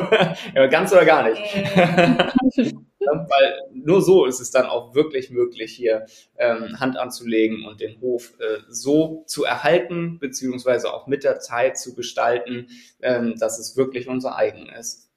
ja, 0.54 0.68
ganz 0.68 0.91
oder 0.91 1.06
gar 1.06 1.28
nicht. 1.28 1.41
Weil 3.04 3.62
nur 3.74 4.02
so 4.02 4.26
ist 4.26 4.39
es 4.39 4.52
dann 4.52 4.68
auch 4.68 4.93
wirklich 4.93 5.32
möglich, 5.32 5.74
hier 5.74 6.06
ähm, 6.38 6.80
Hand 6.80 6.97
anzulegen 6.97 7.66
und 7.66 7.82
den 7.82 7.99
Hof 7.99 8.34
äh, 8.39 8.60
so 8.70 9.24
zu 9.26 9.43
erhalten, 9.43 10.20
beziehungsweise 10.20 10.93
auch 10.93 11.08
mit 11.08 11.24
der 11.24 11.39
Zeit 11.39 11.80
zu 11.80 11.95
gestalten, 11.95 12.68
ähm, 13.02 13.36
dass 13.39 13.58
es 13.58 13.76
wirklich 13.76 14.08
unser 14.08 14.36
eigen 14.36 14.70
ist. 14.70 15.11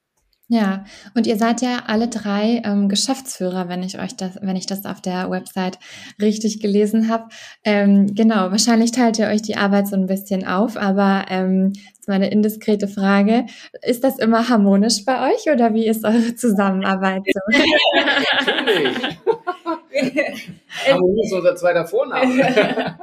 Ja, 0.47 0.85
und 1.15 1.25
ihr 1.25 1.37
seid 1.37 1.61
ja 1.61 1.83
alle 1.87 2.07
drei 2.07 2.61
ähm, 2.63 2.87
Geschäftsführer, 2.87 3.67
wenn 3.67 3.81
ich 3.81 3.99
euch 3.99 4.15
das, 4.15 4.37
wenn 4.41 4.55
ich 4.55 4.67
das 4.67 4.85
auf 4.85 5.01
der 5.01 5.31
Website 5.31 5.79
richtig 6.21 6.59
gelesen 6.59 7.09
habe. 7.09 7.29
Ähm, 7.63 8.13
genau, 8.13 8.51
wahrscheinlich 8.51 8.91
teilt 8.91 9.17
ihr 9.17 9.27
euch 9.27 9.41
die 9.41 9.57
Arbeit 9.57 9.87
so 9.87 9.95
ein 9.95 10.05
bisschen 10.05 10.45
auf, 10.45 10.77
aber 10.77 11.25
ähm, 11.29 11.73
ist 11.99 12.07
meine 12.07 12.29
indiskrete 12.29 12.87
Frage. 12.87 13.47
Ist 13.81 14.03
das 14.03 14.19
immer 14.19 14.47
harmonisch 14.47 15.03
bei 15.03 15.31
euch 15.31 15.51
oder 15.51 15.73
wie 15.73 15.87
ist 15.87 16.05
eure 16.05 16.35
Zusammenarbeit 16.35 17.23
so? 17.25 17.59
Natürlich. 18.45 18.97
Harmonie 20.87 21.23
ist 21.23 21.33
unser 21.33 21.55
zweiter 21.55 21.87
Vorname. 21.87 22.27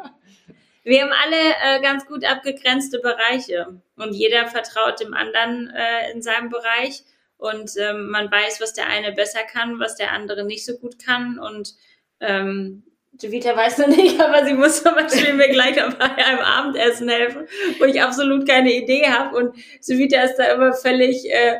Wir 0.84 1.02
haben 1.02 1.12
alle 1.12 1.76
äh, 1.76 1.80
ganz 1.80 2.06
gut 2.06 2.24
abgegrenzte 2.24 2.98
Bereiche 2.98 3.80
und 3.96 4.14
jeder 4.14 4.48
vertraut 4.48 5.00
dem 5.00 5.14
anderen 5.14 5.70
äh, 5.70 6.12
in 6.12 6.22
seinem 6.22 6.48
Bereich 6.48 7.04
und 7.42 7.72
ähm, 7.76 8.08
man 8.08 8.30
weiß, 8.30 8.60
was 8.60 8.72
der 8.72 8.86
eine 8.86 9.12
besser 9.12 9.40
kann, 9.50 9.80
was 9.80 9.96
der 9.96 10.12
andere 10.12 10.44
nicht 10.44 10.64
so 10.64 10.76
gut 10.78 11.04
kann 11.04 11.38
und 11.38 11.74
ähm, 12.20 12.84
Vita 13.20 13.54
weiß 13.56 13.78
noch 13.78 13.86
nicht, 13.96 14.20
aber 14.20 14.44
sie 14.44 14.54
muss 14.54 14.82
zum 14.82 14.94
Beispiel 14.94 15.34
mir 15.34 15.48
gleich 15.48 15.76
bei 15.76 16.24
einem 16.24 16.40
Abendessen 16.40 17.08
helfen, 17.08 17.46
wo 17.78 17.84
ich 17.84 18.00
absolut 18.00 18.48
keine 18.48 18.72
Idee 18.72 19.06
habe. 19.06 19.36
Und 19.36 19.54
Vita 19.86 20.22
ist 20.22 20.36
da 20.36 20.44
immer 20.44 20.72
völlig 20.72 21.30
äh, 21.30 21.58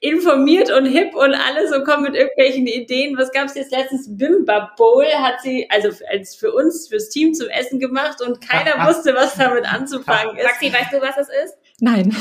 informiert 0.00 0.72
und 0.72 0.86
hip 0.86 1.14
und 1.14 1.34
alles 1.34 1.70
so 1.70 1.84
kommt 1.84 2.02
mit 2.02 2.14
irgendwelchen 2.14 2.66
Ideen. 2.66 3.18
Was 3.18 3.30
gab 3.32 3.46
es 3.46 3.54
jetzt 3.54 3.70
letztens? 3.70 4.16
Bimba 4.16 4.72
Bowl 4.76 5.04
hat 5.04 5.42
sie, 5.42 5.68
also 5.70 5.90
als 6.10 6.34
für 6.34 6.52
uns, 6.52 6.88
fürs 6.88 7.10
Team 7.10 7.34
zum 7.34 7.48
Essen 7.48 7.78
gemacht 7.78 8.22
und 8.22 8.40
keiner 8.40 8.86
wusste, 8.88 9.14
was 9.14 9.36
damit 9.36 9.70
anzufangen 9.70 10.36
ist. 10.36 10.44
Maxi, 10.44 10.72
weißt 10.72 10.92
du, 10.92 11.00
was 11.02 11.16
das 11.16 11.28
ist? 11.28 11.58
Nein. 11.80 12.14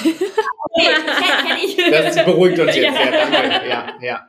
das 1.91 2.26
beruhigt 2.26 2.60
uns 2.60 2.76
jetzt 2.76 2.97
sehr, 2.97 3.12
danke. 3.12 3.68
Ja, 3.68 3.97
ja. 4.01 4.28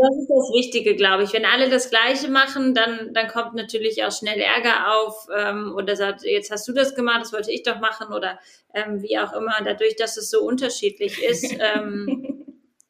Das 0.00 0.16
ist 0.16 0.28
das 0.28 0.52
Wichtige, 0.54 0.94
glaube 0.94 1.24
ich. 1.24 1.32
Wenn 1.32 1.44
alle 1.44 1.68
das 1.68 1.90
Gleiche 1.90 2.28
machen, 2.28 2.72
dann, 2.72 3.12
dann 3.14 3.26
kommt 3.26 3.54
natürlich 3.54 4.04
auch 4.04 4.12
schnell 4.12 4.38
Ärger 4.40 4.94
auf 4.94 5.26
ähm, 5.36 5.74
oder 5.76 5.96
sagt, 5.96 6.22
jetzt 6.22 6.52
hast 6.52 6.68
du 6.68 6.72
das 6.72 6.94
gemacht, 6.94 7.22
das 7.22 7.32
wollte 7.32 7.50
ich 7.50 7.64
doch 7.64 7.80
machen 7.80 8.12
oder 8.14 8.38
ähm, 8.74 9.02
wie 9.02 9.18
auch 9.18 9.32
immer. 9.32 9.56
Dadurch, 9.64 9.96
dass 9.96 10.16
es 10.16 10.30
so 10.30 10.40
unterschiedlich 10.42 11.20
ist, 11.20 11.52
ähm, 11.58 12.37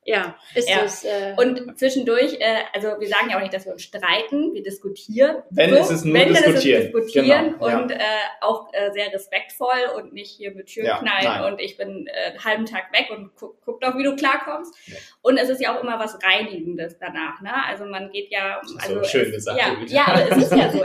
ja, 0.09 0.37
ist 0.55 0.71
ja. 0.71 0.83
es. 0.85 1.05
Äh, 1.05 1.35
und 1.37 1.79
zwischendurch, 1.79 2.41
äh, 2.41 2.63
also 2.73 2.99
wir 2.99 3.09
sagen 3.09 3.29
ja 3.29 3.37
auch 3.37 3.43
nicht, 3.43 3.53
dass 3.53 3.67
wir 3.67 3.73
uns 3.73 3.83
streiten, 3.83 4.55
wir 4.55 4.63
diskutieren. 4.63 5.37
Wenn 5.51 5.71
so. 5.71 5.77
es 5.77 5.91
ist 5.91 6.05
nur 6.07 6.15
Wenn 6.15 6.29
diskutieren. 6.29 6.55
Wenn 6.55 6.57
es 6.57 6.65
ist 6.65 7.15
diskutieren 7.15 7.53
genau. 7.59 7.83
und 7.83 7.91
ja. 7.91 7.97
äh, 7.97 8.01
auch 8.41 8.73
äh, 8.73 8.91
sehr 8.93 9.13
respektvoll 9.13 9.91
und 9.97 10.15
nicht 10.15 10.31
hier 10.31 10.53
mit 10.53 10.69
Türen 10.69 10.87
ja, 10.87 10.99
knallen 10.99 11.25
nein. 11.25 11.53
und 11.53 11.61
ich 11.61 11.77
bin 11.77 12.07
äh, 12.07 12.31
einen 12.31 12.45
halben 12.45 12.65
Tag 12.65 12.85
weg 12.93 13.11
und 13.11 13.37
guck, 13.37 13.61
guck 13.63 13.83
doch, 13.83 13.99
wie 13.99 14.03
du 14.03 14.17
klarkommst. 14.17 14.75
Ja. 14.87 14.97
Und 15.21 15.37
es 15.37 15.51
ist 15.51 15.61
ja 15.61 15.77
auch 15.77 15.83
immer 15.83 15.99
was 15.99 16.17
Reinigendes 16.23 16.97
danach, 16.99 17.43
ne? 17.43 17.53
Also 17.67 17.85
man 17.85 18.11
geht 18.11 18.31
ja. 18.31 18.61
Das 18.63 18.77
also 18.83 19.03
so 19.03 19.05
schön 19.05 19.27
es, 19.27 19.33
gesagt. 19.33 19.59
Ja, 19.59 19.77
ja, 19.87 20.07
aber 20.07 20.31
es 20.31 20.45
ist 20.45 20.53
ja 20.53 20.73
so. 20.73 20.85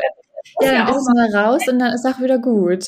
ja, 0.62 0.74
ja 0.74 0.88
auch 0.90 1.00
mal 1.16 1.34
raus 1.34 1.66
und 1.70 1.80
dann 1.80 1.94
ist 1.94 2.06
auch 2.06 2.20
wieder 2.20 2.40
gut. 2.40 2.84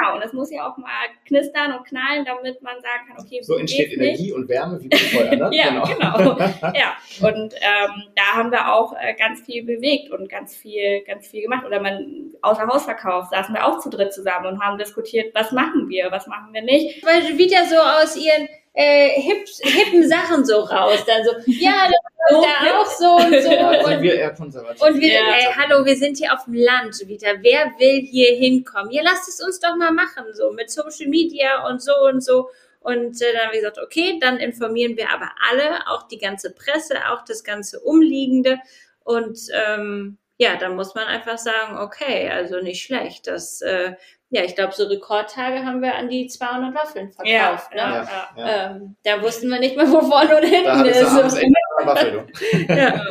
Genau, 0.00 0.16
und 0.16 0.22
es 0.22 0.32
muss 0.32 0.50
ja 0.50 0.68
auch 0.68 0.76
mal 0.76 0.88
knistern 1.26 1.72
und 1.72 1.84
knallen, 1.84 2.24
damit 2.24 2.62
man 2.62 2.80
sagen 2.80 3.08
kann, 3.08 3.24
okay, 3.24 3.42
so 3.42 3.56
entsteht 3.56 3.92
Energie 3.92 4.22
nicht. 4.22 4.34
und 4.34 4.48
Wärme 4.48 4.80
wie 4.82 4.88
beim 4.88 4.98
Feuer, 4.98 5.36
ne? 5.36 5.50
ja, 5.52 5.70
genau. 5.70 5.84
genau. 5.84 6.38
ja, 6.74 6.96
und 7.20 7.54
ähm, 7.54 8.02
da 8.14 8.22
haben 8.34 8.50
wir 8.50 8.72
auch 8.72 8.94
äh, 8.94 9.14
ganz 9.14 9.42
viel 9.42 9.64
bewegt 9.64 10.10
und 10.10 10.28
ganz 10.28 10.56
viel, 10.56 11.02
ganz 11.04 11.28
viel 11.28 11.42
gemacht. 11.42 11.64
Oder 11.66 11.80
man 11.80 12.32
außer 12.42 12.66
Hausverkauf 12.66 13.26
saßen 13.28 13.54
wir 13.54 13.66
auch 13.66 13.78
zu 13.80 13.90
dritt 13.90 14.12
zusammen 14.12 14.46
und 14.46 14.60
haben 14.60 14.78
diskutiert, 14.78 15.34
was 15.34 15.52
machen 15.52 15.88
wir, 15.88 16.10
was 16.10 16.26
machen 16.26 16.52
wir 16.52 16.62
nicht. 16.62 17.04
Weil 17.04 17.38
Vita 17.38 17.64
so 17.64 17.76
aus 17.76 18.16
ihren 18.16 18.48
äh, 18.72 19.20
hip, 19.20 19.48
hippen 19.60 20.08
Sachen 20.08 20.44
so 20.44 20.60
raus. 20.60 21.04
Dann 21.06 21.24
so, 21.24 21.32
ja, 21.46 21.88
das 21.88 22.36
ist 22.38 22.46
da 22.46 22.78
auch 22.78 22.86
so 22.86 23.16
und 23.16 23.42
so. 23.42 23.50
Ja, 23.50 23.84
und, 23.84 24.02
wir 24.02 24.14
eher 24.14 24.34
konservativ. 24.34 24.82
und 24.82 25.00
wir, 25.00 25.12
Ja. 25.12 25.34
ey, 25.34 25.52
hallo, 25.56 25.84
wir 25.84 25.96
sind 25.96 26.18
hier 26.18 26.32
auf 26.32 26.44
dem 26.44 26.54
Land 26.54 26.96
wieder. 27.06 27.34
Wer 27.42 27.72
will 27.78 28.00
hier 28.06 28.36
hinkommen? 28.36 28.90
Ja, 28.92 29.02
lasst 29.02 29.28
es 29.28 29.40
uns 29.42 29.58
doch 29.60 29.76
mal 29.76 29.92
machen, 29.92 30.24
so 30.34 30.52
mit 30.52 30.70
Social 30.70 31.08
Media 31.08 31.66
und 31.68 31.82
so 31.82 31.92
und 32.08 32.22
so. 32.22 32.50
Und 32.80 33.20
äh, 33.20 33.32
dann 33.32 33.42
haben 33.46 33.52
wir 33.52 33.60
gesagt, 33.60 33.78
okay, 33.78 34.18
dann 34.20 34.38
informieren 34.38 34.96
wir 34.96 35.10
aber 35.10 35.30
alle, 35.50 35.86
auch 35.88 36.08
die 36.08 36.18
ganze 36.18 36.52
Presse, 36.52 36.96
auch 37.10 37.24
das 37.24 37.44
ganze 37.44 37.80
Umliegende. 37.80 38.58
Und 39.04 39.38
ähm, 39.52 40.16
ja, 40.38 40.56
dann 40.56 40.76
muss 40.76 40.94
man 40.94 41.06
einfach 41.06 41.36
sagen, 41.36 41.76
okay, 41.78 42.30
also 42.30 42.60
nicht 42.60 42.82
schlecht. 42.82 43.26
Das, 43.26 43.60
äh, 43.60 43.94
ja, 44.30 44.44
ich 44.44 44.54
glaube, 44.54 44.72
so 44.72 44.84
Rekordtage 44.84 45.64
haben 45.64 45.82
wir 45.82 45.96
an 45.96 46.08
die 46.08 46.28
200 46.28 46.72
Waffeln 46.74 47.10
verkauft. 47.10 47.70
ja, 47.74 47.90
ne? 47.90 48.06
ja, 48.06 48.28
Ja. 48.36 48.70
Ähm, 48.70 48.96
da 49.02 49.20
wussten 49.22 49.48
wir 49.48 49.58
nicht 49.58 49.76
mehr, 49.76 49.90
wo 49.90 50.00
vorne 50.00 50.36
und 50.36 50.44
hinten 50.44 50.64
Da 50.64 50.82
ist. 50.82 51.04
abends 51.04 51.34
echt 51.34 51.44
eine 51.44 51.86
Waffel, 51.86 52.12
du. 52.12 52.72
ja. 52.74 53.02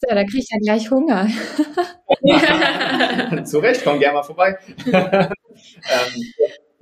So, 0.00 0.14
da 0.14 0.22
kriege 0.22 0.38
ich 0.38 0.48
ja 0.50 0.58
gleich 0.62 0.90
Hunger. 0.90 1.26
Zu 3.44 3.58
Recht, 3.58 3.82
komm 3.82 3.98
gerne 3.98 4.18
mal 4.18 4.22
vorbei. 4.22 4.56
ähm, 4.86 6.22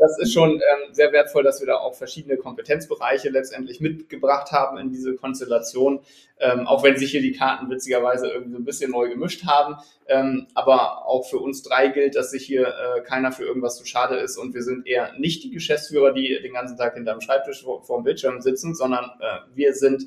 das 0.07 0.19
ist 0.19 0.33
schon 0.33 0.53
ähm, 0.53 0.93
sehr 0.93 1.13
wertvoll, 1.13 1.43
dass 1.43 1.61
wir 1.61 1.67
da 1.67 1.79
auch 1.79 1.95
verschiedene 1.95 2.37
Kompetenzbereiche 2.37 3.29
letztendlich 3.29 3.81
mitgebracht 3.81 4.53
haben 4.53 4.79
in 4.79 4.91
diese 4.91 5.17
Konstellation, 5.17 6.01
ähm, 6.39 6.67
auch 6.67 6.85
wenn 6.85 6.97
sich 6.97 7.11
hier 7.11 7.23
die 7.23 7.33
Karten 7.33 7.69
witzigerweise 7.71 8.29
irgendwie 8.29 8.53
so 8.53 8.59
ein 8.59 8.65
bisschen 8.65 8.91
neu 8.93 9.09
gemischt 9.09 9.45
haben. 9.47 9.77
Ähm, 10.07 10.47
aber 10.55 11.07
auch 11.07 11.29
für 11.29 11.39
uns 11.39 11.63
drei 11.63 11.89
gilt, 11.89 12.15
dass 12.15 12.31
sich 12.31 12.45
hier 12.45 12.69
äh, 12.69 13.01
keiner 13.01 13.33
für 13.33 13.45
irgendwas 13.45 13.77
zu 13.77 13.85
schade 13.85 14.17
ist 14.17 14.39
und 14.39 14.55
wir 14.55 14.63
sind 14.63 14.87
eher 14.87 15.13
nicht 15.19 15.43
die 15.43 15.51
Geschäftsführer, 15.51 16.13
die 16.13 16.39
den 16.43 16.53
ganzen 16.53 16.77
Tag 16.77 16.95
hinterm 16.95 17.21
Schreibtisch 17.21 17.65
vor, 17.65 17.83
vor 17.83 17.99
dem 17.99 18.05
Bildschirm 18.05 18.41
sitzen, 18.41 18.75
sondern 18.75 19.05
äh, 19.21 19.39
wir 19.55 19.75
sind 19.75 20.05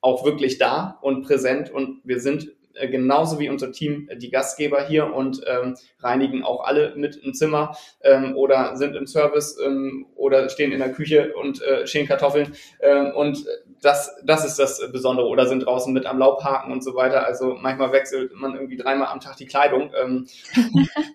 auch 0.00 0.24
wirklich 0.24 0.58
da 0.58 0.98
und 1.00 1.22
präsent 1.22 1.70
und 1.70 2.00
wir 2.04 2.20
sind 2.20 2.52
äh, 2.78 2.88
genauso 2.88 3.38
wie 3.38 3.50
unser 3.50 3.72
Team 3.72 4.08
äh, 4.08 4.16
die 4.16 4.30
Gastgeber 4.30 4.82
hier 4.82 5.12
und 5.12 5.42
ähm, 5.46 5.76
reinigen 6.00 6.42
auch 6.42 6.64
alle 6.64 6.94
mit 6.96 7.16
im 7.16 7.34
Zimmer 7.34 7.76
ähm, 8.02 8.36
oder 8.36 8.76
sind 8.76 8.96
im 8.96 9.06
Service 9.06 9.58
ähm, 9.64 10.06
oder 10.14 10.48
stehen 10.48 10.72
in 10.72 10.78
der 10.78 10.92
Küche 10.92 11.34
und 11.34 11.62
äh, 11.62 11.86
schälen 11.86 12.06
Kartoffeln 12.06 12.54
ähm, 12.80 13.12
und 13.14 13.44
das, 13.82 14.16
das 14.24 14.44
ist 14.44 14.58
das 14.58 14.80
Besondere 14.92 15.28
oder 15.28 15.46
sind 15.46 15.60
draußen 15.60 15.92
mit 15.92 16.06
am 16.06 16.18
Laubhaken 16.18 16.72
und 16.72 16.82
so 16.82 16.94
weiter. 16.94 17.24
Also 17.24 17.54
manchmal 17.60 17.92
wechselt 17.92 18.32
man 18.34 18.54
irgendwie 18.54 18.76
dreimal 18.76 19.08
am 19.08 19.20
Tag 19.20 19.36
die 19.36 19.46
Kleidung. 19.46 19.92
Ähm, 20.00 20.26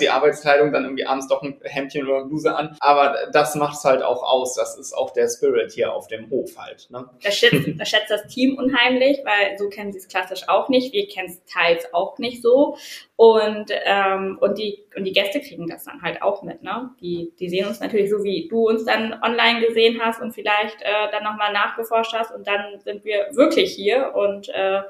die 0.00 0.08
Arbeitskleidung, 0.08 0.72
dann 0.72 0.84
irgendwie 0.84 1.06
abends 1.06 1.28
doch 1.28 1.42
ein 1.42 1.60
Hemdchen 1.62 2.06
oder 2.06 2.18
eine 2.18 2.26
Bluse 2.26 2.54
an. 2.54 2.76
Aber 2.80 3.16
das 3.32 3.54
macht's 3.54 3.84
halt 3.84 4.02
auch 4.02 4.22
aus. 4.22 4.54
Das 4.54 4.78
ist 4.78 4.92
auch 4.92 5.12
der 5.12 5.28
Spirit 5.28 5.72
hier 5.72 5.92
auf 5.92 6.08
dem 6.08 6.30
Hof 6.30 6.56
halt. 6.56 6.88
Ne? 6.90 7.08
Das 7.22 7.36
schätzt, 7.36 7.68
das 7.78 7.88
schätzt 7.88 8.10
das 8.10 8.26
Team 8.26 8.56
unheimlich, 8.56 9.20
weil 9.24 9.58
so 9.58 9.68
kennen 9.68 9.92
sie 9.92 9.98
es 9.98 10.08
klassisch 10.08 10.48
auch 10.48 10.68
nicht. 10.68 10.92
Wir 10.92 11.06
kennen 11.08 11.28
es 11.28 11.44
teils 11.44 11.92
auch 11.92 12.18
nicht 12.18 12.42
so. 12.42 12.76
Und, 13.16 13.70
ähm, 13.84 14.38
und, 14.40 14.58
die, 14.58 14.84
und 14.96 15.04
die 15.04 15.12
Gäste 15.12 15.40
kriegen 15.40 15.68
das 15.68 15.84
dann 15.84 16.02
halt 16.02 16.22
auch 16.22 16.42
mit. 16.42 16.62
Ne? 16.62 16.90
Die, 17.00 17.32
die 17.38 17.48
sehen 17.48 17.66
uns 17.66 17.80
natürlich 17.80 18.10
so, 18.10 18.24
wie 18.24 18.48
du 18.48 18.68
uns 18.68 18.84
dann 18.84 19.14
online 19.22 19.66
gesehen 19.66 20.00
hast 20.02 20.20
und 20.20 20.32
vielleicht 20.32 20.80
äh, 20.82 21.10
dann 21.10 21.24
nochmal 21.24 21.52
nachgeforscht 21.52 22.14
hast. 22.14 22.32
Und 22.32 22.46
dann 22.46 22.80
sind 22.80 23.04
wir 23.04 23.28
wirklich 23.32 23.74
hier 23.74 24.14
und 24.14 24.48
äh, 24.48 24.82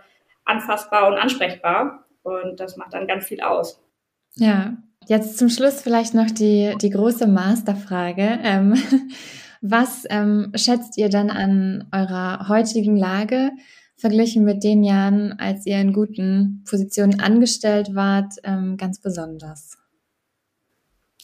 anfassbar 0.45 1.09
und 1.09 1.19
ansprechbar. 1.19 2.05
Und 2.23 2.61
das 2.61 2.77
macht 2.77 2.95
dann 2.95 3.09
ganz 3.09 3.27
viel 3.27 3.41
aus. 3.41 3.82
Ja, 4.37 4.77
jetzt 5.07 5.39
zum 5.39 5.49
Schluss 5.49 5.81
vielleicht 5.83 6.15
noch 6.15 6.31
die, 6.31 6.75
die 6.81 6.91
große 6.91 7.27
Masterfrage. 7.27 8.39
Ähm, 8.43 8.75
was 9.61 10.05
ähm, 10.11 10.53
schätzt 10.55 10.99
ihr 10.99 11.09
dann 11.09 11.31
an 11.31 11.89
eurer 11.93 12.49
heutigen 12.49 12.97
Lage 12.97 13.51
verglichen 13.97 14.45
mit 14.45 14.65
den 14.65 14.83
Jahren, 14.83 15.39
als 15.39 15.65
ihr 15.65 15.79
in 15.79 15.93
guten 15.93 16.65
Positionen 16.69 17.21
angestellt 17.21 17.95
wart, 17.95 18.35
ähm, 18.43 18.77
ganz 18.77 19.01
besonders? 19.01 19.79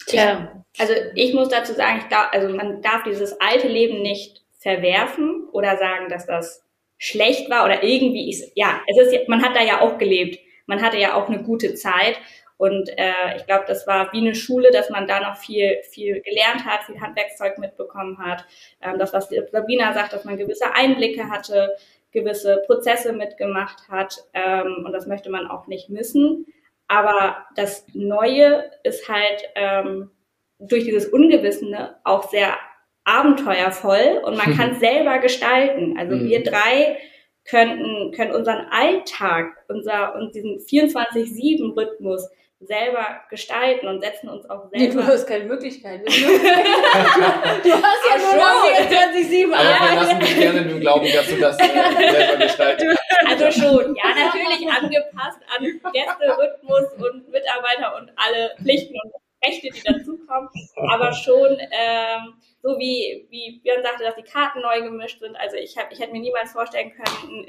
Tja, 0.06 0.64
also 0.78 0.92
ich 1.14 1.34
muss 1.34 1.48
dazu 1.48 1.74
sagen, 1.74 1.98
ich 2.00 2.08
glaub, 2.08 2.28
also 2.32 2.54
man 2.54 2.80
darf 2.80 3.02
dieses 3.02 3.38
alte 3.40 3.68
Leben 3.68 4.00
nicht 4.00 4.44
verwerfen 4.58 5.48
oder 5.52 5.76
sagen, 5.76 6.08
dass 6.08 6.26
das 6.26 6.64
schlecht 6.98 7.50
war 7.50 7.64
oder 7.64 7.82
irgendwie 7.82 8.30
ist, 8.30 8.50
ja, 8.54 8.80
es 8.86 8.96
ist, 8.96 9.28
man 9.28 9.42
hat 9.42 9.56
da 9.56 9.62
ja 9.62 9.80
auch 9.80 9.98
gelebt. 9.98 10.38
Man 10.66 10.82
hatte 10.82 10.98
ja 10.98 11.14
auch 11.14 11.28
eine 11.28 11.42
gute 11.42 11.74
Zeit 11.74 12.18
und 12.58 12.90
äh, 12.98 13.36
ich 13.36 13.46
glaube, 13.46 13.64
das 13.66 13.86
war 13.86 14.12
wie 14.12 14.18
eine 14.18 14.34
Schule, 14.34 14.70
dass 14.72 14.90
man 14.90 15.06
da 15.06 15.20
noch 15.20 15.36
viel, 15.36 15.78
viel 15.84 16.20
gelernt 16.20 16.64
hat, 16.66 16.84
viel 16.84 17.00
Handwerkszeug 17.00 17.56
mitbekommen 17.58 18.18
hat. 18.18 18.44
Ähm, 18.82 18.98
das, 18.98 19.12
was 19.12 19.28
Sabina 19.52 19.94
sagt, 19.94 20.12
dass 20.12 20.24
man 20.24 20.36
gewisse 20.36 20.74
Einblicke 20.74 21.30
hatte, 21.30 21.76
gewisse 22.10 22.62
Prozesse 22.66 23.12
mitgemacht 23.12 23.88
hat 23.88 24.16
ähm, 24.34 24.84
und 24.84 24.92
das 24.92 25.06
möchte 25.06 25.30
man 25.30 25.46
auch 25.46 25.68
nicht 25.68 25.88
missen. 25.88 26.46
Aber 26.88 27.46
das 27.54 27.86
Neue 27.92 28.70
ist 28.82 29.08
halt 29.08 29.44
ähm, 29.54 30.10
durch 30.58 30.84
dieses 30.84 31.06
Ungewissene 31.06 31.96
auch 32.02 32.28
sehr 32.28 32.56
abenteuervoll 33.04 34.20
und 34.24 34.36
man 34.36 34.52
kann 34.56 34.72
es 34.72 34.80
selber 34.80 35.18
gestalten. 35.18 35.96
Also 35.96 36.16
Mhm. 36.16 36.28
wir 36.28 36.42
drei 36.42 36.98
könnten, 37.44 38.12
können 38.12 38.32
unseren 38.32 38.66
Alltag, 38.70 39.64
unser, 39.68 40.14
und 40.16 40.34
diesen 40.34 40.58
24-7-Rhythmus 40.58 42.28
selber 42.60 43.20
gestalten 43.30 43.86
und 43.86 44.00
setzen 44.00 44.28
uns 44.28 44.48
auch 44.50 44.64
Nee, 44.72 44.86
du 44.88 44.94
selber. 44.94 45.06
hast 45.06 45.26
keine 45.26 45.44
Möglichkeit. 45.44 46.00
du 46.06 46.12
hast 46.12 46.24
ja 46.44 47.70
Ach 48.14 48.18
nur 48.18 48.34
noch 48.34 48.64
so. 48.64 48.94
24-7 48.94 49.52
Aber 49.52 49.90
wir 49.90 49.94
lassen 49.94 50.20
dich 50.20 50.36
gerne 50.38 50.60
im 50.70 50.80
Glauben, 50.80 51.06
dass 51.12 51.28
du 51.28 51.36
das 51.36 51.58
äh, 51.58 51.64
selber 52.10 52.44
gestaltet 52.44 52.98
Also 53.26 53.50
schon, 53.52 53.94
ja, 53.96 54.04
natürlich 54.26 54.68
angepasst 54.70 55.38
an 55.56 55.64
Gästerhythmus 55.92 56.92
und 56.98 57.28
Mitarbeiter 57.30 57.96
und 57.96 58.10
alle 58.16 58.54
Pflichten 58.60 58.94
und 59.04 59.12
Rechte, 59.44 59.68
die 59.70 59.82
dazukommen, 59.84 60.48
aber 60.90 61.12
schon 61.12 61.56
ähm, 61.70 62.34
so 62.60 62.76
wie, 62.76 63.24
wie 63.30 63.60
Björn 63.62 63.84
sagte, 63.84 64.02
dass 64.02 64.16
die 64.16 64.24
Karten 64.24 64.60
neu 64.62 64.82
gemischt 64.82 65.20
sind. 65.20 65.36
Also 65.36 65.56
ich, 65.56 65.78
hab, 65.78 65.92
ich 65.92 66.00
hätte 66.00 66.10
mir 66.10 66.18
niemals 66.20 66.50
vorstellen 66.50 66.90
können, 66.90 67.28
einen 67.30 67.44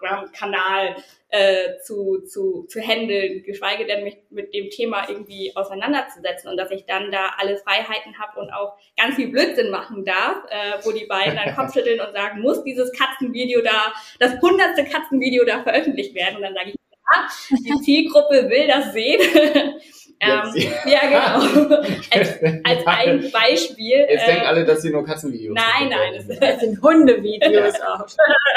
Instagram-Kanal 0.00 0.96
äh, 1.28 1.78
zu, 1.84 2.22
zu, 2.26 2.64
zu 2.68 2.80
handeln, 2.80 3.42
geschweige 3.44 3.86
denn 3.86 4.04
mich 4.04 4.16
mit 4.30 4.52
dem 4.52 4.68
Thema 4.70 5.08
irgendwie 5.08 5.54
auseinanderzusetzen 5.54 6.50
und 6.50 6.56
dass 6.56 6.70
ich 6.70 6.86
dann 6.86 7.12
da 7.12 7.34
alle 7.38 7.56
Freiheiten 7.58 8.18
habe 8.18 8.40
und 8.40 8.50
auch 8.50 8.76
ganz 8.96 9.16
viel 9.16 9.28
Blödsinn 9.28 9.70
machen 9.70 10.04
darf, 10.04 10.38
äh, 10.50 10.84
wo 10.84 10.90
die 10.90 11.06
beiden 11.06 11.36
dann 11.36 11.54
Kopfschütteln 11.54 12.00
und 12.00 12.12
sagen, 12.12 12.40
muss 12.40 12.64
dieses 12.64 12.92
Katzenvideo 12.92 13.62
da, 13.62 13.92
das 14.18 14.40
hundertste 14.40 14.84
Katzenvideo 14.84 15.44
da 15.44 15.62
veröffentlicht 15.62 16.14
werden? 16.14 16.36
Und 16.36 16.42
dann 16.42 16.54
sage 16.54 16.70
ich, 16.70 16.76
ja, 17.12 17.28
die 17.50 17.80
Zielgruppe 17.82 18.48
will 18.50 18.66
das 18.66 18.92
sehen. 18.92 19.20
ähm, 20.20 20.54
ja, 20.86 21.00
genau. 21.00 21.78
als, 22.10 22.42
als 22.64 22.86
ein 22.86 23.30
Beispiel. 23.32 24.06
Jetzt 24.08 24.26
denken 24.26 24.42
äh, 24.42 24.46
alle, 24.46 24.64
dass 24.64 24.82
sie 24.82 24.90
nur 24.90 25.04
Katzenvideos 25.04 25.54
Nein, 25.56 25.88
nein, 25.88 26.14
es- 26.14 26.38
Das 26.38 26.60
sind 26.60 26.80
Hundevideos 26.82 27.74
auch. 27.80 28.06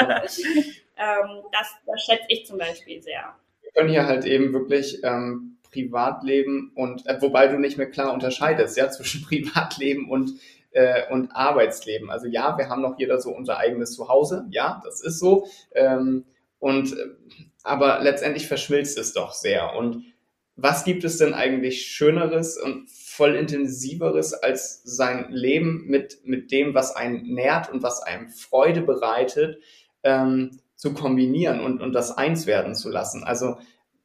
ähm, 0.00 1.42
das, 1.52 1.68
das 1.86 2.02
schätze 2.04 2.24
ich 2.28 2.46
zum 2.46 2.58
Beispiel 2.58 3.02
sehr. 3.02 3.34
Wir 3.62 3.70
können 3.72 3.88
hier 3.90 4.06
halt 4.06 4.24
eben 4.24 4.52
wirklich 4.52 5.02
ähm, 5.02 5.56
Privatleben 5.72 6.72
und, 6.74 7.06
äh, 7.06 7.20
wobei 7.20 7.48
du 7.48 7.58
nicht 7.58 7.78
mehr 7.78 7.90
klar 7.90 8.12
unterscheidest, 8.12 8.76
ja, 8.76 8.88
zwischen 8.90 9.22
Privatleben 9.24 10.08
und, 10.08 10.32
äh, 10.72 11.02
und 11.10 11.30
Arbeitsleben. 11.32 12.10
Also 12.10 12.26
ja, 12.28 12.56
wir 12.58 12.68
haben 12.68 12.82
noch 12.82 12.98
jeder 12.98 13.20
so 13.20 13.30
unser 13.30 13.58
eigenes 13.58 13.92
Zuhause, 13.94 14.44
ja, 14.50 14.80
das 14.84 15.00
ist 15.00 15.18
so. 15.18 15.46
Ähm, 15.74 16.24
und, 16.60 16.92
äh, 16.92 17.06
aber 17.64 18.00
letztendlich 18.00 18.46
verschmilzt 18.46 18.98
es 18.98 19.12
doch 19.14 19.32
sehr. 19.32 19.74
Und 19.74 20.04
was 20.56 20.84
gibt 20.84 21.04
es 21.04 21.18
denn 21.18 21.34
eigentlich 21.34 21.86
Schöneres 21.86 22.56
und 22.56 22.88
voll 22.90 23.34
intensiveres 23.34 24.34
als 24.34 24.82
sein 24.84 25.30
Leben 25.30 25.86
mit, 25.86 26.20
mit 26.24 26.52
dem, 26.52 26.74
was 26.74 26.94
einen 26.94 27.34
nährt 27.34 27.70
und 27.70 27.82
was 27.82 28.02
einem 28.02 28.28
Freude 28.28 28.82
bereitet, 28.82 29.58
ähm, 30.02 30.58
zu 30.76 30.94
kombinieren 30.94 31.60
und, 31.60 31.80
und 31.80 31.92
das 31.92 32.16
eins 32.16 32.46
werden 32.46 32.74
zu 32.74 32.90
lassen? 32.90 33.24
Also 33.24 33.58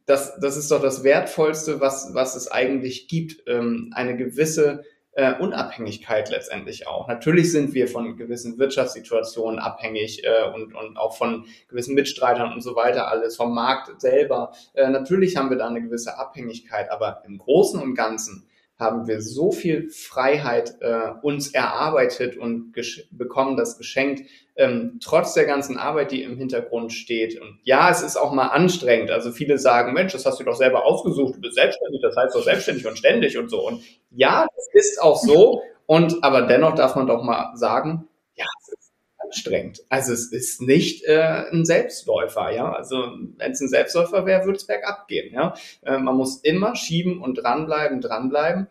das, 0.06 0.40
das 0.40 0.58
ist 0.58 0.72
doch 0.72 0.82
das 0.82 1.04
Wertvollste, 1.04 1.82
was, 1.82 2.14
was 2.14 2.36
es 2.36 2.52
eigentlich 2.52 3.08
gibt, 3.08 3.44
ähm, 3.48 3.92
eine 3.94 4.18
gewisse 4.18 4.84
äh, 5.14 5.34
Unabhängigkeit 5.34 6.30
letztendlich 6.30 6.88
auch. 6.88 7.08
Natürlich 7.08 7.52
sind 7.52 7.74
wir 7.74 7.88
von 7.88 8.16
gewissen 8.16 8.58
Wirtschaftssituationen 8.58 9.60
abhängig 9.60 10.24
äh, 10.24 10.50
und, 10.54 10.76
und 10.76 10.98
auch 10.98 11.18
von 11.18 11.46
gewissen 11.68 11.96
Mitstreitern 11.96 12.54
und 12.54 12.62
so 12.62 12.76
weiter, 12.76 13.08
alles 13.08 13.36
vom 13.36 13.54
Markt 13.54 14.00
selber. 14.00 14.54
Äh, 14.74 14.90
natürlich 14.90 15.36
haben 15.36 15.50
wir 15.50 15.58
da 15.58 15.68
eine 15.68 15.82
gewisse 15.82 16.18
Abhängigkeit, 16.18 16.92
aber 16.92 17.24
im 17.26 17.38
Großen 17.38 17.82
und 17.82 17.96
Ganzen 17.96 18.48
haben 18.78 19.08
wir 19.08 19.22
so 19.22 19.52
viel 19.52 19.90
Freiheit 19.90 20.78
äh, 20.80 21.12
uns 21.22 21.54
erarbeitet 21.54 22.38
und 22.38 22.74
bekommen 23.12 23.58
das 23.58 23.78
geschenkt, 23.78 24.30
ähm, 24.60 25.00
trotz 25.02 25.34
der 25.34 25.46
ganzen 25.46 25.78
Arbeit, 25.78 26.12
die 26.12 26.22
im 26.22 26.38
Hintergrund 26.38 26.92
steht. 26.92 27.40
Und 27.40 27.60
ja, 27.64 27.90
es 27.90 28.02
ist 28.02 28.18
auch 28.18 28.34
mal 28.34 28.48
anstrengend. 28.48 29.10
Also 29.10 29.32
viele 29.32 29.58
sagen, 29.58 29.94
Mensch, 29.94 30.12
das 30.12 30.26
hast 30.26 30.38
du 30.38 30.44
doch 30.44 30.56
selber 30.56 30.86
ausgesucht, 30.86 31.38
du 31.38 31.40
bist 31.40 31.56
selbstständig, 31.56 32.02
das 32.02 32.16
heißt 32.18 32.36
doch 32.36 32.44
selbstständig 32.44 32.86
und 32.86 32.98
ständig 32.98 33.38
und 33.38 33.50
so. 33.50 33.66
Und 33.66 33.82
ja, 34.12 34.46
das 34.54 34.68
ist 34.74 35.02
auch 35.02 35.18
so. 35.18 35.62
Und 35.86 36.24
aber 36.26 36.42
dennoch 36.42 36.76
darf 36.76 36.96
man 36.96 37.08
doch 37.08 37.24
mal 37.24 37.56
sagen, 37.56 38.10
ja, 38.36 38.46
es 38.62 38.74
ist 38.74 38.92
anstrengend. 39.18 39.80
Also 39.88 40.12
es 40.12 40.30
ist 40.34 40.62
nicht 40.62 41.06
äh, 41.06 41.46
ein 41.52 41.64
Selbstläufer, 41.64 42.52
ja. 42.52 42.70
Also 42.74 43.14
wenn 43.38 43.54
es 43.54 43.62
ein 43.62 43.70
Selbstläufer 43.70 44.26
wäre, 44.26 44.44
würde 44.44 44.58
es 44.58 44.68
bergab 44.68 45.08
gehen, 45.08 45.34
ja. 45.34 45.54
Äh, 45.84 46.00
man 46.00 46.18
muss 46.18 46.42
immer 46.42 46.76
schieben 46.76 47.22
und 47.22 47.36
dranbleiben, 47.36 48.02
dranbleiben. 48.02 48.68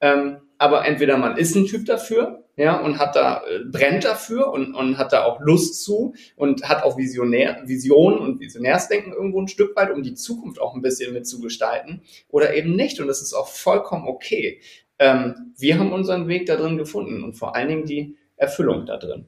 Ähm, 0.00 0.38
aber 0.56 0.86
entweder 0.86 1.16
man 1.16 1.36
ist 1.36 1.56
ein 1.56 1.66
Typ 1.66 1.86
dafür, 1.86 2.41
ja, 2.56 2.78
und 2.78 2.98
hat 2.98 3.16
da, 3.16 3.42
äh, 3.48 3.60
brennt 3.64 4.04
dafür 4.04 4.52
und, 4.52 4.74
und 4.74 4.98
hat 4.98 5.12
da 5.12 5.24
auch 5.24 5.40
Lust 5.40 5.82
zu 5.82 6.14
und 6.36 6.68
hat 6.68 6.82
auch 6.82 6.98
Visionär, 6.98 7.62
Vision 7.64 8.18
und 8.18 8.40
Visionärsdenken 8.40 9.12
irgendwo 9.12 9.40
ein 9.40 9.48
Stück 9.48 9.74
weit, 9.74 9.90
um 9.90 10.02
die 10.02 10.14
Zukunft 10.14 10.60
auch 10.60 10.74
ein 10.74 10.82
bisschen 10.82 11.14
mitzugestalten 11.14 12.02
oder 12.28 12.54
eben 12.54 12.76
nicht. 12.76 13.00
Und 13.00 13.06
das 13.06 13.22
ist 13.22 13.32
auch 13.32 13.48
vollkommen 13.48 14.06
okay. 14.06 14.60
Ähm, 14.98 15.54
wir 15.56 15.78
haben 15.78 15.92
unseren 15.92 16.28
Weg 16.28 16.46
da 16.46 16.56
drin 16.56 16.76
gefunden 16.76 17.24
und 17.24 17.34
vor 17.34 17.56
allen 17.56 17.68
Dingen 17.68 17.86
die 17.86 18.16
Erfüllung 18.36 18.84
da 18.84 18.98
drin. 18.98 19.26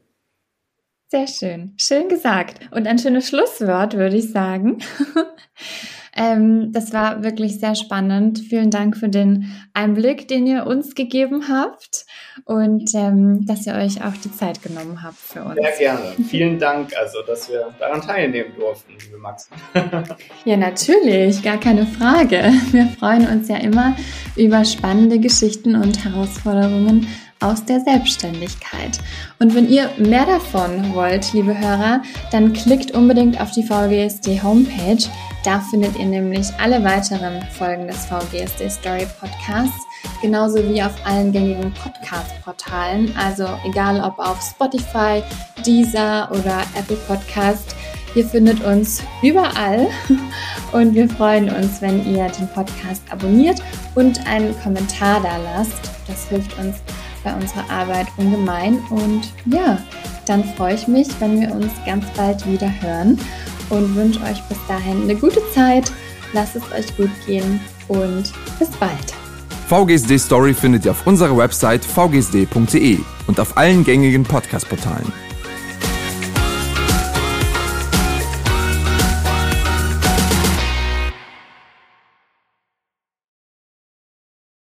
Sehr 1.08 1.26
schön. 1.26 1.74
Schön 1.78 2.08
gesagt. 2.08 2.60
Und 2.72 2.86
ein 2.86 2.98
schönes 2.98 3.28
Schlusswort, 3.28 3.96
würde 3.96 4.16
ich 4.16 4.32
sagen. 4.32 4.78
ähm, 6.16 6.72
das 6.72 6.92
war 6.92 7.22
wirklich 7.22 7.58
sehr 7.60 7.74
spannend. 7.74 8.40
Vielen 8.40 8.70
Dank 8.70 8.96
für 8.96 9.08
den 9.08 9.50
Einblick, 9.72 10.28
den 10.28 10.46
ihr 10.46 10.66
uns 10.66 10.94
gegeben 10.94 11.48
habt 11.48 12.04
und 12.44 12.90
ähm, 12.94 13.46
dass 13.46 13.66
ihr 13.66 13.74
euch 13.74 14.02
auch 14.04 14.14
die 14.22 14.32
Zeit 14.32 14.62
genommen 14.62 15.02
habt 15.02 15.16
für 15.16 15.42
uns. 15.42 15.54
Sehr 15.54 15.78
gerne. 15.78 16.12
Vielen 16.28 16.58
Dank, 16.58 16.96
also, 16.96 17.22
dass 17.22 17.48
wir 17.50 17.74
daran 17.78 18.00
teilnehmen 18.00 18.52
durften, 18.58 18.92
liebe 19.04 19.18
Max. 19.18 19.48
ja, 20.44 20.56
natürlich, 20.56 21.42
gar 21.42 21.58
keine 21.58 21.86
Frage. 21.86 22.52
Wir 22.70 22.86
freuen 22.98 23.26
uns 23.28 23.48
ja 23.48 23.56
immer 23.56 23.96
über 24.36 24.64
spannende 24.64 25.18
Geschichten 25.18 25.76
und 25.76 26.04
Herausforderungen 26.04 27.06
aus 27.44 27.64
der 27.64 27.80
Selbstständigkeit. 27.80 28.98
Und 29.38 29.54
wenn 29.54 29.68
ihr 29.68 29.90
mehr 29.98 30.24
davon 30.24 30.94
wollt, 30.94 31.32
liebe 31.34 31.56
Hörer, 31.56 32.00
dann 32.32 32.54
klickt 32.54 32.92
unbedingt 32.92 33.38
auf 33.40 33.50
die 33.50 33.62
VGSD 33.62 34.42
Homepage. 34.42 35.04
Da 35.44 35.60
findet 35.60 35.98
ihr 35.98 36.06
nämlich 36.06 36.46
alle 36.58 36.82
weiteren 36.82 37.42
Folgen 37.52 37.86
des 37.86 38.06
VGSD 38.06 38.70
Story 38.70 39.06
Podcasts, 39.20 39.76
genauso 40.22 40.56
wie 40.70 40.82
auf 40.82 40.94
allen 41.04 41.32
gängigen 41.32 41.72
Podcast-Portalen. 41.74 43.14
Also 43.16 43.46
egal 43.66 44.00
ob 44.00 44.18
auf 44.18 44.40
Spotify, 44.40 45.22
Deezer 45.66 46.30
oder 46.30 46.62
Apple 46.78 46.96
Podcast. 47.06 47.76
Ihr 48.14 48.24
findet 48.24 48.64
uns 48.64 49.02
überall 49.22 49.88
und 50.72 50.94
wir 50.94 51.08
freuen 51.10 51.50
uns, 51.50 51.82
wenn 51.82 52.06
ihr 52.10 52.28
den 52.28 52.48
Podcast 52.48 53.02
abonniert 53.10 53.60
und 53.96 54.24
einen 54.26 54.58
Kommentar 54.62 55.20
da 55.20 55.36
lasst. 55.36 55.90
Das 56.06 56.28
hilft 56.28 56.56
uns 56.58 56.76
bei 57.24 57.34
unserer 57.34 57.68
Arbeit 57.70 58.06
ungemein. 58.16 58.78
Und 58.90 59.32
ja, 59.46 59.78
dann 60.26 60.44
freue 60.56 60.74
ich 60.74 60.86
mich, 60.86 61.08
wenn 61.18 61.40
wir 61.40 61.52
uns 61.52 61.72
ganz 61.84 62.04
bald 62.16 62.46
wieder 62.46 62.70
hören 62.80 63.18
und 63.70 63.94
wünsche 63.96 64.20
euch 64.22 64.40
bis 64.48 64.58
dahin 64.68 65.02
eine 65.02 65.16
gute 65.16 65.40
Zeit. 65.52 65.90
Lasst 66.32 66.56
es 66.56 66.62
euch 66.72 66.96
gut 66.96 67.10
gehen 67.26 67.60
und 67.88 68.32
bis 68.58 68.68
bald. 68.78 69.14
VGSD 69.68 70.18
Story 70.18 70.52
findet 70.52 70.84
ihr 70.84 70.90
auf 70.90 71.06
unserer 71.06 71.36
Website 71.36 71.84
vgsd.de 71.84 72.98
und 73.26 73.40
auf 73.40 73.56
allen 73.56 73.82
gängigen 73.82 74.22
Podcast-Portalen. 74.22 75.10